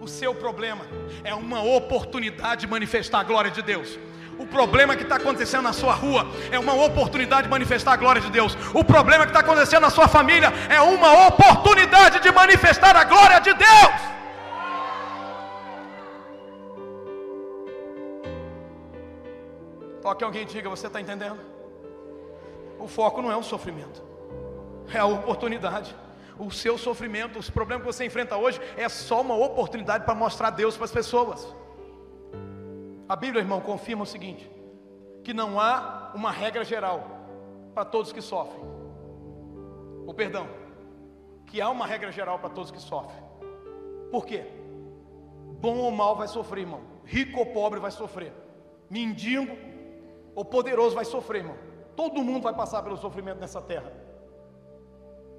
o 0.00 0.06
seu 0.06 0.32
problema 0.34 0.84
é 1.24 1.34
uma 1.34 1.62
oportunidade 1.62 2.62
de 2.62 2.66
manifestar 2.68 3.20
a 3.20 3.24
glória 3.24 3.50
de 3.50 3.62
Deus. 3.62 3.98
O 4.38 4.46
problema 4.46 4.94
que 4.94 5.02
está 5.02 5.16
acontecendo 5.16 5.64
na 5.64 5.72
sua 5.72 5.92
rua 5.92 6.24
é 6.52 6.58
uma 6.58 6.72
oportunidade 6.72 7.42
de 7.42 7.48
manifestar 7.50 7.92
a 7.92 7.96
glória 7.96 8.22
de 8.22 8.30
Deus. 8.30 8.56
O 8.72 8.84
problema 8.84 9.24
que 9.24 9.30
está 9.30 9.40
acontecendo 9.40 9.82
na 9.82 9.90
sua 9.90 10.06
família 10.06 10.52
é 10.70 10.80
uma 10.80 11.26
oportunidade 11.26 12.20
de 12.20 12.30
manifestar 12.30 12.94
a 12.94 13.02
glória 13.02 13.40
de 13.40 13.52
Deus. 13.52 14.18
Toque 20.00 20.22
alguém 20.22 20.46
diga, 20.46 20.70
você 20.70 20.86
está 20.86 21.00
entendendo? 21.00 21.40
O 22.78 22.86
foco 22.86 23.20
não 23.20 23.32
é 23.32 23.36
o 23.36 23.42
sofrimento, 23.42 24.00
é 24.94 24.98
a 24.98 25.04
oportunidade. 25.04 25.94
O 26.38 26.52
seu 26.52 26.78
sofrimento, 26.78 27.40
os 27.40 27.50
problemas 27.50 27.84
que 27.84 27.92
você 27.92 28.04
enfrenta 28.04 28.36
hoje, 28.36 28.60
é 28.76 28.88
só 28.88 29.20
uma 29.20 29.34
oportunidade 29.34 30.04
para 30.04 30.14
mostrar 30.14 30.50
Deus 30.50 30.76
para 30.76 30.84
as 30.84 30.92
pessoas. 30.92 31.52
A 33.08 33.16
Bíblia, 33.16 33.42
irmão, 33.42 33.60
confirma 33.60 34.02
o 34.02 34.06
seguinte: 34.06 34.50
que 35.24 35.32
não 35.32 35.58
há 35.58 36.12
uma 36.14 36.30
regra 36.30 36.64
geral 36.64 37.02
para 37.74 37.84
todos 37.84 38.12
que 38.12 38.20
sofrem. 38.20 38.62
O 40.06 40.12
perdão, 40.14 40.46
que 41.46 41.60
há 41.60 41.70
uma 41.70 41.86
regra 41.86 42.10
geral 42.12 42.38
para 42.38 42.50
todos 42.50 42.70
que 42.70 42.80
sofrem. 42.80 43.22
Por 44.10 44.26
quê? 44.26 44.46
Bom 45.60 45.78
ou 45.78 45.90
mal 45.90 46.16
vai 46.16 46.28
sofrer, 46.28 46.62
irmão. 46.62 46.80
Rico 47.04 47.40
ou 47.40 47.46
pobre 47.46 47.80
vai 47.80 47.90
sofrer. 47.90 48.32
Mendigo 48.90 49.56
ou 50.34 50.44
poderoso 50.44 50.94
vai 50.94 51.04
sofrer, 51.04 51.42
irmão. 51.42 51.56
Todo 51.96 52.22
mundo 52.22 52.42
vai 52.42 52.54
passar 52.54 52.82
pelo 52.82 52.96
sofrimento 52.96 53.40
nessa 53.40 53.60
terra. 53.60 53.92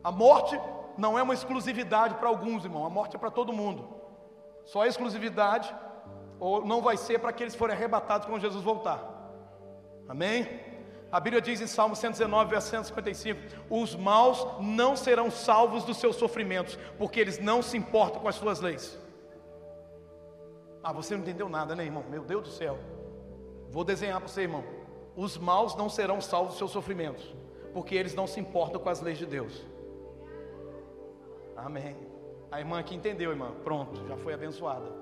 A 0.04 0.12
morte 0.12 0.60
não 0.98 1.18
é 1.18 1.24
uma 1.24 1.34
exclusividade 1.34 2.16
para 2.16 2.28
alguns, 2.28 2.64
irmão. 2.64 2.86
A 2.86 2.90
morte 2.90 3.16
é 3.16 3.20
para 3.20 3.32
todo 3.32 3.54
mundo. 3.54 3.88
Só 4.66 4.82
a 4.82 4.88
exclusividade 4.88 5.74
ou 6.40 6.66
não 6.66 6.82
vai 6.82 6.98
ser 6.98 7.20
para 7.20 7.34
que 7.34 7.44
eles 7.44 7.56
forem 7.56 7.76
arrebatados 7.76 8.28
quando 8.28 8.42
Jesus 8.42 8.64
voltar. 8.64 9.18
Amém? 10.08 10.48
A 11.12 11.20
Bíblia 11.20 11.42
diz 11.42 11.60
em 11.60 11.68
Salmo 11.68 11.96
119, 11.96 12.52
verso 12.52 12.70
155: 12.70 13.40
Os 13.70 13.96
maus 13.96 14.46
não 14.60 14.96
serão 14.96 15.32
salvos 15.32 15.84
dos 15.84 15.98
seus 15.98 16.16
sofrimentos, 16.16 16.78
porque 16.98 17.20
eles 17.20 17.40
não 17.40 17.62
se 17.62 17.78
importam 17.78 18.22
com 18.22 18.28
as 18.28 18.36
suas 18.36 18.60
leis. 18.60 18.98
Ah, 20.84 20.94
você 20.94 21.16
não 21.16 21.24
entendeu 21.24 21.50
nada, 21.50 21.76
né, 21.76 21.84
irmão? 21.84 22.04
Meu 22.10 22.24
Deus 22.24 22.44
do 22.44 22.50
céu. 22.50 22.78
Vou 23.70 23.84
desenhar 23.84 24.20
para 24.20 24.30
você, 24.30 24.42
irmão. 24.42 24.64
Os 25.16 25.38
maus 25.38 25.76
não 25.76 25.90
serão 25.90 26.22
salvos 26.22 26.52
dos 26.52 26.58
seus 26.60 26.72
sofrimentos, 26.72 27.36
porque 27.74 27.96
eles 27.96 28.14
não 28.14 28.26
se 28.26 28.40
importam 28.40 28.80
com 28.80 28.90
as 28.90 29.02
leis 29.02 29.18
de 29.18 29.26
Deus. 29.26 29.66
Amém. 31.58 31.98
A 32.52 32.60
irmã 32.60 32.80
aqui 32.80 32.96
entendeu, 32.96 33.32
irmã. 33.32 33.52
Pronto, 33.64 34.08
já 34.08 34.16
foi 34.16 34.34
abençoada. 34.34 34.99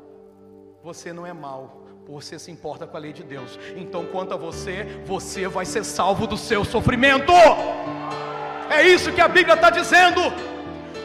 Você 0.84 1.12
não 1.12 1.26
é 1.26 1.34
mal, 1.34 1.86
você 2.08 2.38
se 2.38 2.52
importa 2.52 2.86
com 2.86 2.96
a 2.96 3.00
lei 3.00 3.12
de 3.12 3.24
Deus. 3.24 3.60
Então, 3.76 4.06
quanto 4.06 4.34
a 4.34 4.38
você, 4.38 4.86
você 5.06 5.48
vai 5.48 5.66
ser 5.66 5.84
salvo 5.84 6.28
do 6.28 6.38
seu 6.38 6.64
sofrimento. 6.64 7.34
É 8.70 8.84
isso 8.84 9.12
que 9.12 9.20
a 9.20 9.28
Bíblia 9.28 9.56
está 9.56 9.70
dizendo. 9.70 10.22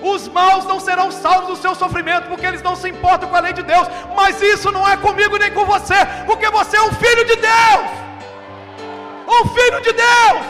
Os 0.03 0.29
maus 0.29 0.65
não 0.65 0.79
serão 0.79 1.11
salvos 1.11 1.49
do 1.49 1.57
seu 1.57 1.75
sofrimento, 1.75 2.29
porque 2.29 2.45
eles 2.45 2.61
não 2.61 2.77
se 2.77 2.89
importam 2.89 3.29
com 3.31 3.37
a 3.37 3.41
lei 3.41 3.53
de 3.53 3.63
Deus. 3.63 3.89
Mas 4.15 4.43
isso 4.43 4.71
não 4.71 4.87
é 4.87 4.97
comigo 4.97 5.37
nem 5.39 5.53
com 5.53 5.65
você, 5.65 5.95
porque 6.27 6.51
você 6.51 6.77
é 6.77 6.83
um 6.83 6.93
filho 6.93 7.25
de 7.25 7.37
Deus. 7.37 7.91
Um 9.27 9.49
filho 9.49 9.81
de 9.81 9.93
Deus. 9.93 10.47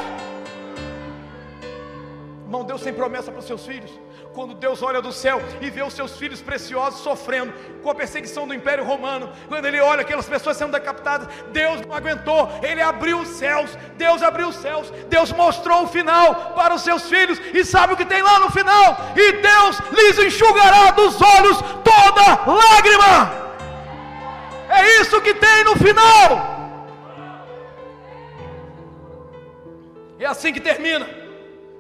Irmão, 2.44 2.64
Deus 2.64 2.82
tem 2.82 2.92
promessa 2.92 3.30
para 3.30 3.40
os 3.40 3.46
seus 3.46 3.64
filhos. 3.64 3.90
Quando 4.34 4.54
Deus 4.54 4.82
olha 4.82 5.02
do 5.02 5.12
céu 5.12 5.42
e 5.60 5.68
vê 5.68 5.82
os 5.82 5.92
seus 5.92 6.16
filhos 6.16 6.40
preciosos 6.40 7.00
sofrendo 7.00 7.52
com 7.82 7.90
a 7.90 7.94
perseguição 7.94 8.48
do 8.48 8.54
Império 8.54 8.82
Romano, 8.82 9.30
quando 9.46 9.66
Ele 9.66 9.78
olha 9.78 10.00
aquelas 10.00 10.26
pessoas 10.26 10.56
sendo 10.56 10.72
decapitadas, 10.72 11.28
Deus 11.52 11.82
não 11.82 11.94
aguentou, 11.94 12.50
Ele 12.62 12.80
abriu 12.80 13.18
os 13.18 13.28
céus, 13.28 13.76
Deus 13.96 14.22
abriu 14.22 14.48
os 14.48 14.56
céus, 14.56 14.90
Deus 15.08 15.30
mostrou 15.32 15.82
o 15.82 15.86
final 15.86 16.54
para 16.54 16.74
os 16.74 16.82
seus 16.82 17.10
filhos, 17.10 17.38
e 17.52 17.62
sabe 17.62 17.92
o 17.92 17.96
que 17.96 18.06
tem 18.06 18.22
lá 18.22 18.40
no 18.40 18.50
final? 18.50 18.96
E 19.14 19.32
Deus 19.32 19.78
lhes 19.92 20.18
enxugará 20.18 20.92
dos 20.92 21.20
olhos 21.20 21.58
toda 21.84 22.50
lágrima. 22.50 23.42
É 24.70 25.00
isso 25.02 25.20
que 25.20 25.34
tem 25.34 25.64
no 25.64 25.76
final. 25.76 26.52
É 30.18 30.24
assim 30.24 30.54
que 30.54 30.60
termina. 30.60 31.04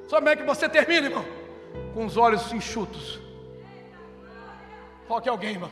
Sabe 0.06 0.20
como 0.20 0.28
é 0.28 0.36
que 0.36 0.42
você 0.42 0.68
termina, 0.68 1.06
irmão? 1.06 1.41
Com 1.94 2.04
os 2.04 2.16
olhos 2.16 2.52
enxutos. 2.52 3.20
Toque 5.06 5.28
alguém, 5.28 5.50
irmão. 5.50 5.70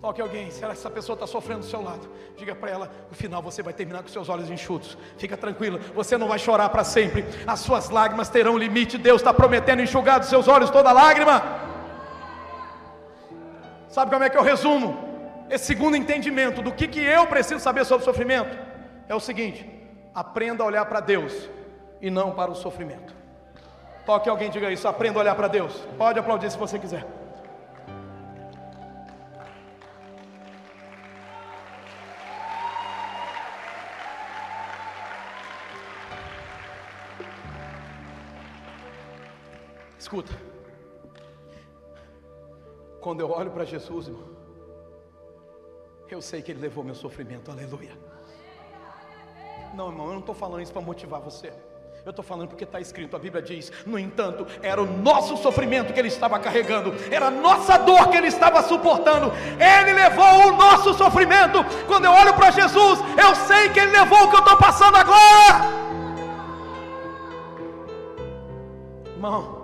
Toque 0.00 0.20
alguém. 0.20 0.50
Será 0.50 0.68
que 0.68 0.78
essa 0.78 0.90
pessoa 0.90 1.14
está 1.14 1.26
sofrendo 1.26 1.60
do 1.60 1.66
seu 1.66 1.82
lado? 1.82 2.08
Diga 2.36 2.54
para 2.54 2.70
ela: 2.70 2.90
no 3.10 3.16
final 3.16 3.42
você 3.42 3.62
vai 3.62 3.72
terminar 3.72 4.02
com 4.02 4.08
seus 4.08 4.28
olhos 4.28 4.50
enxutos. 4.50 4.96
Fica 5.16 5.36
tranquilo, 5.36 5.80
você 5.94 6.16
não 6.16 6.28
vai 6.28 6.38
chorar 6.38 6.68
para 6.68 6.84
sempre. 6.84 7.24
As 7.46 7.60
suas 7.60 7.90
lágrimas 7.90 8.28
terão 8.28 8.56
limite. 8.56 8.96
Deus 8.96 9.20
está 9.20 9.34
prometendo 9.34 9.82
enxugar 9.82 10.20
dos 10.20 10.28
seus 10.28 10.46
olhos 10.46 10.70
toda 10.70 10.92
lágrima. 10.92 11.42
Sabe 13.88 14.10
como 14.12 14.22
é 14.22 14.30
que 14.30 14.36
eu 14.36 14.42
resumo? 14.42 15.08
Esse 15.50 15.64
segundo 15.64 15.96
entendimento 15.96 16.60
do 16.62 16.70
que, 16.70 16.86
que 16.86 17.00
eu 17.00 17.26
preciso 17.26 17.58
saber 17.58 17.84
sobre 17.84 18.04
sofrimento 18.04 18.56
é 19.08 19.14
o 19.14 19.20
seguinte: 19.20 19.68
aprenda 20.14 20.62
a 20.62 20.66
olhar 20.66 20.84
para 20.84 21.00
Deus 21.00 21.48
e 22.00 22.10
não 22.10 22.32
para 22.32 22.50
o 22.50 22.54
sofrimento. 22.54 23.17
Toque 24.08 24.26
alguém 24.30 24.48
diga 24.48 24.72
isso, 24.72 24.88
aprenda 24.88 25.18
a 25.18 25.20
olhar 25.20 25.34
para 25.34 25.48
Deus. 25.48 25.86
Pode 25.98 26.18
aplaudir 26.18 26.50
se 26.50 26.56
você 26.56 26.78
quiser. 26.78 27.06
Escuta. 39.98 40.32
Quando 43.02 43.20
eu 43.20 43.30
olho 43.30 43.50
para 43.50 43.66
Jesus, 43.66 44.08
irmão, 44.08 44.24
eu 46.08 46.22
sei 46.22 46.40
que 46.40 46.52
Ele 46.52 46.62
levou 46.62 46.82
meu 46.82 46.94
sofrimento, 46.94 47.50
aleluia. 47.50 47.92
Não, 49.74 49.90
irmão, 49.90 50.06
eu 50.06 50.12
não 50.12 50.20
estou 50.20 50.34
falando 50.34 50.62
isso 50.62 50.72
para 50.72 50.80
motivar 50.80 51.20
você. 51.20 51.52
Eu 52.04 52.10
estou 52.10 52.24
falando 52.24 52.48
porque 52.48 52.64
está 52.64 52.80
escrito, 52.80 53.16
a 53.16 53.18
Bíblia 53.18 53.42
diz: 53.42 53.70
no 53.84 53.98
entanto, 53.98 54.46
era 54.62 54.82
o 54.82 54.86
nosso 54.86 55.36
sofrimento 55.36 55.92
que 55.92 55.98
ele 55.98 56.08
estava 56.08 56.38
carregando, 56.38 56.94
era 57.10 57.26
a 57.26 57.30
nossa 57.30 57.76
dor 57.76 58.08
que 58.08 58.16
ele 58.16 58.28
estava 58.28 58.62
suportando. 58.62 59.32
Ele 59.58 59.92
levou 59.92 60.48
o 60.48 60.56
nosso 60.56 60.94
sofrimento. 60.94 61.64
Quando 61.86 62.06
eu 62.06 62.12
olho 62.12 62.32
para 62.34 62.50
Jesus, 62.50 63.00
eu 63.22 63.34
sei 63.34 63.68
que 63.70 63.80
ele 63.80 63.92
levou 63.92 64.24
o 64.24 64.30
que 64.30 64.36
eu 64.36 64.40
estou 64.40 64.56
passando 64.56 64.96
agora. 64.96 65.78
Irmão, 69.14 69.58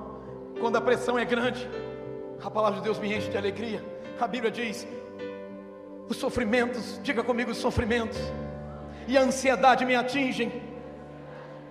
quando 0.60 0.76
a 0.76 0.80
pressão 0.80 1.18
é 1.18 1.24
grande, 1.24 1.68
a 2.42 2.50
palavra 2.50 2.78
de 2.78 2.84
Deus 2.84 2.98
me 2.98 3.14
enche 3.14 3.30
de 3.30 3.38
alegria. 3.38 3.82
A 4.20 4.26
Bíblia 4.26 4.50
diz 4.50 4.86
Os 6.08 6.16
sofrimentos, 6.16 7.00
diga 7.02 7.22
comigo 7.22 7.52
os 7.52 7.58
sofrimentos, 7.58 8.18
e 9.06 9.16
a 9.16 9.22
ansiedade 9.22 9.84
me 9.84 9.94
atingem, 9.94 10.73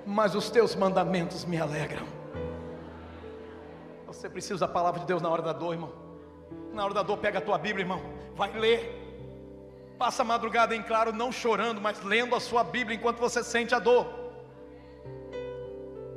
mas 0.06 0.36
os 0.36 0.50
teus 0.50 0.76
mandamentos 0.76 1.46
me 1.46 1.60
alegram. 1.60 2.06
Você 4.08 4.30
precisa 4.30 4.62
da 4.62 4.68
palavra 4.68 5.02
de 5.02 5.06
Deus 5.06 5.22
na 5.22 5.30
hora 5.30 5.42
da 5.42 5.54
dor, 5.54 5.74
irmão. 5.74 5.92
Na 6.72 6.86
hora 6.86 6.94
da 6.94 7.04
dor, 7.04 7.18
pega 7.18 7.40
a 7.40 7.42
tua 7.42 7.58
Bíblia, 7.58 7.84
irmão, 7.84 8.02
vai 8.36 8.52
ler. 8.52 9.00
Passa 9.98 10.22
a 10.22 10.26
madrugada 10.26 10.76
em 10.76 10.82
claro, 10.82 11.12
não 11.12 11.32
chorando, 11.32 11.82
mas 11.82 12.02
lendo 12.04 12.36
a 12.36 12.40
sua 12.40 12.64
Bíblia 12.64 12.96
enquanto 12.96 13.18
você 13.18 13.44
sente 13.44 13.74
a 13.74 13.80
dor. 13.80 14.08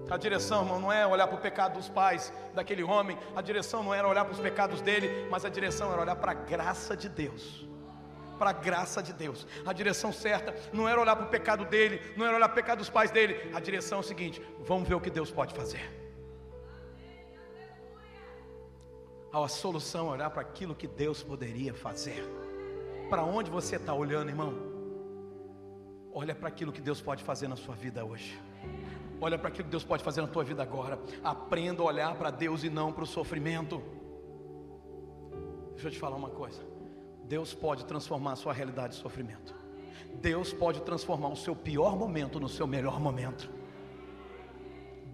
A 0.09 0.17
direção, 0.17 0.63
irmão, 0.63 0.79
não 0.79 0.93
é 0.93 1.07
olhar 1.07 1.27
para 1.27 1.37
o 1.37 1.41
pecado 1.41 1.75
dos 1.75 1.89
pais 1.89 2.33
daquele 2.55 2.83
homem, 2.83 3.19
a 3.35 3.43
direção 3.43 3.83
não 3.83 3.93
era 3.93 4.07
olhar 4.07 4.25
para 4.25 4.35
os 4.35 4.41
pecados 4.41 4.81
dele, 4.81 5.27
mas 5.31 5.45
a 5.45 5.49
direção 5.49 5.93
era 5.93 6.01
olhar 6.01 6.17
para 6.17 6.31
a 6.31 6.35
graça 6.35 6.97
de 6.97 7.09
Deus. 7.09 7.67
Para 8.39 8.51
a 8.51 8.53
graça 8.53 9.03
de 9.03 9.13
Deus, 9.13 9.47
a 9.65 9.73
direção 9.73 10.13
certa 10.13 10.55
não 10.73 10.89
era 10.89 11.01
olhar 11.01 11.17
para 11.17 11.27
o 11.27 11.31
pecado 11.31 11.65
dele, 11.65 12.01
não 12.17 12.27
era 12.27 12.37
olhar 12.37 12.49
para 12.49 12.55
o 12.55 12.63
pecado 12.63 12.79
dos 12.79 12.91
pais 12.91 13.11
dele, 13.11 13.51
a 13.55 13.61
direção 13.61 13.99
é 13.99 14.01
o 14.01 14.05
seguinte: 14.05 14.43
vamos 14.61 14.89
ver 14.89 14.95
o 14.95 15.01
que 15.01 15.11
Deus 15.11 15.31
pode 15.31 15.55
fazer. 15.55 16.07
A 19.33 19.49
solução 19.49 20.09
é 20.09 20.13
olhar 20.13 20.31
para 20.31 20.41
aquilo 20.41 20.75
que 20.75 20.87
Deus 20.87 21.23
poderia 21.23 21.75
fazer. 21.75 22.25
Para 23.11 23.23
onde 23.23 23.51
você 23.51 23.77
está 23.77 23.93
olhando, 23.93 24.31
irmão? 24.31 24.55
Olha 26.13 26.35
para 26.35 26.49
aquilo 26.49 26.73
que 26.73 26.81
Deus 26.81 27.03
pode 27.03 27.23
fazer 27.23 27.47
na 27.47 27.57
sua 27.57 27.75
vida 27.75 28.03
hoje. 28.05 28.41
Olha 29.21 29.39
para 29.39 29.49
aquilo 29.49 29.65
que 29.65 29.71
Deus 29.71 29.85
pode 29.85 30.03
fazer 30.03 30.23
na 30.23 30.27
tua 30.27 30.43
vida 30.43 30.63
agora. 30.63 30.99
Aprenda 31.23 31.83
a 31.83 31.85
olhar 31.85 32.15
para 32.17 32.31
Deus 32.31 32.65
e 32.65 32.71
não 32.71 32.93
para 32.93 33.05
o 33.05 33.07
sofrimento. 33.07 33.83
Deixa 35.73 35.89
eu 35.89 35.93
te 35.93 35.99
falar 35.99 36.17
uma 36.17 36.31
coisa. 36.31 36.63
Deus 37.29 37.53
pode 37.53 37.85
transformar 37.85 38.33
a 38.33 38.37
sua 38.37 38.53
realidade 38.53 38.95
de 38.95 39.01
sofrimento. 39.01 39.55
Deus 40.15 40.53
pode 40.53 40.81
transformar 40.83 41.29
o 41.29 41.37
seu 41.37 41.55
pior 41.55 41.97
momento 41.97 42.39
no 42.39 42.49
seu 42.49 42.67
melhor 42.67 43.01
momento. 43.01 43.51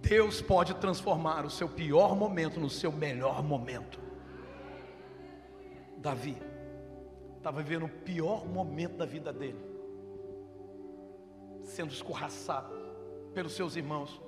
Deus 0.01 0.41
pode 0.41 0.75
transformar 0.75 1.45
o 1.45 1.49
seu 1.49 1.67
pior 1.67 2.15
momento 2.15 2.59
no 2.59 2.69
seu 2.69 2.91
melhor 2.91 3.41
momento. 3.41 3.99
Davi 5.97 6.37
estava 7.37 7.61
vivendo 7.61 7.85
o 7.85 7.89
pior 7.89 8.45
momento 8.45 8.97
da 8.97 9.05
vida 9.05 9.33
dele, 9.33 9.59
sendo 11.63 11.91
escorraçado 11.91 12.73
pelos 13.33 13.53
seus 13.53 13.75
irmãos. 13.75 14.21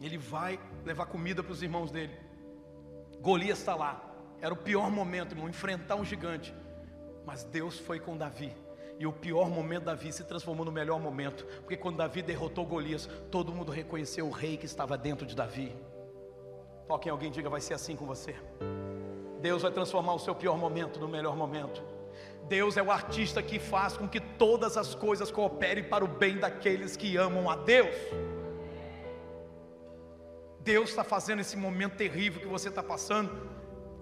Ele 0.00 0.18
vai 0.18 0.58
levar 0.84 1.06
comida 1.06 1.42
para 1.42 1.52
os 1.52 1.62
irmãos 1.62 1.90
dele. 1.90 2.14
Golias 3.20 3.58
está 3.58 3.74
lá. 3.74 4.04
Era 4.40 4.54
o 4.54 4.56
pior 4.56 4.90
momento, 4.90 5.32
irmão, 5.32 5.48
enfrentar 5.48 5.96
um 5.96 6.04
gigante. 6.04 6.54
Mas 7.28 7.44
Deus 7.44 7.78
foi 7.78 8.00
com 8.00 8.16
Davi. 8.16 8.56
E 8.98 9.06
o 9.06 9.12
pior 9.12 9.50
momento 9.50 9.84
Davi 9.84 10.10
se 10.10 10.24
transformou 10.24 10.64
no 10.64 10.72
melhor 10.72 10.98
momento. 10.98 11.44
Porque 11.60 11.76
quando 11.76 11.98
Davi 11.98 12.22
derrotou 12.22 12.64
Golias, 12.64 13.06
todo 13.30 13.52
mundo 13.52 13.70
reconheceu 13.70 14.26
o 14.26 14.30
rei 14.30 14.56
que 14.56 14.64
estava 14.64 14.96
dentro 14.96 15.26
de 15.26 15.36
Davi. 15.36 15.76
Toque 16.86 17.06
em 17.06 17.12
alguém 17.12 17.30
diga, 17.30 17.50
vai 17.50 17.60
ser 17.60 17.74
assim 17.74 17.94
com 17.94 18.06
você. 18.06 18.34
Deus 19.42 19.60
vai 19.60 19.70
transformar 19.70 20.14
o 20.14 20.18
seu 20.18 20.34
pior 20.34 20.56
momento 20.56 20.98
no 20.98 21.06
melhor 21.06 21.36
momento. 21.36 21.82
Deus 22.48 22.78
é 22.78 22.82
o 22.82 22.90
artista 22.90 23.42
que 23.42 23.58
faz 23.58 23.94
com 23.94 24.08
que 24.08 24.20
todas 24.20 24.78
as 24.78 24.94
coisas 24.94 25.30
cooperem 25.30 25.84
para 25.84 26.02
o 26.02 26.08
bem 26.08 26.38
daqueles 26.38 26.96
que 26.96 27.18
amam 27.18 27.50
a 27.50 27.56
Deus. 27.56 27.94
Deus 30.60 30.88
está 30.88 31.04
fazendo 31.04 31.40
esse 31.40 31.58
momento 31.58 31.98
terrível 31.98 32.40
que 32.40 32.48
você 32.48 32.70
está 32.70 32.82
passando, 32.82 33.30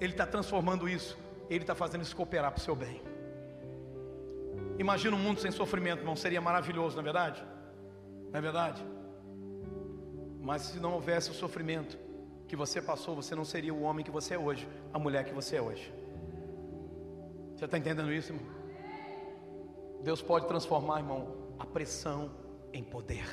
Ele 0.00 0.12
está 0.12 0.28
transformando 0.28 0.88
isso, 0.88 1.18
Ele 1.50 1.64
está 1.64 1.74
fazendo 1.74 2.02
isso 2.02 2.14
cooperar 2.14 2.52
para 2.52 2.60
o 2.60 2.62
seu 2.62 2.76
bem. 2.76 3.15
Imagina 4.78 5.16
um 5.16 5.18
mundo 5.18 5.40
sem 5.40 5.50
sofrimento, 5.50 6.00
irmão, 6.00 6.16
seria 6.16 6.40
maravilhoso, 6.40 6.96
não 6.96 7.00
é 7.00 7.04
verdade? 7.04 7.44
Não 8.30 8.38
é 8.38 8.40
verdade? 8.40 8.84
Mas 10.40 10.62
se 10.62 10.78
não 10.78 10.92
houvesse 10.92 11.30
o 11.30 11.34
sofrimento 11.34 11.98
que 12.46 12.54
você 12.54 12.80
passou, 12.80 13.16
você 13.16 13.34
não 13.34 13.44
seria 13.44 13.74
o 13.74 13.82
homem 13.82 14.04
que 14.04 14.10
você 14.10 14.34
é 14.34 14.38
hoje, 14.38 14.68
a 14.92 14.98
mulher 14.98 15.24
que 15.24 15.34
você 15.34 15.56
é 15.56 15.62
hoje. 15.62 15.92
Você 17.54 17.64
está 17.64 17.78
entendendo 17.78 18.12
isso, 18.12 18.32
irmão? 18.32 18.46
Deus 20.02 20.22
pode 20.22 20.46
transformar, 20.46 20.98
irmão, 20.98 21.54
a 21.58 21.66
pressão 21.66 22.30
em 22.72 22.84
poder. 22.84 23.26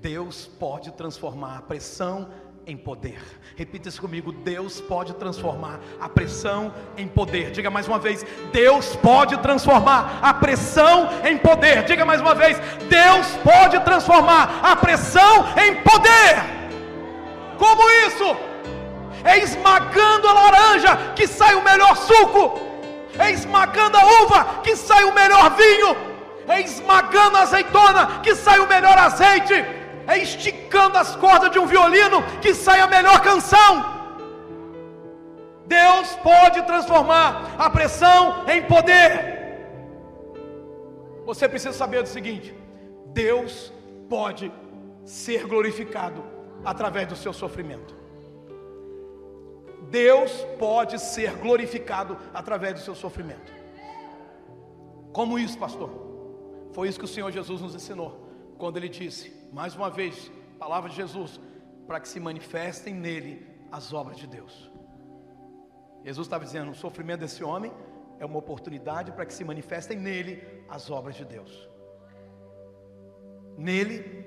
Deus 0.00 0.46
pode 0.46 0.92
transformar 0.92 1.58
a 1.58 1.62
pressão 1.62 2.30
em 2.66 2.76
poder. 2.76 3.20
Repita 3.56 3.88
isso 3.88 4.00
comigo: 4.00 4.32
Deus 4.32 4.80
pode 4.80 5.14
transformar 5.14 5.80
a 6.00 6.08
pressão 6.08 6.72
em 6.96 7.06
poder. 7.06 7.50
Diga 7.50 7.70
mais 7.70 7.86
uma 7.88 7.98
vez: 7.98 8.24
Deus 8.52 8.96
pode 8.96 9.36
transformar 9.38 10.18
a 10.22 10.34
pressão 10.34 11.08
em 11.24 11.36
poder. 11.38 11.84
Diga 11.84 12.04
mais 12.04 12.20
uma 12.20 12.34
vez: 12.34 12.58
Deus 12.88 13.26
pode 13.42 13.80
transformar 13.80 14.60
a 14.62 14.76
pressão 14.76 15.46
em 15.56 15.76
poder. 15.82 16.62
Como 17.58 17.82
isso? 18.06 18.36
É 19.24 19.38
esmagando 19.38 20.28
a 20.28 20.32
laranja 20.32 20.96
que 21.14 21.26
sai 21.26 21.54
o 21.54 21.62
melhor 21.62 21.96
suco, 21.96 22.60
é 23.18 23.30
esmagando 23.30 23.96
a 23.96 24.22
uva 24.22 24.44
que 24.64 24.74
sai 24.74 25.04
o 25.04 25.14
melhor 25.14 25.54
vinho, 25.56 25.96
é 26.48 26.60
esmagando 26.60 27.36
a 27.36 27.42
azeitona 27.42 28.20
que 28.22 28.34
sai 28.34 28.58
o 28.58 28.68
melhor 28.68 28.98
azeite 28.98 29.81
é 30.06 30.18
esticando 30.18 30.98
as 30.98 31.14
cordas 31.16 31.50
de 31.50 31.58
um 31.58 31.66
violino 31.66 32.22
que 32.40 32.54
sai 32.54 32.80
a 32.80 32.86
melhor 32.86 33.20
canção. 33.22 34.02
Deus 35.66 36.16
pode 36.16 36.62
transformar 36.62 37.54
a 37.58 37.70
pressão 37.70 38.44
em 38.48 38.62
poder. 38.62 39.32
Você 41.24 41.48
precisa 41.48 41.72
saber 41.72 42.02
do 42.02 42.08
seguinte: 42.08 42.54
Deus 43.06 43.72
pode 44.08 44.52
ser 45.04 45.46
glorificado 45.46 46.22
através 46.64 47.08
do 47.08 47.16
seu 47.16 47.32
sofrimento. 47.32 47.94
Deus 49.90 50.32
pode 50.58 50.98
ser 50.98 51.32
glorificado 51.36 52.16
através 52.32 52.74
do 52.74 52.80
seu 52.80 52.94
sofrimento. 52.94 53.52
Como 55.12 55.38
isso, 55.38 55.58
pastor? 55.58 55.90
Foi 56.72 56.88
isso 56.88 56.98
que 56.98 57.04
o 57.04 57.08
Senhor 57.08 57.30
Jesus 57.30 57.60
nos 57.60 57.74
ensinou, 57.74 58.18
quando 58.58 58.78
ele 58.78 58.88
disse: 58.88 59.41
mais 59.52 59.76
uma 59.76 59.90
vez, 59.90 60.32
palavra 60.58 60.88
de 60.88 60.96
Jesus, 60.96 61.38
para 61.86 62.00
que 62.00 62.08
se 62.08 62.18
manifestem 62.18 62.94
nele 62.94 63.46
as 63.70 63.92
obras 63.92 64.16
de 64.16 64.26
Deus. 64.26 64.70
Jesus 66.02 66.26
estava 66.26 66.44
dizendo: 66.44 66.70
o 66.70 66.74
sofrimento 66.74 67.20
desse 67.20 67.44
homem 67.44 67.70
é 68.18 68.24
uma 68.24 68.38
oportunidade 68.38 69.12
para 69.12 69.26
que 69.26 69.34
se 69.34 69.44
manifestem 69.44 69.98
nele 69.98 70.64
as 70.68 70.90
obras 70.90 71.16
de 71.16 71.24
Deus. 71.26 71.68
Nele 73.58 74.24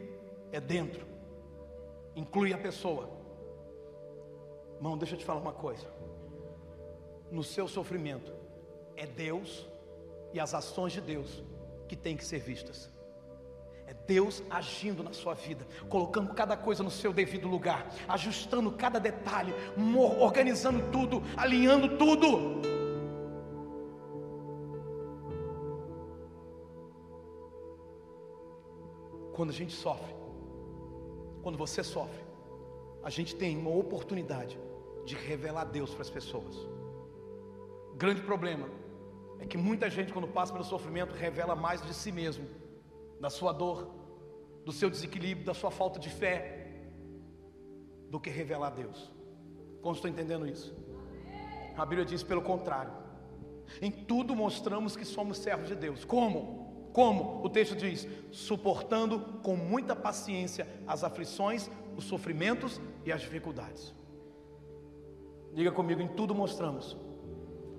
é 0.52 0.62
dentro, 0.62 1.08
inclui 2.16 2.54
a 2.54 2.58
pessoa. 2.58 3.10
Irmão, 4.76 4.96
deixa 4.96 5.16
eu 5.16 5.20
te 5.20 5.26
falar 5.26 5.42
uma 5.42 5.54
coisa. 5.54 5.88
No 7.32 7.44
seu 7.44 7.68
sofrimento, 7.68 8.32
é 8.96 9.08
Deus 9.08 9.68
e 10.32 10.40
as 10.40 10.54
ações 10.54 10.94
de 10.94 11.02
Deus 11.02 11.44
que 11.88 11.96
têm 11.96 12.16
que 12.16 12.24
ser 12.24 12.40
vistas. 12.40 12.95
É 13.88 13.94
Deus 13.94 14.42
agindo 14.50 15.04
na 15.04 15.14
sua 15.14 15.36
vida, 15.36 15.66
colocando 15.90 16.34
cada 16.34 16.58
coisa 16.58 16.82
no 16.82 16.90
seu 16.90 17.14
devido 17.14 17.48
lugar, 17.48 17.88
ajustando 18.08 18.72
cada 18.72 19.00
detalhe, 19.00 19.54
organizando 20.20 20.92
tudo, 20.92 21.22
alinhando 21.38 21.98
tudo. 21.98 22.62
Quando 29.34 29.50
a 29.50 29.54
gente 29.54 29.74
sofre, 29.74 30.16
quando 31.44 31.58
você 31.58 31.84
sofre, 31.84 32.24
a 33.04 33.10
gente 33.10 33.36
tem 33.36 33.56
uma 33.56 33.70
oportunidade 33.70 34.58
de 35.06 35.14
revelar 35.14 35.66
Deus 35.66 35.92
para 35.92 36.02
as 36.02 36.10
pessoas. 36.10 36.56
O 37.92 37.96
grande 37.96 38.22
problema 38.22 38.68
é 39.40 39.46
que 39.46 39.58
muita 39.58 39.90
gente, 39.92 40.12
quando 40.12 40.28
passa 40.28 40.52
pelo 40.52 40.64
sofrimento, 40.64 41.14
revela 41.14 41.56
mais 41.56 41.82
de 41.84 41.94
si 41.94 42.12
mesmo 42.12 42.65
da 43.20 43.30
sua 43.30 43.52
dor, 43.52 43.94
do 44.66 44.72
seu 44.72 44.90
desequilíbrio, 44.90 45.46
da 45.46 45.54
sua 45.54 45.72
falta 45.72 46.00
de 46.00 46.10
fé, 46.10 46.82
do 48.10 48.20
que 48.20 48.30
revelar 48.30 48.72
Deus. 48.72 49.12
Como 49.82 49.96
estou 49.96 50.10
entendendo 50.10 50.48
isso? 50.48 50.76
A 51.78 51.86
Bíblia 51.86 52.06
diz 52.06 52.24
pelo 52.24 52.42
contrário. 52.42 52.92
Em 53.82 53.92
tudo 53.92 54.36
mostramos 54.36 54.96
que 54.96 55.06
somos 55.06 55.38
servos 55.38 55.68
de 55.68 55.76
Deus. 55.76 56.06
Como? 56.06 56.90
Como? 56.94 57.44
O 57.44 57.50
texto 57.50 57.76
diz: 57.76 58.08
suportando 58.32 59.20
com 59.44 59.56
muita 59.56 59.96
paciência 59.96 60.68
as 60.88 61.04
aflições, 61.04 61.70
os 61.98 62.06
sofrimentos 62.06 62.80
e 63.06 63.12
as 63.12 63.22
dificuldades. 63.22 63.94
Diga 65.54 65.72
comigo, 65.72 66.02
em 66.02 66.08
tudo 66.08 66.34
mostramos 66.34 66.98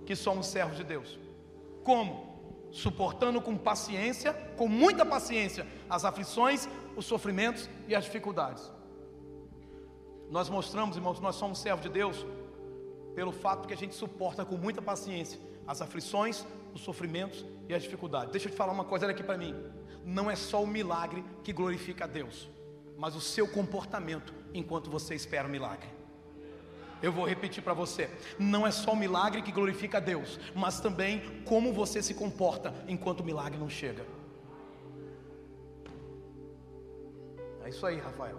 que 0.04 0.14
somos 0.14 0.46
servos 0.46 0.76
de 0.76 0.84
Deus. 0.84 1.18
Como? 1.82 2.35
Suportando 2.70 3.40
com 3.40 3.56
paciência, 3.56 4.32
com 4.56 4.68
muita 4.68 5.04
paciência, 5.04 5.66
as 5.88 6.04
aflições, 6.04 6.68
os 6.96 7.04
sofrimentos 7.04 7.68
e 7.88 7.94
as 7.94 8.04
dificuldades. 8.04 8.70
Nós 10.30 10.48
mostramos, 10.48 10.96
irmãos, 10.96 11.20
nós 11.20 11.36
somos 11.36 11.58
servos 11.58 11.82
de 11.82 11.88
Deus 11.88 12.26
pelo 13.14 13.32
fato 13.32 13.66
que 13.66 13.74
a 13.74 13.76
gente 13.76 13.94
suporta 13.94 14.44
com 14.44 14.56
muita 14.56 14.82
paciência 14.82 15.38
as 15.66 15.82
aflições, 15.82 16.44
os 16.74 16.80
sofrimentos 16.82 17.44
e 17.68 17.74
a 17.74 17.78
dificuldade. 17.78 18.30
Deixa 18.30 18.46
eu 18.46 18.52
te 18.52 18.56
falar 18.56 18.72
uma 18.72 18.84
coisa, 18.84 19.04
olha 19.04 19.14
aqui 19.14 19.22
para 19.22 19.36
mim. 19.36 19.54
Não 20.04 20.30
é 20.30 20.36
só 20.36 20.62
o 20.62 20.66
milagre 20.66 21.24
que 21.42 21.52
glorifica 21.52 22.04
a 22.04 22.06
Deus, 22.06 22.48
mas 22.96 23.16
o 23.16 23.20
seu 23.20 23.48
comportamento 23.48 24.32
enquanto 24.54 24.90
você 24.90 25.14
espera 25.14 25.48
o 25.48 25.50
milagre. 25.50 25.88
Eu 27.02 27.12
vou 27.12 27.26
repetir 27.26 27.62
para 27.62 27.74
você: 27.74 28.10
não 28.38 28.66
é 28.66 28.70
só 28.70 28.92
o 28.92 28.96
milagre 28.96 29.42
que 29.42 29.52
glorifica 29.52 29.98
a 29.98 30.00
Deus, 30.00 30.38
mas 30.54 30.80
também 30.80 31.42
como 31.44 31.72
você 31.72 32.02
se 32.02 32.14
comporta 32.14 32.74
enquanto 32.88 33.20
o 33.20 33.24
milagre 33.24 33.58
não 33.58 33.68
chega. 33.68 34.06
É 37.64 37.68
isso 37.68 37.84
aí, 37.84 37.98
Rafael. 37.98 38.38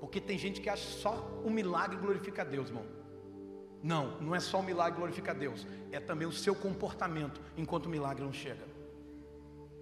Porque 0.00 0.20
tem 0.20 0.36
gente 0.38 0.60
que 0.60 0.68
acha 0.68 0.88
só 0.88 1.14
o 1.44 1.50
milagre 1.50 1.96
glorifica 1.96 2.42
a 2.42 2.44
Deus, 2.44 2.68
irmão. 2.68 2.84
Não, 3.82 4.20
não 4.20 4.34
é 4.34 4.40
só 4.40 4.60
o 4.60 4.62
milagre 4.62 4.98
glorifica 4.98 5.32
a 5.32 5.34
Deus, 5.34 5.66
é 5.90 5.98
também 5.98 6.26
o 6.26 6.32
seu 6.32 6.54
comportamento 6.54 7.40
enquanto 7.56 7.86
o 7.86 7.88
milagre 7.88 8.24
não 8.24 8.32
chega. 8.32 8.64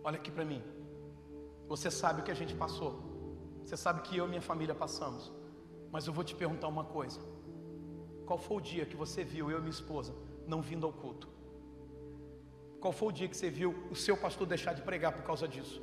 Olha 0.03 0.17
aqui 0.17 0.31
para 0.31 0.45
mim. 0.45 0.63
Você 1.69 1.91
sabe 1.91 2.21
o 2.21 2.25
que 2.25 2.31
a 2.31 2.35
gente 2.35 2.55
passou. 2.55 3.01
Você 3.65 3.77
sabe 3.77 4.01
que 4.03 4.17
eu 4.17 4.27
e 4.27 4.29
minha 4.29 4.43
família 4.43 4.75
passamos. 4.75 5.33
Mas 5.91 6.07
eu 6.07 6.13
vou 6.13 6.25
te 6.25 6.35
perguntar 6.35 6.69
uma 6.69 6.85
coisa. 6.85 7.21
Qual 8.27 8.39
foi 8.39 8.57
o 8.59 8.61
dia 8.61 8.87
que 8.87 8.97
você 8.97 9.25
viu 9.25 9.51
eu 9.51 9.59
e 9.59 9.61
minha 9.61 9.71
esposa 9.71 10.15
não 10.47 10.63
vindo 10.63 10.87
ao 10.87 10.93
culto? 10.93 11.29
Qual 12.81 12.93
foi 12.93 13.09
o 13.09 13.13
dia 13.13 13.29
que 13.29 13.37
você 13.37 13.51
viu 13.51 13.75
o 13.91 13.95
seu 13.95 14.17
pastor 14.17 14.47
deixar 14.47 14.73
de 14.73 14.83
pregar 14.83 15.13
por 15.13 15.23
causa 15.23 15.47
disso? 15.47 15.83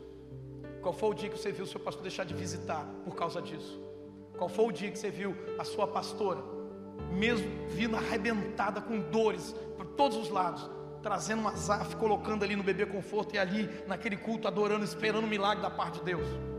Qual 0.81 0.93
foi 0.93 1.09
o 1.09 1.13
dia 1.13 1.29
que 1.29 1.37
você 1.37 1.51
viu 1.51 1.65
o 1.65 1.67
seu 1.67 1.79
pastor 1.79 2.01
deixar 2.01 2.23
de 2.23 2.33
visitar 2.33 2.85
por 3.03 3.15
causa 3.15 3.41
disso? 3.41 3.79
Qual 4.37 4.49
foi 4.49 4.65
o 4.65 4.71
dia 4.71 4.89
que 4.89 4.97
você 4.97 5.09
viu 5.09 5.35
a 5.59 5.63
sua 5.63 5.87
pastora, 5.87 6.41
mesmo 7.11 7.47
vindo 7.67 7.95
arrebentada 7.95 8.81
com 8.81 8.99
dores 8.99 9.53
por 9.75 9.85
todos 9.85 10.17
os 10.17 10.29
lados, 10.29 10.69
trazendo 11.03 11.41
uma 11.41 11.55
zaf, 11.55 11.95
colocando 11.97 12.43
ali 12.43 12.55
no 12.55 12.63
bebê 12.63 12.85
conforto 12.85 13.35
e 13.35 13.37
ali 13.37 13.69
naquele 13.87 14.17
culto 14.17 14.47
adorando, 14.47 14.85
esperando 14.85 15.25
o 15.25 15.27
milagre 15.27 15.61
da 15.61 15.69
parte 15.69 15.99
de 15.99 16.05
Deus? 16.05 16.56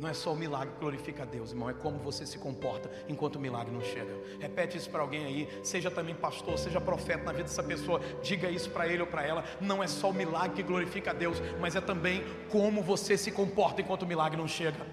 Não 0.00 0.08
é 0.08 0.14
só 0.14 0.32
o 0.32 0.36
milagre 0.36 0.72
que 0.72 0.80
glorifica 0.80 1.24
a 1.24 1.26
Deus, 1.26 1.50
irmão, 1.50 1.68
é 1.68 1.74
como 1.74 1.98
você 1.98 2.24
se 2.24 2.38
comporta 2.38 2.90
enquanto 3.06 3.36
o 3.36 3.38
milagre 3.38 3.70
não 3.70 3.82
chega. 3.82 4.10
Repete 4.40 4.78
isso 4.78 4.88
para 4.88 5.02
alguém 5.02 5.26
aí, 5.26 5.60
seja 5.62 5.90
também 5.90 6.14
pastor, 6.14 6.58
seja 6.58 6.80
profeta 6.80 7.24
na 7.24 7.32
vida 7.32 7.44
dessa 7.44 7.62
pessoa, 7.62 8.00
diga 8.22 8.48
isso 8.48 8.70
para 8.70 8.88
ele 8.88 9.02
ou 9.02 9.06
para 9.06 9.26
ela. 9.26 9.44
Não 9.60 9.82
é 9.82 9.86
só 9.86 10.08
o 10.08 10.14
milagre 10.14 10.56
que 10.56 10.62
glorifica 10.62 11.10
a 11.10 11.12
Deus, 11.12 11.36
mas 11.60 11.76
é 11.76 11.82
também 11.82 12.24
como 12.48 12.82
você 12.82 13.18
se 13.18 13.30
comporta 13.30 13.82
enquanto 13.82 14.04
o 14.04 14.06
milagre 14.06 14.38
não 14.38 14.48
chega. 14.48 14.86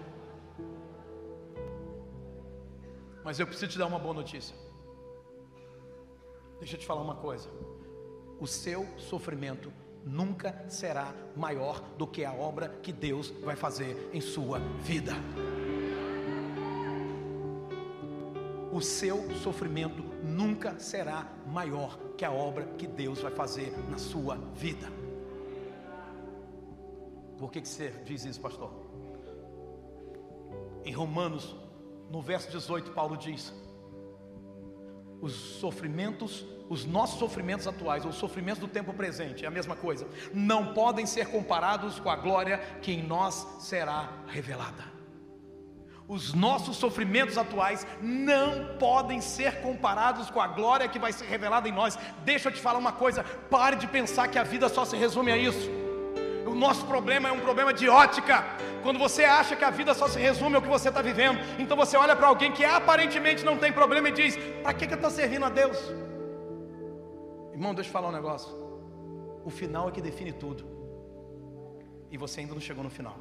Mas 3.23 3.39
eu 3.39 3.47
preciso 3.47 3.71
te 3.71 3.77
dar 3.77 3.85
uma 3.85 3.99
boa 3.99 4.13
notícia. 4.13 4.53
Deixa 6.59 6.75
eu 6.75 6.79
te 6.81 6.85
falar 6.85 7.01
uma 7.01 7.15
coisa. 7.15 7.49
O 8.41 8.45
seu 8.45 8.85
sofrimento 8.97 9.71
nunca 10.07 10.65
será 10.69 11.13
maior 11.35 11.81
do 11.97 12.07
que 12.07 12.23
a 12.23 12.33
obra 12.33 12.69
que 12.81 12.91
Deus 12.91 13.29
vai 13.43 13.55
fazer 13.55 14.09
em 14.13 14.21
sua 14.21 14.59
vida. 14.81 15.13
O 18.71 18.81
seu 18.81 19.29
sofrimento 19.37 20.03
nunca 20.23 20.79
será 20.79 21.27
maior 21.47 21.97
que 22.17 22.23
a 22.23 22.31
obra 22.31 22.65
que 22.77 22.87
Deus 22.87 23.21
vai 23.21 23.31
fazer 23.31 23.73
na 23.89 23.97
sua 23.97 24.35
vida. 24.53 24.87
Por 27.37 27.51
que, 27.51 27.61
que 27.61 27.67
você 27.67 27.89
diz 28.05 28.25
isso, 28.25 28.39
pastor? 28.39 28.71
Em 30.83 30.91
Romanos, 30.91 31.55
no 32.09 32.21
verso 32.21 32.49
18, 32.51 32.91
Paulo 32.91 33.17
diz: 33.17 33.53
os 35.21 35.33
sofrimentos 35.33 36.45
os 36.69 36.85
nossos 36.85 37.19
sofrimentos 37.19 37.67
atuais, 37.67 38.03
ou 38.03 38.11
os 38.11 38.17
sofrimentos 38.17 38.59
do 38.59 38.67
tempo 38.67 38.93
presente, 38.93 39.45
é 39.45 39.47
a 39.47 39.51
mesma 39.51 39.75
coisa, 39.75 40.07
não 40.33 40.73
podem 40.73 41.05
ser 41.05 41.27
comparados 41.27 41.99
com 41.99 42.09
a 42.09 42.15
glória 42.15 42.57
que 42.81 42.91
em 42.91 43.03
nós 43.03 43.47
será 43.59 44.09
revelada. 44.27 44.97
Os 46.07 46.33
nossos 46.33 46.77
sofrimentos 46.77 47.37
atuais 47.37 47.85
não 48.01 48.77
podem 48.77 49.19
ser 49.19 49.59
comparados 49.61 50.29
com 50.29 50.39
a 50.39 50.47
glória 50.47 50.87
que 50.87 50.97
vai 50.97 51.11
ser 51.11 51.25
revelada 51.25 51.67
em 51.67 51.73
nós. 51.73 51.99
Deixa 52.23 52.47
eu 52.47 52.53
te 52.53 52.61
falar 52.61 52.79
uma 52.79 52.93
coisa: 52.93 53.25
pare 53.49 53.75
de 53.75 53.87
pensar 53.87 54.29
que 54.29 54.39
a 54.39 54.43
vida 54.43 54.69
só 54.69 54.85
se 54.85 54.95
resume 54.95 55.33
a 55.33 55.37
isso. 55.37 55.69
O 56.45 56.55
nosso 56.55 56.85
problema 56.85 57.27
é 57.27 57.31
um 57.33 57.41
problema 57.41 57.73
de 57.73 57.89
ótica. 57.89 58.45
Quando 58.83 58.97
você 58.97 59.25
acha 59.25 59.53
que 59.53 59.65
a 59.65 59.69
vida 59.69 59.93
só 59.93 60.07
se 60.07 60.17
resume 60.17 60.55
ao 60.55 60.61
que 60.61 60.69
você 60.69 60.87
está 60.87 61.01
vivendo, 61.01 61.41
então 61.59 61.75
você 61.75 61.97
olha 61.97 62.15
para 62.15 62.27
alguém 62.27 62.53
que 62.53 62.63
aparentemente 62.63 63.43
não 63.43 63.57
tem 63.57 63.73
problema 63.73 64.07
e 64.07 64.13
diz: 64.13 64.37
para 64.63 64.73
que, 64.73 64.87
que 64.87 64.93
eu 64.93 64.95
estou 64.95 65.11
servindo 65.11 65.43
a 65.43 65.49
Deus? 65.49 65.77
Irmão, 67.57 67.73
deixa 67.73 67.89
eu 67.89 67.93
falar 67.93 68.09
um 68.09 68.11
negócio. 68.11 68.53
O 69.43 69.49
final 69.49 69.89
é 69.89 69.91
que 69.91 69.99
define 69.99 70.31
tudo. 70.31 70.63
E 72.11 72.15
você 72.15 72.41
ainda 72.41 72.53
não 72.53 72.61
chegou 72.61 72.83
no 72.83 72.89
final. 72.91 73.17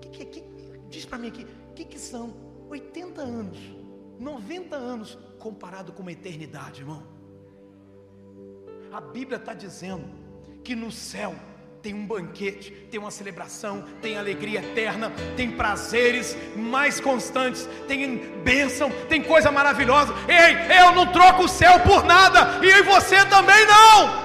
Que, 0.00 0.08
que, 0.08 0.24
que, 0.24 0.44
diz 0.88 1.04
para 1.04 1.18
mim 1.18 1.28
aqui, 1.28 1.46
o 1.70 1.72
que, 1.72 1.84
que 1.84 2.00
são 2.00 2.34
80 2.68 3.20
anos, 3.20 3.58
90 4.18 4.74
anos 4.74 5.16
comparado 5.38 5.92
com 5.92 6.02
uma 6.02 6.10
eternidade, 6.10 6.80
irmão? 6.80 7.04
A 8.92 9.00
Bíblia 9.00 9.38
está 9.38 9.54
dizendo 9.54 10.04
que 10.64 10.74
no 10.74 10.90
céu 10.90 11.36
tem 11.82 11.92
um 11.92 12.06
banquete, 12.06 12.70
tem 12.90 13.00
uma 13.00 13.10
celebração, 13.10 13.84
tem 14.00 14.16
alegria 14.16 14.60
eterna, 14.60 15.12
tem 15.36 15.50
prazeres 15.50 16.36
mais 16.54 17.00
constantes, 17.00 17.68
tem 17.88 18.18
bênção, 18.44 18.88
tem 19.08 19.20
coisa 19.20 19.50
maravilhosa. 19.50 20.14
Ei, 20.28 20.78
eu 20.78 20.92
não 20.94 21.10
troco 21.10 21.42
o 21.44 21.48
céu 21.48 21.80
por 21.80 22.04
nada, 22.04 22.64
e 22.64 22.82
você 22.82 23.26
também 23.26 23.66
não. 23.66 24.22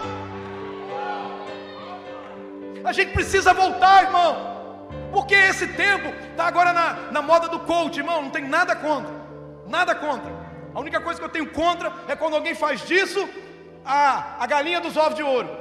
A 2.86 2.94
gente 2.94 3.12
precisa 3.12 3.56
voltar, 3.56 4.04
irmão, 4.04 4.88
porque 5.12 5.34
esse 5.34 5.68
tempo 5.70 6.14
está 6.30 6.46
agora 6.46 6.72
na, 6.72 7.12
na 7.12 7.22
moda 7.24 7.50
do 7.50 7.60
coach, 7.62 7.98
irmão. 7.98 8.22
Não 8.22 8.30
tem 8.30 8.48
nada 8.48 8.76
contra, 8.76 9.12
nada 9.66 9.96
contra. 9.96 10.32
A 10.76 10.80
única 10.80 11.02
coisa 11.02 11.20
que 11.20 11.26
eu 11.26 11.30
tenho 11.30 11.50
contra 11.50 11.92
é 12.08 12.16
quando 12.16 12.36
alguém 12.36 12.54
faz 12.54 12.82
disso 12.82 13.28
a, 13.84 14.44
a 14.44 14.46
galinha 14.46 14.80
dos 14.80 14.96
ovos 14.96 15.16
de 15.16 15.24
ouro. 15.24 15.57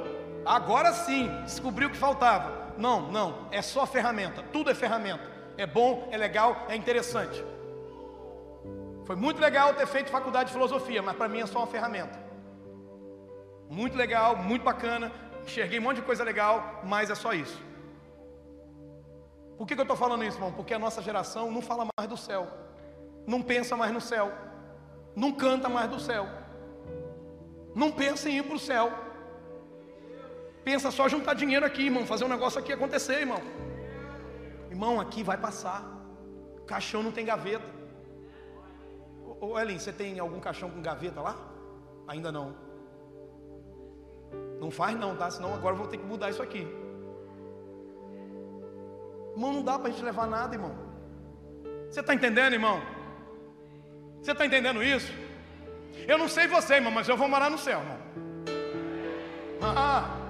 Agora 0.47 0.93
sim, 0.93 1.29
descobriu 1.43 1.89
o 1.89 1.91
que 1.91 1.97
faltava. 1.97 2.73
Não, 2.77 3.11
não, 3.11 3.49
é 3.51 3.61
só 3.61 3.85
ferramenta, 3.85 4.41
tudo 4.53 4.69
é 4.69 4.73
ferramenta. 4.73 5.29
É 5.57 5.65
bom, 5.65 6.07
é 6.09 6.15
legal, 6.15 6.65
é 6.69 6.75
interessante. 6.75 7.43
Foi 9.03 9.15
muito 9.15 9.41
legal 9.41 9.73
ter 9.73 9.85
feito 9.87 10.09
faculdade 10.09 10.47
de 10.47 10.53
filosofia, 10.53 11.01
mas 11.01 11.17
para 11.17 11.27
mim 11.27 11.41
é 11.41 11.45
só 11.45 11.59
uma 11.59 11.67
ferramenta. 11.67 12.17
Muito 13.69 13.97
legal, 13.97 14.37
muito 14.37 14.63
bacana, 14.63 15.11
enxerguei 15.43 15.79
um 15.79 15.81
monte 15.81 15.97
de 15.97 16.03
coisa 16.03 16.23
legal, 16.23 16.79
mas 16.85 17.09
é 17.09 17.15
só 17.15 17.33
isso. 17.33 17.61
Por 19.57 19.67
que, 19.67 19.75
que 19.75 19.81
eu 19.81 19.83
estou 19.83 19.97
falando 19.97 20.23
isso, 20.23 20.37
irmão? 20.37 20.53
Porque 20.53 20.73
a 20.73 20.79
nossa 20.79 21.01
geração 21.01 21.51
não 21.51 21.61
fala 21.61 21.87
mais 21.97 22.09
do 22.09 22.15
céu, 22.15 22.47
não 23.25 23.41
pensa 23.41 23.75
mais 23.75 23.91
no 23.91 23.99
céu, 23.99 24.31
não 25.13 25.33
canta 25.33 25.67
mais 25.67 25.89
do 25.89 25.99
céu, 25.99 26.25
não 27.75 27.91
pensa 27.91 28.29
em 28.29 28.37
ir 28.37 28.43
para 28.43 28.55
o 28.55 28.59
céu 28.59 29.06
pensa 30.67 30.91
só 30.91 31.07
juntar 31.07 31.33
dinheiro 31.33 31.65
aqui, 31.65 31.83
irmão, 31.89 32.05
fazer 32.05 32.25
um 32.25 32.33
negócio 32.35 32.59
aqui 32.59 32.73
acontecer, 32.73 33.19
irmão. 33.25 33.41
Irmão, 34.69 34.99
aqui 35.03 35.23
vai 35.23 35.37
passar. 35.37 35.79
Caixão 36.71 37.01
não 37.01 37.13
tem 37.17 37.25
gaveta. 37.25 37.69
Ô 39.39 39.57
Ellen, 39.57 39.79
você 39.79 39.93
tem 39.93 40.19
algum 40.19 40.41
caixão 40.47 40.69
com 40.69 40.81
gaveta 40.81 41.21
lá? 41.21 41.37
Ainda 42.05 42.33
não. 42.33 42.47
Não 44.59 44.69
faz 44.69 44.99
não, 45.03 45.15
tá? 45.15 45.31
Senão 45.31 45.53
agora 45.53 45.73
eu 45.73 45.79
vou 45.79 45.87
ter 45.87 45.99
que 45.99 46.05
mudar 46.05 46.31
isso 46.31 46.43
aqui. 46.43 46.67
Irmão, 49.35 49.53
não 49.53 49.63
dá 49.63 49.79
para 49.79 49.87
a 49.87 49.91
gente 49.91 50.03
levar 50.03 50.27
nada, 50.27 50.53
irmão. 50.53 50.75
Você 51.89 52.01
está 52.01 52.13
entendendo, 52.13 52.53
irmão? 52.59 52.81
Você 54.21 54.33
está 54.33 54.45
entendendo 54.45 54.83
isso? 54.83 55.13
Eu 56.05 56.17
não 56.17 56.27
sei 56.27 56.45
você, 56.45 56.73
irmão, 56.73 56.91
mas 56.91 57.07
eu 57.07 57.15
vou 57.15 57.29
morar 57.29 57.49
no 57.49 57.57
céu, 57.57 57.79
irmão. 57.79 57.99
Ah, 59.61 60.26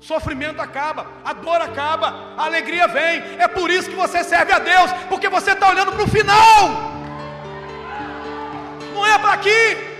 Sofrimento 0.00 0.62
acaba, 0.62 1.06
a 1.22 1.32
dor 1.34 1.60
acaba, 1.60 2.34
a 2.36 2.44
alegria 2.46 2.88
vem. 2.88 3.22
É 3.38 3.46
por 3.46 3.70
isso 3.70 3.90
que 3.90 3.96
você 3.96 4.24
serve 4.24 4.52
a 4.52 4.58
Deus, 4.58 4.90
porque 5.10 5.28
você 5.28 5.52
está 5.52 5.68
olhando 5.68 5.92
para 5.92 6.02
o 6.02 6.08
final, 6.08 6.90
não 8.94 9.06
é 9.06 9.18
para 9.18 9.32
aqui. 9.34 9.90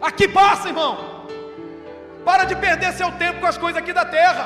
Aqui 0.00 0.28
passa, 0.28 0.68
irmão. 0.68 1.26
Para 2.24 2.44
de 2.44 2.54
perder 2.54 2.92
seu 2.92 3.10
tempo 3.12 3.40
com 3.40 3.46
as 3.46 3.58
coisas 3.58 3.80
aqui 3.82 3.92
da 3.92 4.04
terra. 4.04 4.44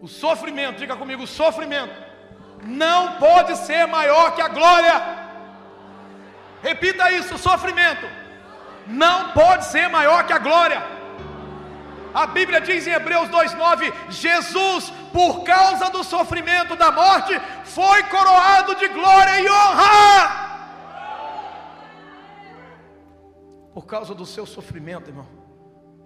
O 0.00 0.08
sofrimento, 0.08 0.78
diga 0.78 0.96
comigo, 0.96 1.24
o 1.24 1.26
sofrimento 1.26 1.94
não 2.64 3.14
pode 3.14 3.56
ser 3.58 3.86
maior 3.86 4.34
que 4.34 4.40
a 4.40 4.48
glória. 4.48 5.17
Repita 6.62 7.10
isso: 7.12 7.34
o 7.34 7.38
sofrimento 7.38 8.06
não 8.86 9.32
pode 9.32 9.66
ser 9.66 9.88
maior 9.88 10.24
que 10.24 10.32
a 10.32 10.38
glória. 10.38 10.82
A 12.14 12.26
Bíblia 12.26 12.60
diz 12.60 12.86
em 12.86 12.92
Hebreus 12.92 13.28
2,9: 13.28 13.92
Jesus, 14.10 14.92
por 15.12 15.44
causa 15.44 15.90
do 15.90 16.02
sofrimento 16.02 16.76
da 16.76 16.90
morte, 16.90 17.38
foi 17.64 18.02
coroado 18.04 18.74
de 18.74 18.88
glória 18.88 19.40
e 19.40 19.48
honra. 19.48 20.48
Por 23.72 23.86
causa 23.86 24.14
do 24.14 24.26
seu 24.26 24.44
sofrimento, 24.44 25.10
irmão 25.10 25.47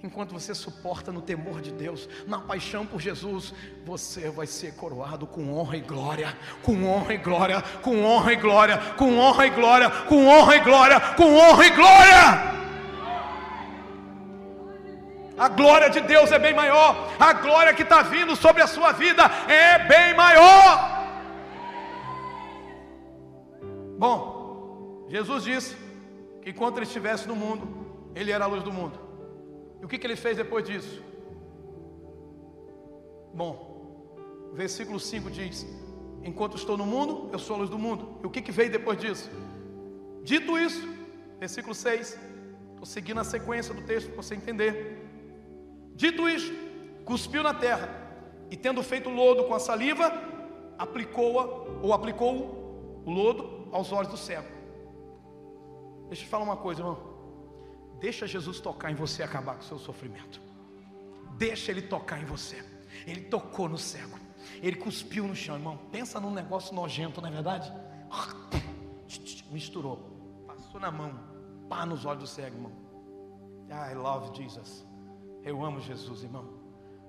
enquanto 0.03 0.33
você 0.33 0.55
suporta 0.55 1.13
no 1.13 1.23
temor 1.23 1.61
de 1.61 1.71
Deus, 1.71 2.09
na 2.27 2.41
paixão 2.41 2.85
por 2.85 3.01
Jesus, 3.01 3.55
você 3.85 4.31
vai 4.31 4.47
ser 4.47 4.75
coroado 4.75 5.27
com 5.27 5.53
honra 5.53 5.77
e 5.77 5.81
glória, 5.81 6.37
com 6.63 6.85
honra 6.85 7.15
e 7.15 7.19
glória, 7.19 7.63
com 7.83 8.05
honra 8.05 8.33
e 8.33 8.37
glória, 8.37 8.79
com 8.97 9.17
honra 9.17 9.47
e 9.47 9.51
glória, 9.51 9.91
com 10.09 10.27
honra 10.27 10.57
e 10.57 10.61
glória, 10.61 11.01
com 11.17 11.35
honra 11.37 11.67
e 11.67 11.71
glória. 11.71 12.53
A 15.39 15.49
glória 15.49 15.89
de 15.89 16.01
Deus 16.01 16.31
é 16.31 16.39
bem 16.39 16.55
maior, 16.55 17.11
a 17.19 17.33
glória 17.33 17.75
que 17.75 17.83
está 17.83 18.03
vindo 18.03 18.35
sobre 18.37 18.63
a 18.63 18.67
sua 18.67 18.93
vida 18.93 19.23
é 19.49 19.79
bem 19.87 20.15
maior. 20.15 21.01
Bom, 23.99 25.07
Jesus 25.09 25.45
disse 25.45 25.77
que 26.43 26.51
enquanto 26.51 26.79
ele 26.79 26.87
estivesse 26.87 27.29
no 27.29 27.37
mundo, 27.37 28.13
ele 28.15 28.33
era 28.33 28.45
a 28.45 28.49
luz 28.49 28.63
do 28.65 28.73
mundo. 28.73 29.02
E 29.83 29.85
o 29.85 29.89
que, 29.89 29.99
que 29.99 30.07
ele 30.07 30.15
fez 30.15 30.37
depois 30.37 30.65
disso? 30.65 31.03
Bom, 33.35 33.53
versículo 34.55 35.01
5 35.01 35.29
diz: 35.29 35.67
Enquanto 36.23 36.57
estou 36.57 36.77
no 36.77 36.87
mundo, 36.87 37.29
eu 37.33 37.39
sou 37.39 37.57
a 37.57 37.59
luz 37.59 37.69
do 37.69 37.79
mundo. 37.79 38.21
E 38.23 38.27
o 38.27 38.31
que, 38.31 38.41
que 38.41 38.53
veio 38.53 38.71
depois 38.71 38.97
disso? 38.97 39.29
Dito 40.23 40.57
isso, 40.57 40.89
versículo 41.41 41.75
6, 41.75 42.17
estou 42.71 42.87
seguindo 42.87 43.19
a 43.19 43.25
sequência 43.25 43.75
do 43.75 43.83
texto 43.83 44.07
para 44.07 44.23
você 44.23 44.37
entender. 44.37 45.05
Dito 45.97 46.29
isso, 46.29 46.53
cuspiu 47.05 47.43
na 47.43 47.53
terra, 47.53 47.89
e 48.53 48.57
tendo 48.57 48.85
feito 48.85 49.11
lodo 49.11 49.45
com 49.45 49.55
a 49.55 49.59
saliva, 49.59 50.13
aplicou-a, 50.79 51.45
ou 51.83 51.93
aplicou 51.93 53.03
o 53.05 53.11
lodo 53.11 53.69
aos 53.73 53.91
olhos 53.91 54.13
do 54.13 54.17
cego. 54.17 54.47
Deixa 56.07 56.23
eu 56.23 56.27
te 56.27 56.31
falar 56.31 56.45
uma 56.45 56.57
coisa, 56.57 56.83
irmão. 56.83 57.12
Deixa 58.03 58.27
Jesus 58.27 58.59
tocar 58.59 58.91
em 58.91 58.97
você 58.97 59.23
e 59.23 59.25
acabar 59.25 59.55
com 59.55 59.61
o 59.61 59.65
seu 59.65 59.79
sofrimento. 59.79 60.43
Deixa 61.39 61.71
ele 61.71 61.83
tocar 61.83 62.21
em 62.21 62.25
você. 62.25 62.61
Ele 63.07 63.21
tocou 63.21 63.69
no 63.69 63.79
cego. 63.79 64.19
Ele 64.61 64.75
cuspiu 64.75 65.29
no 65.29 65.37
chão, 65.37 65.55
irmão. 65.55 65.79
Pensa 65.93 66.19
num 66.19 66.33
negócio 66.33 66.75
nojento, 66.75 67.21
não 67.21 67.29
é 67.29 67.33
verdade? 67.33 67.73
Misturou. 69.53 70.45
Passou 70.49 70.81
na 70.81 70.91
mão. 70.91 71.15
Pá 71.69 71.87
nos 71.87 72.05
olhos 72.05 72.25
do 72.25 72.27
cego, 72.27 72.57
irmão. 72.57 72.73
I 73.71 73.95
love 73.95 74.37
Jesus. 74.37 74.85
Eu 75.45 75.65
amo 75.65 75.81
Jesus, 75.81 76.25
irmão. 76.25 76.45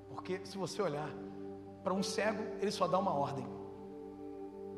Porque 0.10 0.46
se 0.46 0.60
você 0.60 0.80
olhar 0.80 1.10
para 1.84 1.94
um 1.94 2.04
cego, 2.04 2.44
ele 2.62 2.70
só 2.70 2.88
dá 2.88 3.00
uma 3.00 3.16
ordem. 3.16 3.48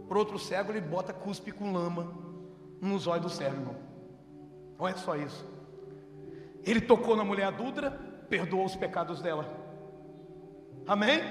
Para 0.08 0.18
outro 0.18 0.40
cego, 0.40 0.72
ele 0.72 0.80
bota 0.80 1.12
cuspe 1.12 1.52
com 1.52 1.74
lama 1.74 2.16
nos 2.80 3.06
olhos 3.06 3.24
do 3.24 3.30
cego, 3.30 3.58
irmão. 3.58 3.76
Não 4.80 4.88
é 4.88 4.94
só 4.96 5.18
isso. 5.18 5.55
Ele 6.66 6.82
tocou 6.82 7.16
na 7.16 7.24
mulher 7.24 7.46
adulta, 7.46 7.98
perdoou 8.30 8.66
os 8.66 8.76
pecados 8.76 9.22
dela. 9.22 9.46
Amém? 10.88 11.22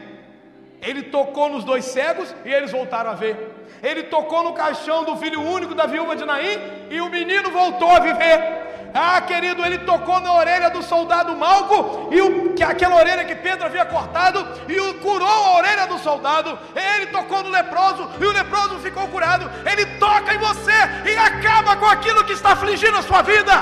Ele 0.80 1.02
tocou 1.04 1.48
nos 1.48 1.64
dois 1.64 1.84
cegos 1.86 2.34
e 2.44 2.52
eles 2.52 2.70
voltaram 2.70 3.10
a 3.10 3.14
ver. 3.14 3.36
Ele 3.82 4.04
tocou 4.04 4.42
no 4.42 4.52
caixão 4.52 5.02
do 5.04 5.16
filho 5.16 5.40
único 5.40 5.74
da 5.74 5.86
viúva 5.86 6.14
de 6.14 6.24
Naim 6.24 6.58
e 6.90 7.00
o 7.00 7.08
menino 7.08 7.50
voltou 7.50 7.90
a 7.90 8.00
viver. 8.00 8.64
Ah, 8.96 9.20
querido, 9.22 9.64
ele 9.64 9.78
tocou 9.78 10.20
na 10.20 10.32
orelha 10.34 10.70
do 10.70 10.80
soldado 10.80 11.34
Malco 11.36 12.10
e 12.12 12.20
o, 12.20 12.54
que 12.54 12.62
aquela 12.62 12.94
orelha 12.94 13.24
que 13.24 13.34
Pedro 13.34 13.66
havia 13.66 13.84
cortado 13.84 14.46
e 14.68 14.78
o 14.78 14.94
curou 15.00 15.26
a 15.26 15.56
orelha 15.56 15.86
do 15.88 15.98
soldado. 15.98 16.56
Ele 16.76 17.06
tocou 17.06 17.42
no 17.42 17.48
leproso 17.48 18.08
e 18.20 18.24
o 18.24 18.30
leproso 18.30 18.78
ficou 18.78 19.08
curado. 19.08 19.50
Ele 19.68 19.84
toca 19.98 20.32
em 20.32 20.38
você 20.38 21.10
e 21.10 21.16
acaba 21.16 21.76
com 21.76 21.86
aquilo 21.86 22.22
que 22.24 22.34
está 22.34 22.52
afligindo 22.52 22.96
a 22.98 23.02
sua 23.02 23.22
vida. 23.22 23.52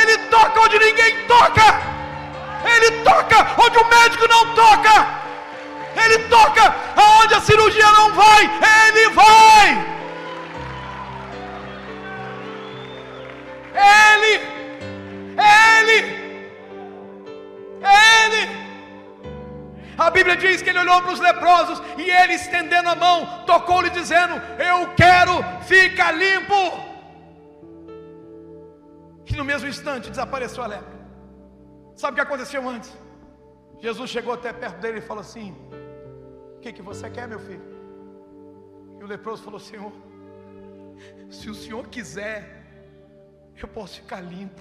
Ele 0.00 0.18
toca 0.30 0.60
onde 0.60 0.78
ninguém 0.78 1.26
toca. 1.26 1.82
Ele 2.64 2.90
toca 3.02 3.36
onde 3.64 3.78
o 3.78 3.88
médico 3.88 4.28
não 4.28 4.54
toca. 4.54 5.22
Ele 6.04 6.18
toca 6.28 6.74
aonde 6.96 7.34
a 7.34 7.40
cirurgia 7.40 7.90
não 7.92 8.12
vai. 8.14 8.42
Ele 8.88 9.08
vai. 9.10 9.92
Ele, 13.74 14.32
Ele, 15.78 15.98
Ele. 17.82 18.62
A 19.98 20.10
Bíblia 20.10 20.36
diz 20.36 20.62
que 20.62 20.70
ele 20.70 20.78
olhou 20.78 21.00
para 21.02 21.12
os 21.12 21.20
leprosos 21.20 21.80
e 21.96 22.10
ele, 22.10 22.34
estendendo 22.34 22.88
a 22.88 22.94
mão, 22.94 23.44
tocou-lhe, 23.46 23.90
dizendo: 23.90 24.40
Eu 24.58 24.88
quero, 24.96 25.44
fica 25.62 26.10
limpo 26.10 26.91
que 29.32 29.38
no 29.38 29.44
mesmo 29.44 29.66
instante 29.66 30.10
desapareceu 30.10 30.62
a 30.62 30.66
lepra. 30.66 30.96
Sabe 31.96 32.12
o 32.12 32.14
que 32.16 32.20
aconteceu 32.20 32.68
antes? 32.68 32.92
Jesus 33.80 34.10
chegou 34.10 34.34
até 34.34 34.52
perto 34.52 34.78
dele 34.78 34.98
e 34.98 35.00
falou 35.00 35.22
assim: 35.22 35.56
O 36.56 36.60
que, 36.60 36.70
que 36.70 36.82
você 36.82 37.08
quer, 37.08 37.26
meu 37.26 37.38
filho? 37.38 37.64
E 39.00 39.02
o 39.02 39.06
leproso 39.06 39.42
falou: 39.42 39.58
Senhor, 39.58 39.90
se 41.30 41.48
o 41.48 41.54
Senhor 41.54 41.88
quiser, 41.88 42.62
eu 43.60 43.66
posso 43.66 43.96
ficar 44.02 44.20
limpo. 44.20 44.60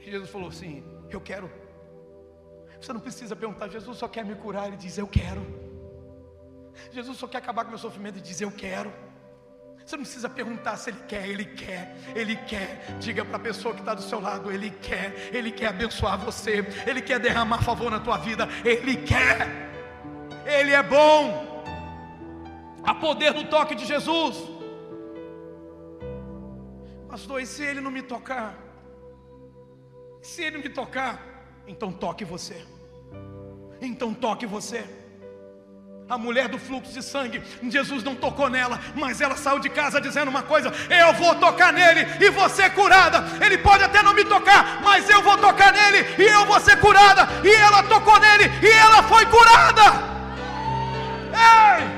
E 0.00 0.10
Jesus 0.10 0.30
falou 0.30 0.48
assim: 0.48 0.82
Eu 1.10 1.20
quero. 1.20 1.50
Você 2.80 2.92
não 2.94 3.00
precisa 3.00 3.36
perguntar, 3.36 3.68
Jesus 3.68 3.98
só 3.98 4.08
quer 4.08 4.24
me 4.24 4.34
curar. 4.36 4.68
Ele 4.68 4.76
diz: 4.78 4.96
Eu 4.96 5.06
quero. 5.06 5.44
Jesus 6.92 7.18
só 7.18 7.28
quer 7.28 7.38
acabar 7.38 7.64
com 7.64 7.68
o 7.68 7.72
meu 7.72 7.78
sofrimento 7.78 8.18
e 8.18 8.22
diz: 8.22 8.40
Eu 8.40 8.50
quero. 8.50 8.90
Você 9.86 9.96
não 9.96 10.02
precisa 10.02 10.28
perguntar 10.28 10.76
se 10.76 10.90
ele 10.90 10.98
quer, 11.06 11.28
ele 11.28 11.44
quer, 11.44 11.96
ele 12.12 12.34
quer. 12.34 12.98
Diga 12.98 13.24
para 13.24 13.36
a 13.36 13.38
pessoa 13.38 13.72
que 13.72 13.78
está 13.78 13.94
do 13.94 14.02
seu 14.02 14.18
lado: 14.18 14.50
ele 14.50 14.68
quer, 14.68 15.30
ele 15.32 15.52
quer 15.52 15.68
abençoar 15.68 16.18
você, 16.18 16.66
ele 16.84 17.00
quer 17.00 17.20
derramar 17.20 17.62
favor 17.62 17.88
na 17.88 18.00
tua 18.00 18.16
vida, 18.18 18.48
ele 18.64 18.96
quer, 18.96 19.46
ele 20.44 20.72
é 20.72 20.82
bom. 20.82 21.64
Há 22.82 22.96
poder 22.96 23.32
no 23.32 23.44
toque 23.44 23.76
de 23.76 23.86
Jesus. 23.86 24.36
Pastor, 27.08 27.40
e 27.40 27.46
se 27.46 27.62
ele 27.62 27.80
não 27.80 27.90
me 27.92 28.02
tocar? 28.02 28.58
Se 30.20 30.42
ele 30.42 30.58
me 30.58 30.68
tocar, 30.68 31.22
então 31.64 31.92
toque 31.92 32.24
você. 32.24 32.66
Então 33.80 34.12
toque 34.12 34.46
você 34.46 35.05
a 36.08 36.16
mulher 36.16 36.48
do 36.48 36.56
fluxo 36.56 36.92
de 36.92 37.02
sangue, 37.02 37.42
Jesus 37.68 38.04
não 38.04 38.14
tocou 38.14 38.48
nela, 38.48 38.78
mas 38.94 39.20
ela 39.20 39.36
saiu 39.36 39.58
de 39.58 39.68
casa 39.68 40.00
dizendo 40.00 40.28
uma 40.28 40.42
coisa: 40.42 40.72
Eu 40.88 41.12
vou 41.14 41.34
tocar 41.34 41.72
nele 41.72 42.06
e 42.24 42.30
vou 42.30 42.48
ser 42.48 42.72
curada. 42.74 43.24
Ele 43.44 43.58
pode 43.58 43.82
até 43.82 44.02
não 44.02 44.14
me 44.14 44.24
tocar, 44.24 44.80
mas 44.82 45.08
eu 45.10 45.20
vou 45.22 45.36
tocar 45.36 45.72
nele 45.72 46.06
e 46.16 46.22
eu 46.22 46.46
vou 46.46 46.60
ser 46.60 46.78
curada. 46.78 47.26
E 47.44 47.52
ela 47.52 47.82
tocou 47.82 48.18
nele 48.20 48.44
e 48.62 48.70
ela 48.70 49.02
foi 49.02 49.26
curada. 49.26 50.16
Ei! 51.32 51.96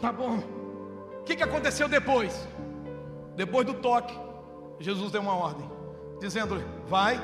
Tá 0.00 0.10
bom. 0.10 0.38
O 1.20 1.24
que, 1.24 1.36
que 1.36 1.42
aconteceu 1.42 1.88
depois? 1.88 2.48
Depois 3.36 3.66
do 3.66 3.74
toque, 3.74 4.18
Jesus 4.80 5.12
deu 5.12 5.20
uma 5.20 5.34
ordem, 5.34 5.70
dizendo-lhe: 6.18 6.64
Vai, 6.88 7.20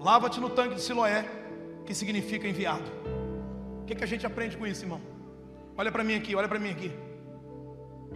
lava-te 0.00 0.40
no 0.40 0.50
tanque 0.50 0.74
de 0.74 0.80
Siloé 0.82 1.24
que 1.86 1.94
significa 1.94 2.48
enviado. 2.48 3.03
O 3.84 3.86
que, 3.86 3.94
que 3.94 4.02
a 4.02 4.06
gente 4.06 4.26
aprende 4.26 4.56
com 4.56 4.66
isso, 4.66 4.82
irmão? 4.82 4.98
Olha 5.76 5.92
para 5.92 6.02
mim 6.02 6.14
aqui, 6.14 6.34
olha 6.34 6.48
para 6.48 6.58
mim 6.58 6.70
aqui. 6.70 6.90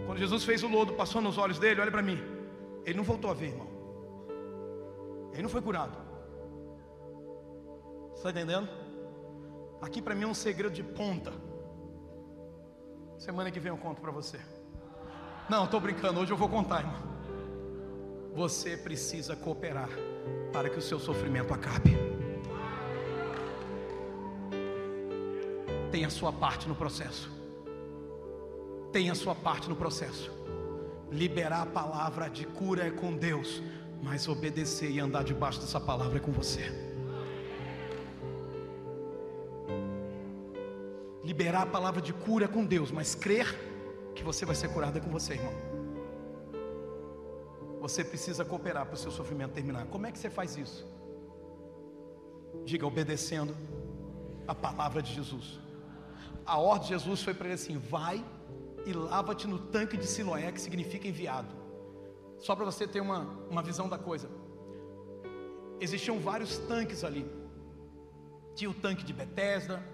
Quando 0.06 0.16
Jesus 0.16 0.42
fez 0.42 0.62
o 0.62 0.68
lodo, 0.68 0.94
passou 0.94 1.20
nos 1.20 1.36
olhos 1.36 1.58
dele, 1.58 1.82
olha 1.82 1.90
para 1.90 2.00
mim. 2.00 2.18
Ele 2.86 2.96
não 2.96 3.04
voltou 3.04 3.30
a 3.30 3.34
ver, 3.34 3.48
irmão. 3.48 3.68
Ele 5.34 5.42
não 5.42 5.50
foi 5.50 5.60
curado. 5.60 5.98
Está 8.14 8.30
entendendo? 8.30 8.66
Aqui 9.82 10.00
para 10.00 10.14
mim 10.14 10.22
é 10.22 10.26
um 10.26 10.32
segredo 10.32 10.72
de 10.72 10.82
ponta. 10.82 11.34
Semana 13.18 13.50
que 13.50 13.60
vem 13.60 13.70
eu 13.70 13.76
conto 13.76 14.00
para 14.00 14.10
você. 14.10 14.40
Não, 15.50 15.64
estou 15.64 15.80
brincando, 15.80 16.18
hoje 16.18 16.32
eu 16.32 16.36
vou 16.38 16.48
contar, 16.48 16.80
irmão. 16.80 17.02
Você 18.34 18.74
precisa 18.74 19.36
cooperar 19.36 19.90
para 20.50 20.70
que 20.70 20.78
o 20.78 20.82
seu 20.82 20.98
sofrimento 20.98 21.52
acabe. 21.52 22.17
Tem 25.90 26.04
a 26.04 26.10
sua 26.10 26.32
parte 26.32 26.68
no 26.68 26.74
processo. 26.74 27.30
Tem 28.92 29.10
a 29.10 29.14
sua 29.14 29.34
parte 29.34 29.68
no 29.68 29.76
processo. 29.76 30.30
Liberar 31.10 31.62
a 31.62 31.66
palavra 31.66 32.28
de 32.28 32.46
cura 32.46 32.86
é 32.86 32.90
com 32.90 33.16
Deus, 33.16 33.62
mas 34.02 34.28
obedecer 34.28 34.90
e 34.90 35.00
andar 35.00 35.24
debaixo 35.24 35.60
dessa 35.60 35.80
palavra 35.80 36.18
é 36.18 36.20
com 36.20 36.32
você. 36.32 36.64
Liberar 41.24 41.62
a 41.62 41.66
palavra 41.66 42.00
de 42.00 42.12
cura 42.12 42.44
é 42.46 42.48
com 42.48 42.64
Deus, 42.64 42.90
mas 42.90 43.14
crer 43.14 43.46
que 44.14 44.22
você 44.22 44.44
vai 44.44 44.54
ser 44.54 44.68
curado 44.68 44.98
é 44.98 45.00
com 45.00 45.10
você, 45.10 45.34
irmão. 45.34 45.52
você 47.80 48.04
precisa 48.04 48.44
cooperar 48.44 48.84
para 48.86 48.94
o 48.94 48.98
seu 48.98 49.10
sofrimento 49.10 49.52
terminar. 49.52 49.86
Como 49.86 50.06
é 50.06 50.12
que 50.12 50.18
você 50.18 50.28
faz 50.28 50.56
isso? 50.56 50.86
Diga, 52.64 52.86
obedecendo 52.86 53.56
a 54.46 54.54
palavra 54.54 55.00
de 55.00 55.14
Jesus. 55.14 55.60
A 56.48 56.56
ordem 56.56 56.84
de 56.84 56.94
Jesus 56.94 57.22
foi 57.22 57.34
para 57.34 57.46
ele 57.48 57.54
assim: 57.54 57.76
vai 57.76 58.24
e 58.86 58.92
lava-te 58.94 59.46
no 59.46 59.58
tanque 59.58 59.98
de 59.98 60.06
Siloé, 60.06 60.50
que 60.50 60.60
significa 60.60 61.06
enviado. 61.06 61.54
Só 62.38 62.56
para 62.56 62.64
você 62.64 62.88
ter 62.88 63.02
uma, 63.02 63.20
uma 63.50 63.62
visão 63.62 63.86
da 63.86 63.98
coisa. 63.98 64.30
Existiam 65.78 66.18
vários 66.18 66.56
tanques 66.70 67.04
ali. 67.04 67.30
Tinha 68.54 68.70
o 68.70 68.74
tanque 68.74 69.04
de 69.04 69.12
Betesda, 69.12 69.84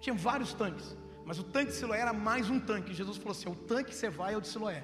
tinha 0.00 0.14
vários 0.14 0.54
tanques. 0.54 0.96
Mas 1.26 1.38
o 1.38 1.44
tanque 1.44 1.72
de 1.72 1.76
Siloé 1.76 2.00
era 2.00 2.14
mais 2.14 2.48
um 2.48 2.58
tanque. 2.58 2.94
Jesus 2.94 3.18
falou 3.18 3.32
assim: 3.32 3.50
o 3.50 3.54
tanque 3.54 3.90
que 3.90 3.94
você 3.94 4.08
vai 4.08 4.32
é 4.32 4.36
o 4.38 4.40
de 4.40 4.48
Siloé. 4.48 4.82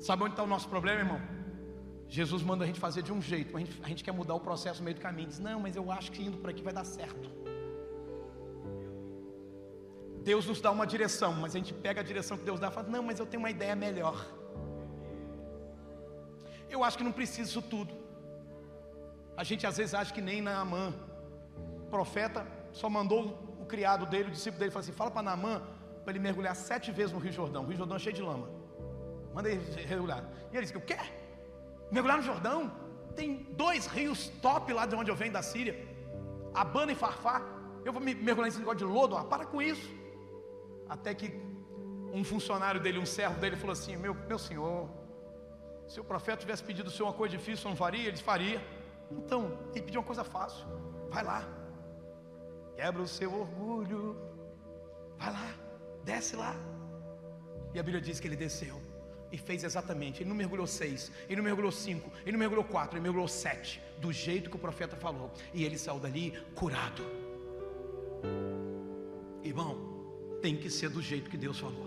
Sabe 0.00 0.24
onde 0.24 0.32
está 0.32 0.42
o 0.42 0.46
nosso 0.46 0.68
problema, 0.68 1.00
irmão? 1.00 1.20
Jesus 2.08 2.42
manda 2.42 2.64
a 2.64 2.66
gente 2.66 2.80
fazer 2.80 3.02
de 3.02 3.12
um 3.12 3.20
jeito, 3.20 3.54
a 3.54 3.60
gente, 3.60 3.80
a 3.82 3.88
gente 3.88 4.02
quer 4.02 4.12
mudar 4.12 4.34
o 4.34 4.40
processo 4.40 4.78
no 4.78 4.86
meio 4.86 4.96
do 4.96 5.02
caminho. 5.02 5.28
Diz: 5.28 5.38
não, 5.38 5.60
mas 5.60 5.76
eu 5.76 5.92
acho 5.92 6.10
que 6.10 6.22
indo 6.22 6.38
por 6.38 6.48
aqui 6.48 6.62
vai 6.62 6.72
dar 6.72 6.84
certo. 6.84 7.53
Deus 10.24 10.46
nos 10.46 10.60
dá 10.60 10.70
uma 10.70 10.86
direção, 10.86 11.32
mas 11.34 11.54
a 11.54 11.58
gente 11.58 11.74
pega 11.74 12.00
a 12.00 12.04
direção 12.04 12.38
que 12.38 12.44
Deus 12.44 12.58
dá 12.58 12.68
e 12.68 12.72
fala: 12.72 12.88
não, 12.88 13.02
mas 13.02 13.18
eu 13.18 13.26
tenho 13.26 13.42
uma 13.42 13.50
ideia 13.50 13.76
melhor. 13.76 14.26
Eu 16.70 16.82
acho 16.82 16.96
que 16.98 17.04
não 17.04 17.12
preciso 17.12 17.48
disso 17.48 17.62
tudo. 17.62 17.94
A 19.36 19.44
gente 19.44 19.66
às 19.66 19.76
vezes 19.76 19.94
acha 19.94 20.12
que 20.12 20.22
nem 20.22 20.40
Naamã, 20.40 20.94
profeta 21.90 22.46
só 22.72 22.88
mandou 22.88 23.56
o 23.60 23.66
criado 23.66 24.06
dele, 24.06 24.28
o 24.28 24.32
discípulo 24.32 24.58
dele, 24.60 24.70
falou 24.70 24.84
assim: 24.84 24.92
fala 24.92 25.10
para 25.10 25.22
Naamã 25.22 25.62
para 26.02 26.12
ele 26.12 26.20
mergulhar 26.20 26.56
sete 26.56 26.90
vezes 26.90 27.12
no 27.12 27.18
Rio 27.18 27.32
Jordão. 27.32 27.62
O 27.64 27.66
Rio 27.66 27.76
Jordão 27.76 27.96
é 27.96 28.00
cheio 28.00 28.14
de 28.14 28.22
lama. 28.22 28.48
Manda 29.34 29.50
ele 29.50 29.62
mergulhar. 29.88 30.24
E 30.50 30.56
ele 30.56 30.64
disse: 30.66 30.76
O 30.76 30.80
quê? 30.80 30.96
Mergulhar 31.90 32.16
no 32.16 32.22
Jordão? 32.22 32.72
Tem 33.14 33.46
dois 33.52 33.86
rios 33.86 34.28
top 34.40 34.72
lá 34.72 34.86
de 34.86 34.94
onde 34.94 35.10
eu 35.10 35.16
venho 35.16 35.32
da 35.32 35.42
Síria. 35.42 35.76
Abana 36.54 36.92
e 36.92 36.94
Farfá. 36.94 37.42
Eu 37.84 37.92
vou 37.92 38.02
me 38.02 38.14
mergulhar 38.14 38.46
nesse 38.46 38.58
negócio 38.58 38.78
de 38.78 38.84
lodo? 38.84 39.16
Ah, 39.16 39.24
para 39.24 39.44
com 39.44 39.60
isso. 39.60 40.03
Até 40.88 41.14
que 41.14 41.32
um 42.12 42.22
funcionário 42.24 42.80
dele, 42.80 42.98
um 42.98 43.06
servo 43.06 43.40
dele, 43.40 43.56
falou 43.56 43.72
assim: 43.72 43.96
Meu, 43.96 44.14
meu 44.14 44.38
senhor, 44.38 44.88
se 45.86 46.00
o 46.00 46.04
profeta 46.04 46.38
tivesse 46.38 46.62
pedido 46.62 46.88
o 46.88 46.90
senhor 46.90 47.08
uma 47.08 47.14
coisa 47.14 47.36
difícil, 47.36 47.68
não 47.68 47.76
faria? 47.76 48.08
Ele 48.08 48.16
faria. 48.16 48.62
Então, 49.10 49.58
ele 49.74 49.82
pediu 49.82 50.00
uma 50.00 50.06
coisa 50.06 50.24
fácil. 50.24 50.66
Vai 51.10 51.22
lá, 51.22 51.46
Quebra 52.76 53.02
o 53.02 53.08
seu 53.08 53.32
orgulho. 53.32 54.16
Vai 55.16 55.32
lá, 55.32 55.54
desce 56.04 56.34
lá. 56.36 56.54
E 57.72 57.78
a 57.78 57.82
Bíblia 57.82 58.00
diz 58.00 58.18
que 58.20 58.26
ele 58.26 58.36
desceu 58.36 58.80
e 59.30 59.38
fez 59.38 59.64
exatamente. 59.64 60.22
Ele 60.22 60.28
não 60.28 60.36
mergulhou 60.36 60.66
seis, 60.66 61.10
ele 61.28 61.36
não 61.36 61.44
mergulhou 61.44 61.72
cinco, 61.72 62.10
ele 62.22 62.32
não 62.32 62.38
mergulhou 62.38 62.64
quatro, 62.64 62.96
ele 62.96 63.02
mergulhou 63.02 63.28
sete, 63.28 63.80
do 63.98 64.12
jeito 64.12 64.50
que 64.50 64.56
o 64.56 64.58
profeta 64.58 64.96
falou. 64.96 65.30
E 65.52 65.64
ele 65.64 65.78
saiu 65.78 65.98
dali 65.98 66.32
curado. 66.54 67.04
Irmão, 69.42 69.93
tem 70.44 70.54
que 70.54 70.68
ser 70.68 70.90
do 70.90 71.00
jeito 71.00 71.30
que 71.30 71.38
Deus 71.38 71.58
falou. 71.58 71.86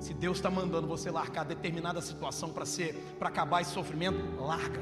Se 0.00 0.14
Deus 0.14 0.38
está 0.38 0.50
mandando 0.50 0.86
você 0.86 1.10
largar 1.10 1.44
determinada 1.44 2.00
situação 2.00 2.54
para 2.54 2.64
ser, 2.64 2.94
para 3.18 3.28
acabar 3.28 3.60
esse 3.60 3.72
sofrimento, 3.72 4.18
larga. 4.40 4.80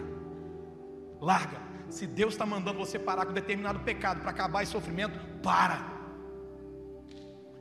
Larga. 1.20 1.60
Se 1.90 2.06
Deus 2.06 2.34
está 2.34 2.46
mandando 2.46 2.78
você 2.78 3.00
parar 3.00 3.26
com 3.26 3.32
determinado 3.32 3.80
pecado 3.80 4.20
para 4.20 4.30
acabar 4.30 4.62
esse 4.62 4.70
sofrimento, 4.70 5.18
para. 5.42 5.84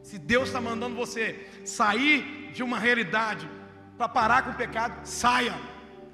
Se 0.04 0.20
Deus 0.20 0.50
está 0.50 0.62
mandando 0.62 0.96
você 0.96 1.48
sair 1.66 2.52
de 2.54 2.62
uma 2.62 2.78
realidade 2.78 3.50
para 3.98 4.08
parar 4.08 4.44
com 4.44 4.52
o 4.52 4.56
pecado, 4.56 5.04
saia. 5.04 5.56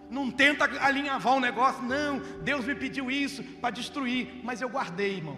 Não 0.09 0.31
tenta 0.31 0.63
alinhavar 0.81 1.33
o 1.33 1.41
negócio, 1.41 1.83
não. 1.83 2.19
Deus 2.41 2.63
me 2.63 2.73
pediu 2.73 3.11
isso 3.11 3.43
para 3.59 3.71
destruir, 3.71 4.39
mas 4.45 4.61
eu 4.61 4.69
guardei, 4.69 5.17
irmão. 5.17 5.37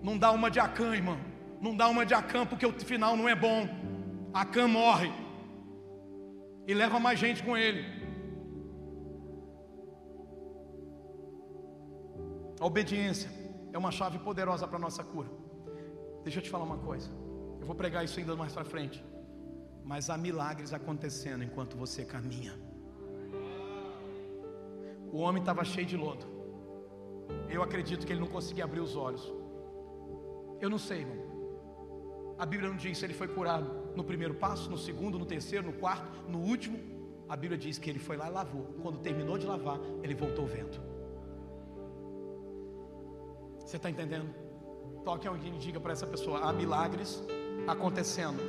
Não 0.00 0.16
dá 0.16 0.30
uma 0.30 0.48
de 0.48 0.60
Acã, 0.60 0.94
irmão. 0.94 1.31
Não 1.62 1.76
dá 1.76 1.88
uma 1.88 2.04
de 2.04 2.12
Acã 2.12 2.44
porque 2.44 2.66
o 2.66 2.72
final 2.72 3.16
não 3.16 3.28
é 3.28 3.36
bom. 3.36 3.68
Acã 4.34 4.66
morre 4.66 5.12
e 6.66 6.74
leva 6.74 6.98
mais 6.98 7.20
gente 7.20 7.40
com 7.44 7.56
ele. 7.56 7.84
A 12.58 12.66
obediência 12.66 13.30
é 13.72 13.78
uma 13.78 13.92
chave 13.92 14.18
poderosa 14.18 14.66
para 14.66 14.76
a 14.76 14.80
nossa 14.80 15.04
cura. 15.04 15.30
Deixa 16.24 16.40
eu 16.40 16.42
te 16.42 16.50
falar 16.50 16.64
uma 16.64 16.78
coisa. 16.78 17.08
Eu 17.60 17.66
vou 17.66 17.76
pregar 17.76 18.04
isso 18.04 18.18
ainda 18.18 18.34
mais 18.34 18.52
para 18.52 18.64
frente. 18.64 19.04
Mas 19.84 20.10
há 20.10 20.18
milagres 20.18 20.72
acontecendo 20.72 21.44
enquanto 21.44 21.76
você 21.76 22.04
caminha. 22.04 22.54
O 25.12 25.18
homem 25.18 25.40
estava 25.42 25.64
cheio 25.64 25.86
de 25.86 25.96
lodo. 25.96 26.26
Eu 27.48 27.62
acredito 27.62 28.04
que 28.04 28.12
ele 28.12 28.20
não 28.20 28.28
conseguia 28.28 28.64
abrir 28.64 28.80
os 28.80 28.96
olhos. 28.96 29.32
Eu 30.60 30.70
não 30.70 30.78
sei, 30.78 31.00
irmão. 31.00 31.31
A 32.42 32.46
Bíblia 32.52 32.68
não 32.68 32.76
diz 32.76 32.98
se 32.98 33.04
ele 33.04 33.14
foi 33.14 33.28
curado 33.28 33.70
no 33.94 34.02
primeiro 34.02 34.34
passo, 34.34 34.68
no 34.68 34.76
segundo, 34.76 35.16
no 35.16 35.24
terceiro, 35.24 35.64
no 35.64 35.74
quarto, 35.74 36.28
no 36.28 36.40
último. 36.40 36.76
A 37.28 37.36
Bíblia 37.36 37.56
diz 37.56 37.78
que 37.78 37.88
ele 37.88 38.00
foi 38.00 38.16
lá 38.16 38.26
e 38.28 38.32
lavou. 38.32 38.64
Quando 38.82 38.98
terminou 38.98 39.38
de 39.38 39.46
lavar, 39.46 39.78
ele 40.02 40.12
voltou 40.12 40.44
vento. 40.44 40.80
Você 43.60 43.76
está 43.76 43.88
entendendo? 43.88 44.34
Toque 45.04 45.28
alguém 45.28 45.54
e 45.54 45.58
diga 45.58 45.78
para 45.78 45.92
essa 45.92 46.04
pessoa: 46.04 46.40
há 46.40 46.52
milagres 46.52 47.22
acontecendo 47.68 48.42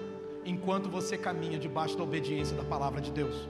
enquanto 0.43 0.89
você 0.89 1.15
caminha 1.15 1.59
debaixo 1.59 1.95
da 1.95 2.03
obediência 2.03 2.57
da 2.57 2.63
palavra 2.63 2.99
de 2.99 3.11
Deus. 3.11 3.47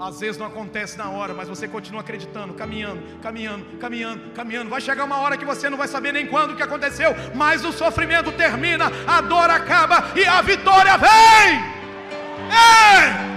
Às 0.00 0.18
vezes 0.18 0.38
não 0.38 0.46
acontece 0.46 0.96
na 0.96 1.10
hora, 1.10 1.34
mas 1.34 1.46
você 1.46 1.68
continua 1.68 2.00
acreditando, 2.00 2.54
caminhando, 2.54 3.02
caminhando, 3.20 3.66
caminhando, 3.78 4.30
caminhando. 4.30 4.70
Vai 4.70 4.80
chegar 4.80 5.04
uma 5.04 5.18
hora 5.18 5.36
que 5.36 5.44
você 5.44 5.68
não 5.68 5.76
vai 5.76 5.86
saber 5.86 6.10
nem 6.10 6.26
quando 6.26 6.56
que 6.56 6.62
aconteceu, 6.62 7.14
mas 7.34 7.66
o 7.66 7.70
sofrimento 7.70 8.32
termina, 8.32 8.90
a 9.06 9.20
dor 9.20 9.50
acaba 9.50 10.12
e 10.16 10.24
a 10.24 10.40
vitória 10.40 10.96
vem. 10.96 11.60
Ei! 12.48 13.30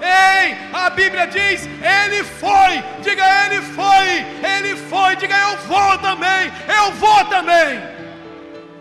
Ei, 0.00 0.56
a 0.72 0.90
Bíblia 0.90 1.28
diz: 1.28 1.64
Ele 1.66 2.24
foi, 2.24 2.82
diga 3.00 3.24
Ele 3.44 3.62
foi, 3.62 4.08
Ele 4.56 4.74
foi, 4.74 5.14
diga 5.14 5.36
eu 5.36 5.58
vou 5.58 5.96
também, 5.98 6.52
eu 6.76 6.92
vou 6.94 7.24
também. 7.26 7.80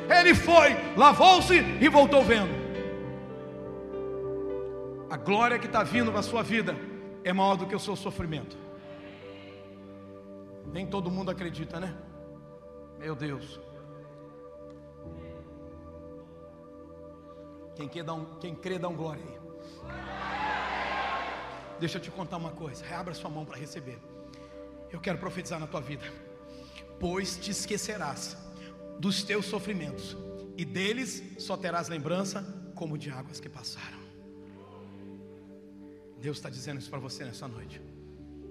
Ele 0.10 0.34
foi, 0.34 0.76
lavou-se 0.96 1.64
e 1.80 1.88
voltou 1.90 2.24
vendo. 2.24 2.57
A 5.28 5.30
glória 5.30 5.60
que 5.60 5.66
está 5.66 5.84
vindo 5.84 6.10
na 6.10 6.24
sua 6.24 6.42
vida 6.42 6.74
é 7.22 7.34
maior 7.34 7.58
do 7.58 7.68
que 7.68 7.76
o 7.76 7.80
seu 7.80 7.98
sofrimento. 7.98 8.58
Nem 10.72 10.88
todo 10.88 11.12
mundo 11.12 11.30
acredita, 11.30 11.82
né? 11.82 11.94
Meu 12.98 13.14
Deus. 13.14 13.60
Quem, 17.76 17.90
quer 17.90 18.06
dar 18.06 18.14
um, 18.14 18.38
quem 18.40 18.56
crê, 18.56 18.80
dá 18.80 18.88
um 18.88 18.96
glória 18.96 19.22
aí. 19.22 19.38
Deixa 21.78 21.98
eu 21.98 22.02
te 22.02 22.10
contar 22.10 22.38
uma 22.38 22.52
coisa. 22.52 22.86
Reabra 22.86 23.14
sua 23.14 23.30
mão 23.30 23.44
para 23.44 23.58
receber. 23.58 24.00
Eu 24.90 25.02
quero 25.02 25.18
profetizar 25.18 25.60
na 25.60 25.68
tua 25.68 25.82
vida. 25.82 26.06
Pois 27.02 27.36
te 27.36 27.52
esquecerás 27.52 28.38
dos 28.98 29.24
teus 29.24 29.46
sofrimentos, 29.46 30.16
e 30.56 30.64
deles 30.64 31.22
só 31.38 31.58
terás 31.58 31.90
lembrança 31.90 32.46
como 32.74 32.98
de 32.98 33.12
águas 33.12 33.42
que 33.42 33.50
passaram. 33.50 34.07
Deus 36.22 36.38
está 36.38 36.50
dizendo 36.50 36.80
isso 36.80 36.90
para 36.90 37.00
você 37.00 37.24
nessa 37.24 37.48
noite. 37.48 37.82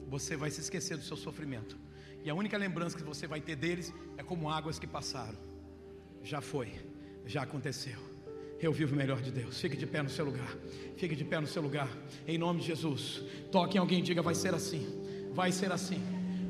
Você 0.09 0.37
vai 0.37 0.51
se 0.51 0.61
esquecer 0.61 0.97
do 0.97 1.03
seu 1.03 1.17
sofrimento, 1.17 1.77
e 2.25 2.31
a 2.31 2.35
única 2.35 2.57
lembrança 2.57 2.97
que 2.97 3.05
você 3.05 3.27
vai 3.27 3.41
ter 3.41 3.57
deles 3.57 3.93
é 4.17 4.23
como 4.23 4.51
águas 4.51 4.79
que 4.79 4.87
passaram. 4.87 5.39
Já 6.23 6.41
foi, 6.41 6.73
já 7.25 7.43
aconteceu. 7.43 7.99
Eu 8.61 8.73
vivo 8.73 8.95
o 8.95 8.97
melhor 8.97 9.21
de 9.21 9.31
Deus. 9.31 9.61
Fique 9.61 9.77
de 9.77 9.87
pé 9.87 10.03
no 10.03 10.09
seu 10.09 10.25
lugar. 10.25 10.57
Fique 10.97 11.15
de 11.15 11.25
pé 11.25 11.39
no 11.41 11.47
seu 11.47 11.63
lugar. 11.63 11.89
Em 12.27 12.39
nome 12.39 12.61
de 12.61 12.67
Jesus. 12.67 13.23
Toque 13.53 13.77
em 13.77 13.81
alguém 13.81 14.01
e 14.01 14.03
diga: 14.03 14.23
vai 14.23 14.35
ser 14.35 14.55
assim. 14.55 14.87
Vai 15.33 15.53
ser 15.53 15.71
assim. 15.71 16.03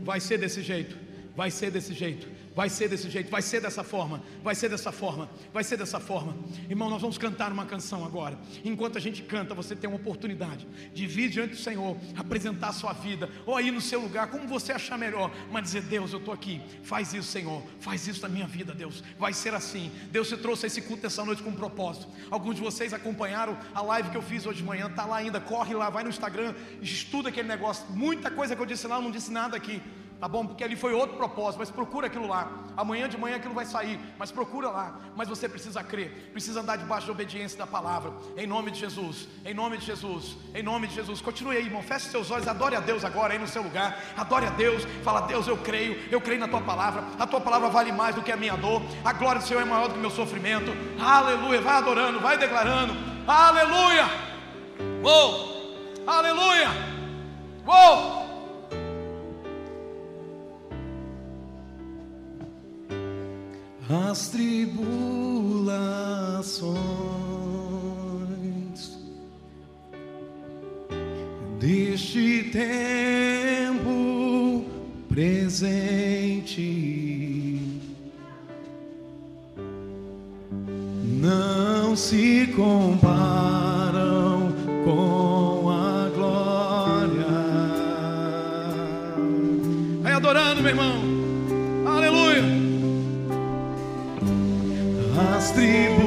Vai 0.03 0.21
ser 0.21 0.39
desse 0.39 0.63
jeito. 0.63 0.97
Vai 1.37 1.51
ser 1.51 1.71
desse 1.71 1.93
jeito. 1.93 2.27
Vai 2.57 2.71
ser 2.71 2.89
desse 2.89 3.11
jeito, 3.11 3.31
vai 3.31 3.43
ser 3.43 3.61
dessa 3.61 3.85
forma, 3.85 4.23
vai 4.43 4.55
ser 4.55 4.71
dessa 4.71 4.91
forma, 4.91 5.29
vai 5.53 5.63
ser 5.63 5.77
dessa 5.77 6.01
forma. 6.01 6.35
Irmão, 6.71 6.89
nós 6.89 7.03
vamos 7.03 7.19
cantar 7.19 7.53
uma 7.53 7.67
canção 7.67 8.03
agora. 8.03 8.39
Enquanto 8.65 8.97
a 8.97 9.01
gente 9.01 9.23
canta, 9.23 9.55
você 9.55 9.77
tem 9.77 9.91
uma 9.91 9.97
oportunidade 9.99 10.67
de 10.95 11.07
vir 11.07 11.29
diante 11.29 11.51
do 11.51 11.59
Senhor, 11.59 11.99
apresentar 12.17 12.69
a 12.69 12.73
sua 12.73 12.95
vida, 12.95 13.29
ou 13.45 13.55
aí 13.55 13.71
no 13.71 13.83
seu 13.83 14.01
lugar, 14.01 14.29
como 14.29 14.49
você 14.49 14.73
achar 14.73 14.97
melhor, 14.97 15.31
mas 15.53 15.65
dizer: 15.65 15.83
Deus, 15.83 16.15
eu 16.15 16.19
estou 16.19 16.33
aqui, 16.33 16.63
faz 16.83 17.13
isso, 17.13 17.31
Senhor, 17.31 17.63
faz 17.79 18.09
isso 18.09 18.23
na 18.23 18.29
minha 18.31 18.47
vida, 18.47 18.73
Deus. 18.73 19.05
Vai 19.19 19.35
ser 19.35 19.53
assim. 19.53 19.93
Deus 20.11 20.27
te 20.27 20.39
trouxe 20.39 20.67
esse 20.67 20.81
culto 20.81 21.07
essa 21.07 21.23
noite 21.27 21.43
com 21.43 21.51
um 21.51 21.55
propósito. 21.55 22.09
Alguns 22.31 22.55
de 22.55 22.63
vocês 22.63 22.95
acompanharam 22.95 23.55
a 23.75 23.83
live 23.83 24.09
que 24.09 24.17
eu 24.17 24.23
fiz 24.23 24.47
hoje 24.47 24.61
de 24.61 24.65
manhã, 24.65 24.87
está 24.87 25.05
lá 25.05 25.17
ainda, 25.17 25.39
corre 25.43 25.75
lá, 25.75 25.91
vai 25.91 26.05
no 26.05 26.09
Instagram, 26.09 26.55
estuda 26.81 27.29
aquele 27.29 27.49
negócio. 27.49 27.85
Muita 27.91 28.31
coisa 28.31 28.57
que 28.57 28.63
eu 28.63 28.67
disse 28.67 28.87
lá, 28.87 28.97
eu 28.97 29.03
não 29.03 29.11
disse 29.11 29.31
nada 29.31 29.59
aqui 29.59 29.83
Tá 30.19 30.27
bom? 30.27 30.47
Porque 30.47 30.65
ali 30.65 30.75
foi 30.77 30.95
outro 30.95 31.17
propósito, 31.17 31.59
mas 31.59 31.71
procura 31.71 32.07
aquilo 32.07 32.27
lá. 32.27 32.51
Amanhã 32.75 33.07
de 33.07 33.19
manhã 33.19 33.37
aquilo 33.37 33.53
vai 33.53 33.67
sair, 33.67 34.01
mas 34.19 34.31
procura 34.31 34.71
lá. 34.71 34.99
Mas 35.15 35.29
você 35.29 35.47
precisa 35.47 35.83
crer, 35.85 36.31
precisa 36.33 36.61
andar 36.61 36.77
debaixo 36.77 37.07
da 37.07 37.13
obediência 37.13 37.59
da 37.59 37.67
palavra. 37.67 38.13
Em 38.35 38.47
nome 38.47 38.71
de 38.71 38.81
Jesus, 38.81 39.29
em 39.45 39.53
nome 39.53 39.77
de 39.77 39.85
Jesus, 39.85 40.37
em 40.55 40.63
nome 40.63 40.87
de 40.87 40.95
Jesus. 40.95 41.21
Continue 41.21 41.59
aí, 41.59 41.67
irmão. 41.67 41.83
Feche 41.83 42.09
seus 42.09 42.31
olhos, 42.31 42.49
adore 42.49 42.75
a 42.75 42.81
Deus 42.81 43.05
agora 43.05 43.35
aí 43.35 43.39
no 43.39 43.47
seu 43.47 43.63
lugar. 43.63 44.03
Adore 44.17 44.47
a 44.47 44.51
Deus. 44.51 44.85
Fala, 45.05 45.21
Deus, 45.23 45.47
eu 45.47 45.59
creio, 45.59 46.09
eu 46.11 46.21
creio 46.21 46.41
na 46.41 46.49
tua 46.49 46.63
palavra. 46.63 47.05
A 47.19 47.27
tua 47.27 47.41
palavra 47.41 47.69
vale 47.69 47.93
mais 47.93 48.15
do 48.15 48.23
que 48.23 48.33
a 48.33 48.37
minha 48.37 48.57
dor. 48.57 48.81
A 49.05 49.13
glória 49.13 49.43
do 49.43 49.47
Senhor 49.47 49.61
é 49.61 49.67
maior 49.67 49.89
do 49.89 49.93
que 49.93 49.99
o 49.99 50.03
meu 50.03 50.11
sofrimento. 50.11 50.73
Aleluia. 50.99 51.61
Vai 51.61 51.77
adorando, 51.77 52.21
vai 52.21 52.39
declarando. 52.39 52.95
Aleluia. 53.27 54.07
Uou! 55.03 55.57
Aleluia. 56.07 56.69
Uou! 57.67 58.26
As 63.89 64.29
tribulações 64.29 66.77
deste 71.61 72.51
tempo 72.53 74.65
presente 75.09 76.67
não 81.05 81.95
se 81.97 82.49
comparam 82.57 84.53
com 84.85 85.71
a 85.71 86.11
glória. 86.15 87.27
Vai 90.03 90.13
adorando, 90.13 90.61
meu 90.61 90.71
irmão. 90.71 91.06
As 95.37 95.51
tribulações 95.51 96.06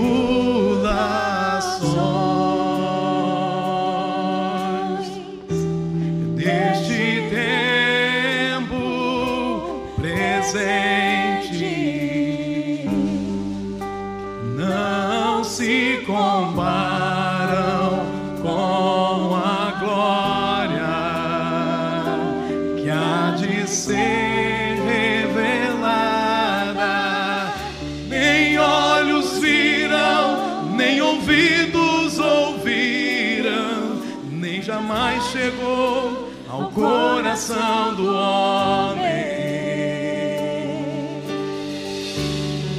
coração 37.50 37.96
do 37.96 38.14
homem. 38.14 39.10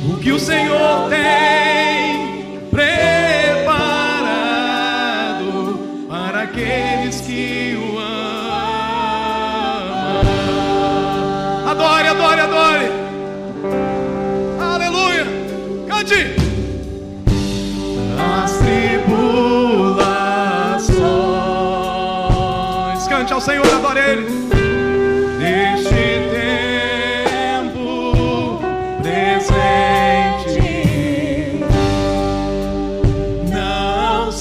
O 0.08 0.16
que 0.18 0.30
o 0.30 0.38
Senhor 0.38 1.08
tem 1.08 1.69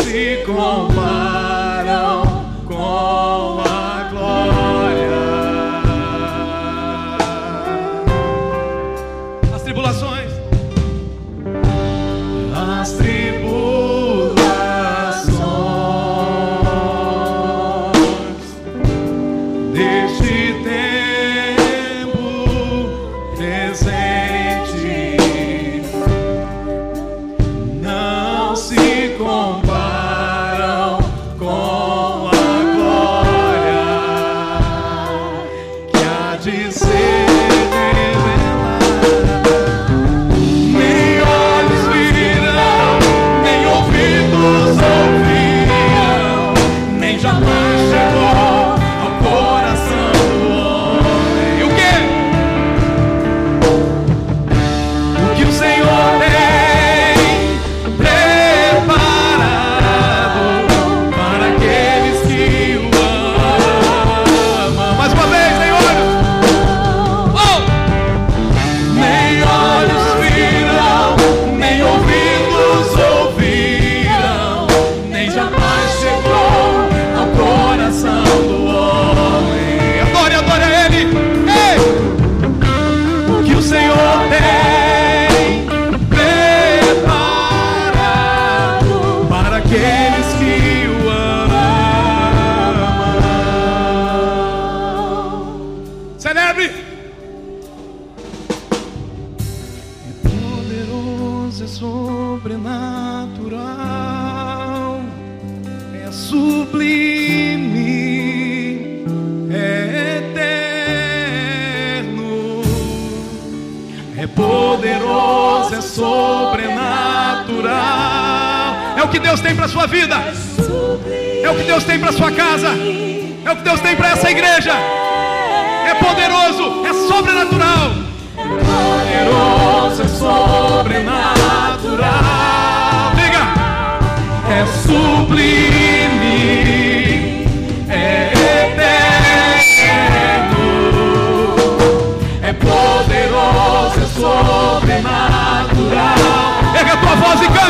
se 0.09 0.43
comparam 0.43 1.18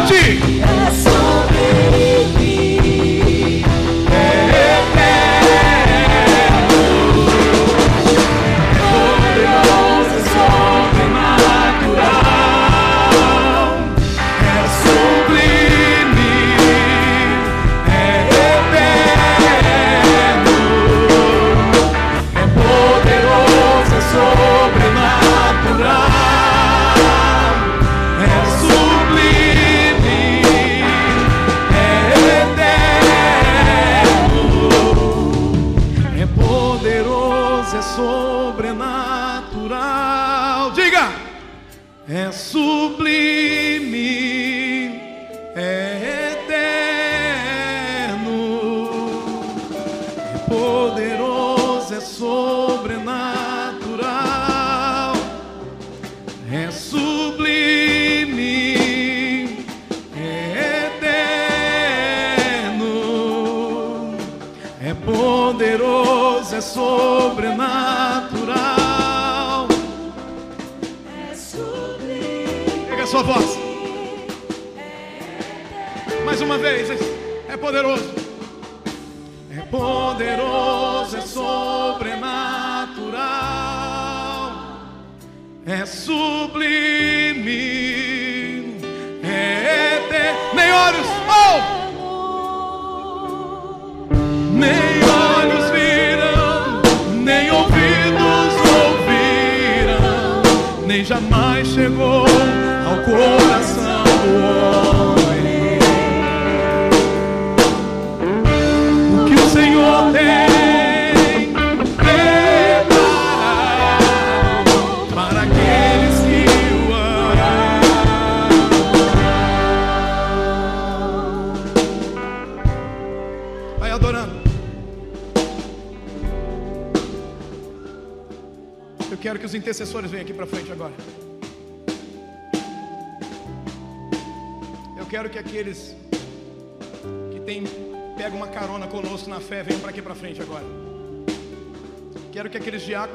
voz 0.02 0.69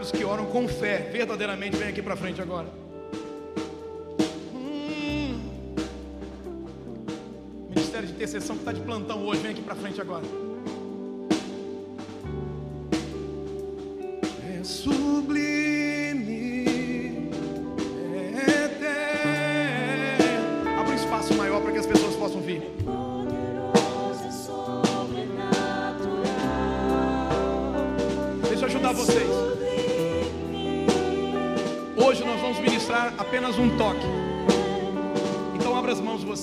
diáconos 0.05 0.11
que 0.11 0.25
oram 0.25 0.47
com 0.47 0.69
fé, 0.69 1.09
verdadeiramente, 1.13 1.77
venham 1.77 1.91
aqui 1.91 2.03
para 2.03 2.17
frente 2.17 2.41
agora. 2.41 2.67
Hum. 4.55 5.41
Ministério 7.71 8.09
de 8.09 8.15
intercessão 8.15 8.57
que 8.57 8.63
está 8.63 8.73
de 8.73 8.81
plantão 8.81 9.25
hoje, 9.27 9.41
vem 9.41 9.53
aqui 9.53 9.63
para 9.63 9.75
frente 9.75 10.01
agora. 10.01 10.25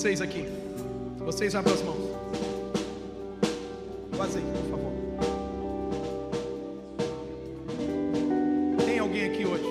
Vocês 0.02 0.20
aqui. 0.20 0.44
Vocês 1.18 1.54
abram 1.54 1.74
as 1.74 1.82
mãos. 1.82 2.10
Aí, 4.18 4.42
por 4.42 4.70
favor. 4.70 4.92
Tem 8.84 8.98
alguém 8.98 9.26
aqui 9.26 9.46
hoje 9.46 9.62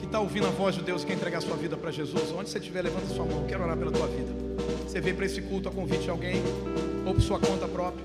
que 0.00 0.06
está 0.06 0.18
ouvindo 0.18 0.48
a 0.48 0.50
voz 0.50 0.74
de 0.74 0.82
Deus, 0.82 1.04
quer 1.04 1.12
entregar 1.12 1.40
sua 1.40 1.56
vida 1.56 1.76
para 1.76 1.92
Jesus? 1.92 2.32
Onde 2.36 2.50
você 2.50 2.58
estiver, 2.58 2.82
levanta 2.82 3.06
sua 3.06 3.24
mão. 3.24 3.46
Quero 3.46 3.62
orar 3.62 3.76
pela 3.76 3.92
tua 3.92 4.08
vida. 4.08 4.32
Você 4.84 5.00
veio 5.00 5.14
para 5.14 5.26
esse 5.26 5.40
culto 5.40 5.68
a 5.68 5.72
convite 5.72 6.02
de 6.02 6.10
alguém 6.10 6.42
ou 7.06 7.14
por 7.14 7.22
sua 7.22 7.38
conta 7.38 7.68
própria, 7.68 8.04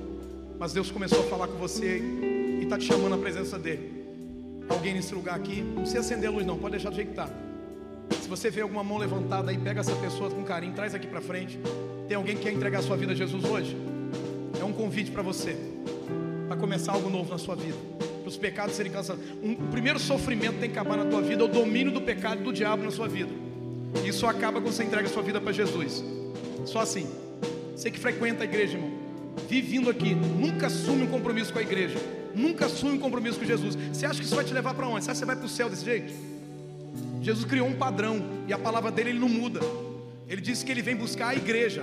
mas 0.60 0.74
Deus 0.74 0.92
começou 0.92 1.22
a 1.22 1.24
falar 1.24 1.48
com 1.48 1.58
você 1.58 1.98
e 1.98 2.62
está 2.62 2.78
te 2.78 2.86
chamando 2.86 3.16
à 3.16 3.18
presença 3.18 3.58
dele. 3.58 4.04
Alguém 4.70 4.94
nesse 4.94 5.16
lugar 5.16 5.36
aqui, 5.36 5.64
não 5.64 5.82
precisa 5.82 6.02
acender 6.02 6.30
a 6.30 6.32
luz, 6.32 6.46
não, 6.46 6.60
pode 6.60 6.74
deixar 6.74 6.92
do 6.92 6.96
jeito 6.96 7.14
que 7.14 7.20
está. 7.20 7.43
Se 8.24 8.30
você 8.30 8.50
vê 8.50 8.62
alguma 8.62 8.86
mão 8.86 8.98
levantada 8.98 9.52
aí, 9.52 9.58
pega 9.58 9.82
essa 9.82 9.94
pessoa 9.98 10.32
com 10.32 10.46
carinho, 10.46 10.72
traz 10.72 10.96
aqui 10.96 11.06
para 11.06 11.20
frente. 11.20 11.60
Tem 12.08 12.16
alguém 12.16 12.38
que 12.38 12.44
quer 12.44 12.54
entregar 12.54 12.82
sua 12.82 12.96
vida 12.96 13.12
a 13.12 13.16
Jesus 13.16 13.44
hoje? 13.44 13.76
É 14.58 14.64
um 14.64 14.72
convite 14.72 15.12
para 15.12 15.22
você, 15.22 15.58
para 16.48 16.56
começar 16.56 16.94
algo 16.94 17.10
novo 17.10 17.30
na 17.30 17.38
sua 17.38 17.54
vida, 17.54 17.76
para 18.22 18.30
os 18.30 18.38
pecados 18.38 18.76
serem 18.76 18.94
cancelados. 18.94 19.30
Um, 19.44 19.52
o 19.52 19.68
primeiro 19.68 20.00
sofrimento 20.00 20.58
tem 20.58 20.70
que 20.70 20.80
acabar 20.80 20.96
na 20.96 21.04
tua 21.04 21.22
vida 21.22 21.42
é 21.42 21.46
o 21.46 21.50
domínio 21.50 21.92
do 21.92 22.00
pecado 22.00 22.40
e 22.40 22.44
do 22.46 22.54
diabo 22.54 22.82
na 22.82 22.92
sua 22.92 23.10
vida. 23.10 23.30
Isso 24.06 24.26
acaba 24.26 24.62
quando 24.62 24.74
você 24.74 24.86
entrega 24.86 25.10
sua 25.10 25.22
vida 25.22 25.42
para 25.42 25.52
Jesus. 25.52 26.02
Só 26.66 26.80
assim. 26.80 27.06
Você 27.76 27.92
que 27.92 28.00
frequenta 28.00 28.44
a 28.44 28.46
igreja, 28.46 28.78
irmão, 28.78 28.90
vive 29.50 29.68
vindo 29.68 29.90
aqui, 29.90 30.16
nunca 30.16 30.68
assume 30.68 31.04
um 31.04 31.08
compromisso 31.08 31.52
com 31.52 31.60
a 31.60 31.62
igreja, 31.62 32.00
nunca 32.34 32.68
assume 32.68 32.94
um 32.94 33.00
compromisso 33.00 33.38
com 33.38 33.44
Jesus. 33.44 33.76
Você 33.92 34.06
acha 34.06 34.22
que 34.22 34.26
isso 34.26 34.36
vai 34.36 34.46
te 34.46 34.54
levar 34.54 34.74
para 34.74 34.88
onde? 34.88 35.04
Você 35.04 35.12
acha 35.12 35.20
que 35.20 35.20
você 35.20 35.26
vai 35.26 35.36
para 35.36 35.46
o 35.46 35.50
céu 35.50 35.70
desse 35.70 35.84
jeito? 35.84 36.33
Jesus 37.24 37.46
criou 37.46 37.68
um 37.70 37.74
padrão 37.74 38.22
e 38.46 38.54
a 38.54 38.60
palavra 38.60 38.92
dele 38.92 39.12
ele 39.12 39.20
não 39.20 39.30
muda. 39.30 39.62
Ele 40.28 40.42
disse 40.42 40.66
que 40.66 40.72
ele 40.72 40.82
vem 40.82 40.94
buscar 40.94 41.30
a 41.30 41.36
igreja. 41.36 41.82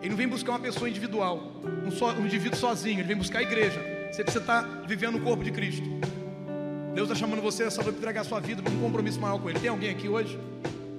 Ele 0.00 0.08
não 0.10 0.16
vem 0.16 0.26
buscar 0.26 0.52
uma 0.52 0.60
pessoa 0.60 0.88
individual, 0.88 1.52
um, 1.86 1.90
só, 1.90 2.12
um 2.14 2.24
indivíduo 2.24 2.58
sozinho. 2.58 3.00
Ele 3.00 3.08
vem 3.08 3.16
buscar 3.16 3.40
a 3.40 3.42
igreja. 3.42 3.78
Você 4.10 4.22
precisa 4.22 4.42
estar 4.42 4.62
vivendo 4.86 5.16
o 5.16 5.20
corpo 5.20 5.44
de 5.44 5.50
Cristo. 5.50 5.86
Deus 6.94 7.06
está 7.10 7.14
chamando 7.14 7.42
você 7.42 7.64
essa 7.64 7.82
noite 7.82 7.96
para 7.96 8.00
entregar 8.00 8.20
a 8.22 8.24
sua 8.24 8.40
vida 8.40 8.62
para 8.62 8.72
um 8.72 8.80
compromisso 8.80 9.20
maior 9.20 9.38
com 9.38 9.50
Ele. 9.50 9.60
Tem 9.60 9.68
alguém 9.68 9.90
aqui 9.90 10.08
hoje? 10.08 10.38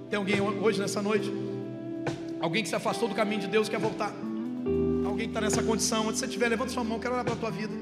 Tem 0.07 0.17
alguém 0.17 0.39
hoje 0.39 0.79
nessa 0.79 1.01
noite? 1.01 1.31
Alguém 2.39 2.61
que 2.61 2.69
se 2.69 2.75
afastou 2.75 3.09
do 3.09 3.15
caminho 3.15 3.41
de 3.41 3.47
Deus 3.47 3.67
quer 3.67 3.79
voltar? 3.79 4.13
Alguém 5.03 5.25
que 5.25 5.31
está 5.31 5.41
nessa 5.41 5.63
condição? 5.63 6.07
Onde 6.07 6.19
você 6.19 6.25
estiver, 6.25 6.47
levanta 6.47 6.71
sua 6.71 6.83
mão, 6.83 6.99
quero 6.99 7.15
orar 7.15 7.25
pela 7.25 7.37
tua 7.37 7.49
vida. 7.49 7.73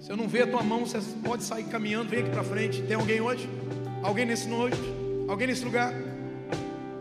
Se 0.00 0.10
eu 0.10 0.16
não 0.16 0.26
ver 0.26 0.42
a 0.42 0.46
tua 0.48 0.64
mão, 0.64 0.84
você 0.84 0.98
pode 1.22 1.44
sair 1.44 1.64
caminhando, 1.64 2.10
vem 2.10 2.20
aqui 2.20 2.30
para 2.30 2.42
frente. 2.42 2.82
Tem 2.82 2.96
alguém 2.96 3.20
hoje? 3.20 3.48
Alguém 4.02 4.26
nesse 4.26 4.48
noite? 4.48 4.78
Alguém 5.28 5.46
nesse 5.46 5.64
lugar? 5.64 5.94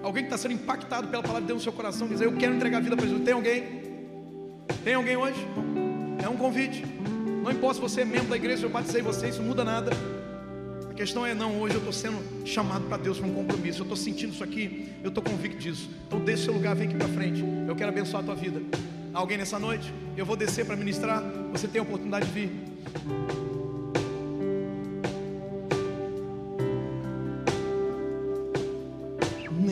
Alguém 0.04 0.24
que 0.24 0.28
está 0.28 0.38
sendo 0.38 0.54
impactado 0.54 1.08
pela 1.08 1.22
palavra 1.22 1.42
de 1.42 1.48
Deus 1.48 1.60
no 1.60 1.64
seu 1.64 1.74
coração, 1.74 2.08
dizer, 2.08 2.26
eu 2.26 2.36
quero 2.38 2.56
entregar 2.56 2.78
a 2.78 2.82
vida 2.82 2.96
para 2.96 3.06
Jesus. 3.06 3.24
Tem 3.24 3.34
alguém? 3.34 3.64
Tem 4.84 4.94
alguém 4.94 5.18
hoje? 5.18 5.48
É 6.24 6.30
um 6.30 6.38
convite. 6.38 6.86
Não 7.44 7.52
importa 7.52 7.76
se 7.76 7.82
você 7.82 8.02
é 8.02 8.06
membro 8.06 8.30
da 8.30 8.36
igreja, 8.36 8.66
eu 8.66 8.70
batizei 8.70 9.02
você, 9.02 9.30
isso 9.30 9.40
não 9.40 9.48
muda 9.48 9.64
nada. 9.64 9.92
A 10.90 10.94
questão 10.94 11.26
é, 11.26 11.34
não, 11.34 11.60
hoje 11.60 11.76
eu 11.76 11.80
estou 11.80 11.94
sendo 11.94 12.20
chamado 12.46 12.86
para 12.86 12.98
Deus 12.98 13.18
para 13.18 13.28
um 13.28 13.34
compromisso. 13.34 13.80
Eu 13.80 13.84
estou 13.84 13.98
sentindo 13.98 14.34
isso 14.34 14.44
aqui, 14.44 14.90
eu 15.04 15.10
estou 15.10 15.24
convicto 15.24 15.58
disso. 15.58 15.90
Então 16.08 16.20
deixa 16.20 16.46
seu 16.46 16.54
lugar, 16.54 16.76
vem 16.76 16.88
aqui 16.88 16.98
para 16.98 17.08
frente. 17.08 17.44
Eu 17.68 17.76
quero 17.76 17.90
abençoar 17.90 18.22
a 18.22 18.26
tua 18.26 18.36
vida. 18.36 18.62
Alguém 19.14 19.38
nessa 19.38 19.58
noite? 19.58 19.92
Eu 20.16 20.26
vou 20.26 20.36
descer 20.36 20.66
para 20.66 20.76
ministrar. 20.76 21.24
Você 21.52 21.68
tem 21.68 21.80
a 21.80 21.84
oportunidade 21.84 22.26
de 22.26 22.32
vir. 22.32 23.51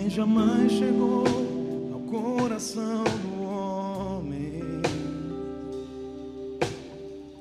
Jamais 0.09 0.71
chegou 0.71 1.23
ao 1.93 1.99
coração 1.99 3.03
do 3.03 3.43
homem 3.43 4.81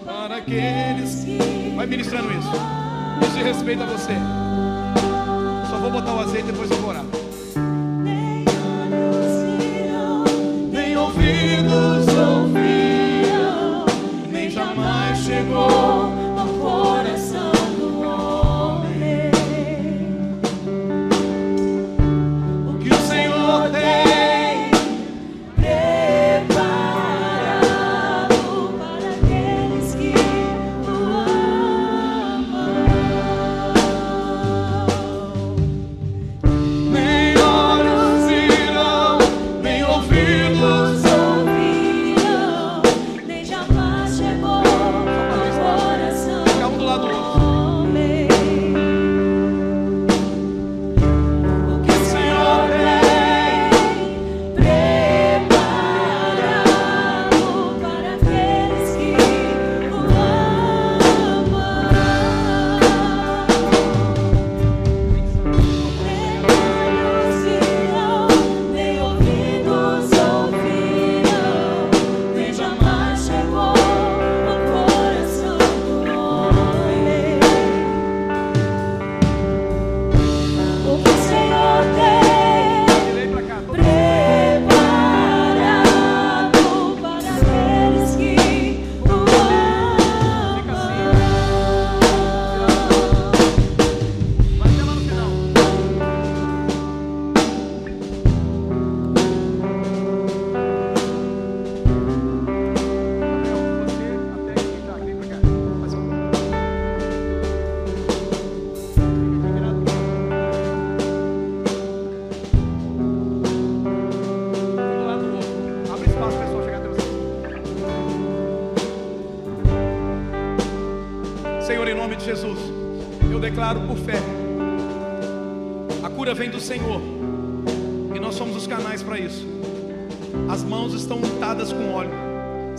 para 0.04 0.36
aqueles 0.36 1.24
que. 1.24 1.38
Vai 1.76 1.86
ministrando 1.86 2.32
isso. 2.32 2.50
Isso 3.22 3.36
de 3.36 3.42
respeito 3.42 3.82
a 3.82 3.86
você. 3.86 4.14
Só 5.68 5.76
vou 5.76 5.90
botar 5.90 6.14
o 6.14 6.20
azeite 6.20 6.46
depois 6.46 6.70
eu 6.70 6.78
vou 6.78 6.88
orar. 6.90 7.04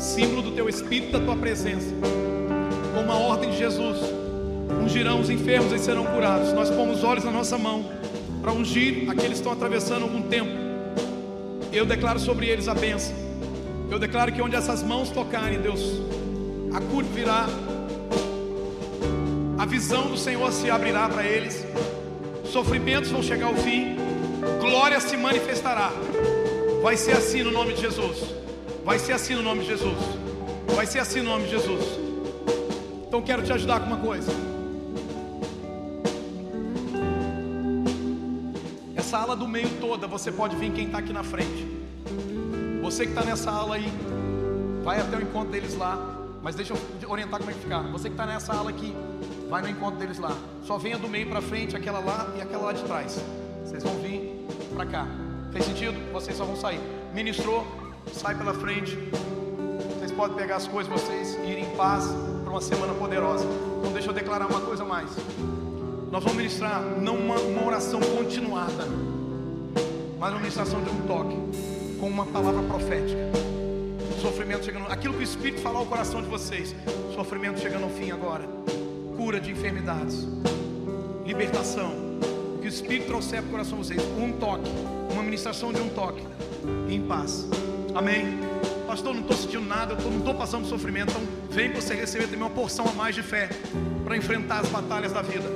Símbolo 0.04 0.42
do 0.42 0.52
teu 0.52 0.68
espírito, 0.68 1.14
da 1.14 1.20
tua 1.20 1.36
presença, 1.36 1.88
com 2.94 3.02
uma 3.02 3.16
ordem 3.16 3.50
de 3.52 3.58
Jesus. 3.58 3.98
Ungirão 4.84 5.22
os 5.22 5.30
enfermos 5.30 5.72
e 5.72 5.80
serão 5.80 6.06
curados. 6.06 6.52
Nós 6.52 6.70
pomos 6.70 6.98
os 6.98 7.04
olhos 7.04 7.24
na 7.24 7.32
nossa 7.32 7.58
mão 7.58 7.86
para 8.42 8.52
ungir 8.52 9.10
aqueles 9.10 9.30
que 9.30 9.36
estão 9.36 9.54
atravessando 9.54 10.04
algum 10.04 10.22
tempo. 10.24 10.52
Eu 11.72 11.86
declaro 11.86 12.20
sobre 12.20 12.48
eles 12.48 12.68
a 12.68 12.74
bênção. 12.74 13.16
Eu 13.90 13.98
declaro 13.98 14.32
que 14.32 14.42
onde 14.42 14.56
essas 14.56 14.84
mãos 14.84 15.10
tocarem, 15.10 15.60
Deus, 15.62 16.02
a 16.74 16.82
cura 16.82 17.08
virá, 17.14 17.48
a 19.58 19.66
visão 19.66 20.08
do 20.08 20.18
Senhor 20.18 20.52
se 20.52 20.70
abrirá 20.70 21.08
para 21.08 21.26
eles, 21.26 21.66
sofrimentos 22.46 23.10
vão 23.10 23.24
chegar 23.24 23.48
ao 23.48 23.56
fim, 23.56 23.96
glória 24.60 25.00
se 25.00 25.16
manifestará. 25.16 25.92
Vai 26.82 26.98
ser 26.98 27.14
assim 27.14 27.42
no 27.44 27.52
nome 27.52 27.74
de 27.74 27.82
Jesus. 27.82 28.43
Vai 28.84 29.00
ser 29.00 29.14
assim 29.14 29.34
no 29.36 29.42
nome 29.42 29.62
de 29.62 29.68
Jesus. 29.68 29.98
Vai 30.76 30.86
ser 30.86 31.00
assim 31.00 31.22
no 31.22 31.30
nome 31.30 31.46
de 31.46 31.52
Jesus. 31.52 31.86
Então 33.08 33.22
quero 33.22 33.42
te 33.42 33.54
ajudar 33.54 33.80
com 33.80 33.88
uma 33.88 33.98
coisa. 33.98 34.32
Essa 38.96 39.20
ala 39.20 39.36
do 39.36 39.48
meio 39.48 39.70
toda, 39.80 40.06
você 40.06 40.32
pode 40.32 40.56
vir 40.56 40.72
quem 40.74 40.88
está 40.88 40.98
aqui 40.98 41.14
na 41.14 41.24
frente. 41.24 41.68
Você 42.82 43.06
que 43.06 43.12
está 43.12 43.24
nessa 43.24 43.52
ala 43.52 43.76
aí, 43.76 43.88
vai 44.84 45.00
até 45.00 45.16
o 45.16 45.22
encontro 45.22 45.52
deles 45.52 45.76
lá. 45.78 45.98
Mas 46.42 46.56
deixa 46.56 46.74
eu 46.74 47.10
orientar 47.10 47.40
como 47.40 47.52
é 47.52 47.54
que 47.54 47.62
ficar. 47.62 47.84
Você 47.84 48.10
que 48.10 48.16
está 48.16 48.26
nessa 48.26 48.54
ala 48.54 48.70
aqui, 48.70 48.94
vai 49.50 49.62
no 49.62 49.70
encontro 49.70 49.98
deles 49.98 50.20
lá. 50.20 50.36
Só 50.64 50.78
venha 50.78 50.98
do 50.98 51.08
meio 51.08 51.30
para 51.30 51.42
frente, 51.42 51.74
aquela 51.74 52.00
lá 52.00 52.34
e 52.38 52.42
aquela 52.42 52.64
lá 52.64 52.74
de 52.74 52.84
trás. 52.84 53.24
Vocês 53.64 53.82
vão 53.82 53.94
vir 54.00 54.46
para 54.76 54.86
cá. 54.86 55.08
Fez 55.54 55.64
sentido? 55.64 56.12
Vocês 56.12 56.36
só 56.36 56.44
vão 56.44 56.58
sair. 56.58 56.82
Ministrou, 57.14 57.66
sai 58.12 58.36
pela 58.36 58.54
frente. 58.54 58.98
Vocês 59.98 60.12
podem 60.12 60.36
pegar 60.36 60.58
as 60.58 60.68
coisas, 60.68 60.92
vocês 60.92 61.36
e 61.44 61.48
ir 61.48 61.60
em 61.60 61.76
paz 61.76 62.06
para 62.44 62.52
uma 62.52 62.62
semana 62.62 62.94
poderosa. 62.94 63.46
Então 63.80 63.92
deixa 63.94 64.10
eu 64.10 64.14
declarar 64.14 64.48
uma 64.48 64.62
coisa 64.62 64.84
mais. 64.84 65.10
Nós 66.12 66.24
vamos 66.24 66.38
ministrar 66.38 66.82
não 67.02 67.16
uma, 67.16 67.40
uma 67.40 67.66
oração 67.66 68.00
continuada, 68.00 68.86
mas 70.20 70.30
uma 70.32 70.40
ministração 70.40 70.82
de 70.84 70.90
um 70.90 71.08
toque, 71.08 71.36
com 72.00 72.08
uma 72.08 72.26
palavra 72.26 72.62
profética. 72.64 73.32
Sofrimento 74.22 74.64
chegando, 74.64 74.92
aquilo 74.92 75.16
que 75.16 75.20
o 75.20 75.24
Espírito 75.24 75.62
falou 75.62 75.80
ao 75.80 75.86
coração 75.86 76.22
de 76.22 76.30
vocês. 76.30 76.74
Sofrimento 77.14 77.60
chegando 77.60 77.84
ao 77.84 77.90
fim 77.90 78.12
agora. 78.12 78.48
Cura 79.18 79.40
de 79.40 79.52
enfermidades, 79.52 80.28
libertação. 81.26 81.92
O 82.56 82.60
que 82.62 82.68
o 82.68 82.70
Espírito 82.70 83.08
trouxer 83.08 83.42
para 83.42 83.48
o 83.48 83.52
coração 83.52 83.82
de 83.82 83.88
vocês. 83.88 84.02
Um 84.18 84.32
toque, 84.34 84.70
uma 85.12 85.24
ministração 85.24 85.74
de 85.74 85.82
um 85.82 85.90
toque. 85.90 86.26
Em 86.88 87.02
paz. 87.02 87.48
Amém. 87.96 88.40
Pastor, 88.88 89.14
não 89.14 89.22
estou 89.22 89.36
sentindo 89.38 89.66
nada, 89.66 89.94
eu 89.94 90.12
não 90.12 90.20
estou 90.20 90.36
passando 90.36 90.68
sofrimento. 90.68 91.12
Então 91.12 91.22
vem 91.50 91.72
você 91.72 91.94
receber 91.94 92.26
também 92.26 92.42
uma 92.42 92.50
porção 92.50 92.86
a 92.88 92.92
mais 92.94 93.16
de 93.16 93.24
fé 93.24 93.50
para 94.04 94.18
enfrentar 94.18 94.60
as 94.60 94.70
batalhas 94.70 95.12
da 95.12 95.22
vida. 95.22 95.50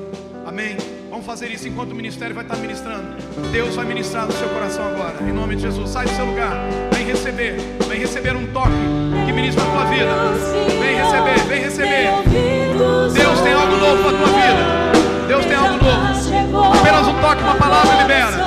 Amém. 0.45 0.77
Vamos 1.09 1.25
fazer 1.25 1.51
isso 1.51 1.67
enquanto 1.67 1.91
o 1.91 1.95
ministério 1.95 2.33
vai 2.33 2.43
estar 2.43 2.57
ministrando. 2.57 3.17
Deus 3.51 3.75
vai 3.75 3.85
ministrar 3.85 4.25
no 4.25 4.31
seu 4.31 4.47
coração 4.49 4.87
agora. 4.87 5.21
Em 5.21 5.33
nome 5.33 5.55
de 5.55 5.63
Jesus. 5.63 5.89
Sai 5.89 6.05
do 6.05 6.15
seu 6.15 6.25
lugar. 6.25 6.55
Vem 6.93 7.05
receber. 7.05 7.57
Vem 7.87 7.99
receber 7.99 8.35
um 8.35 8.47
toque 8.53 8.71
que 9.25 9.33
ministra 9.33 9.63
a 9.63 9.67
tua 9.67 9.85
vida. 9.85 10.15
Vem 10.79 10.95
receber, 10.95 11.47
vem 11.47 11.61
receber. 11.63 12.07
Deus 13.13 13.41
tem 13.41 13.53
algo 13.53 13.75
novo 13.77 14.03
para 14.03 14.11
a 14.11 14.19
tua 14.19 14.27
vida. 14.27 15.27
Deus 15.27 15.45
tem 15.45 15.55
algo 15.55 15.83
novo. 15.83 16.79
Apenas 16.79 17.07
um 17.07 17.21
toque, 17.21 17.43
uma 17.43 17.55
palavra. 17.55 18.01
Libera. 18.01 18.46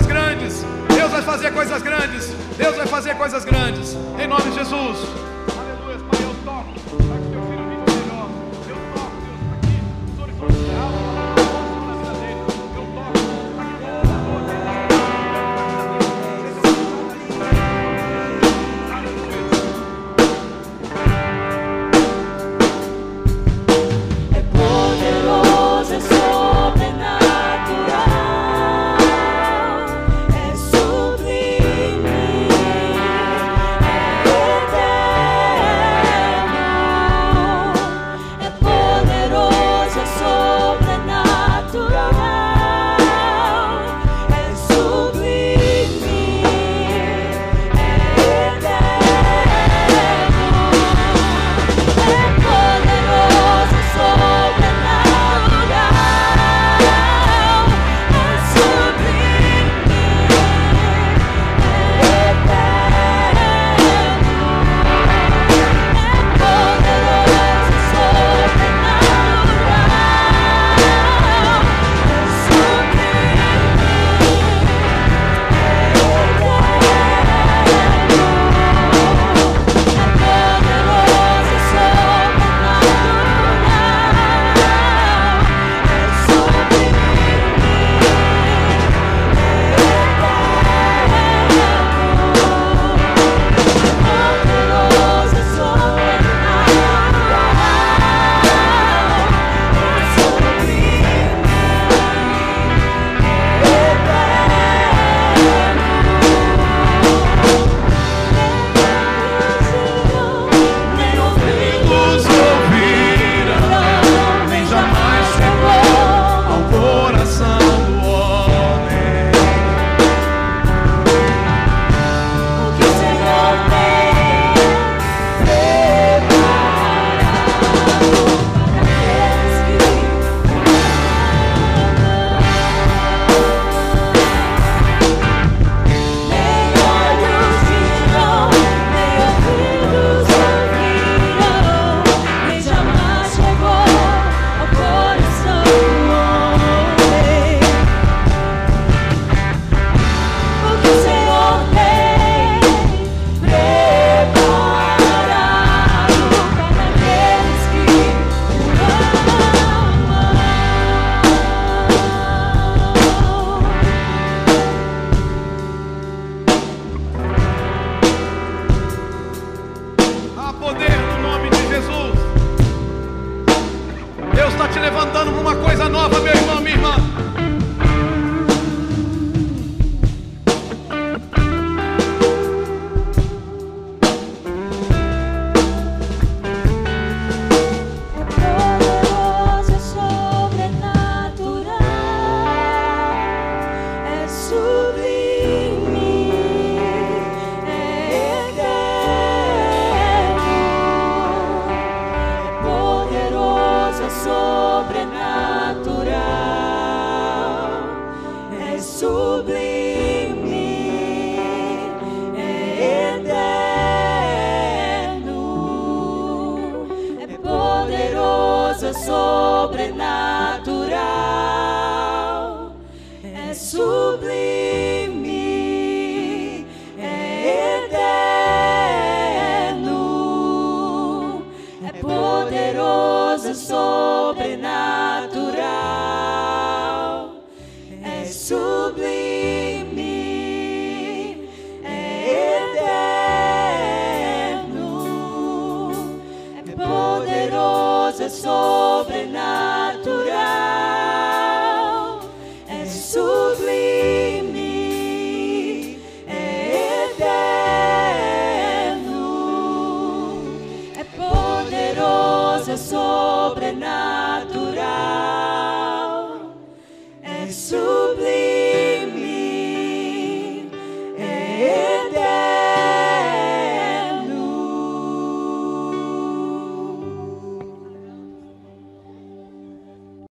Coisas 0.00 0.06
grandes. 0.06 0.64
Deus 0.94 1.10
vai 1.10 1.22
fazer 1.22 1.52
coisas 1.52 1.82
grandes. 1.82 2.26
Deus 2.56 2.76
vai 2.76 2.86
fazer 2.86 3.14
coisas 3.16 3.44
grandes. 3.44 3.96
Em 4.18 4.26
nome 4.26 4.50
de 4.50 4.58
Jesus. 4.58 4.98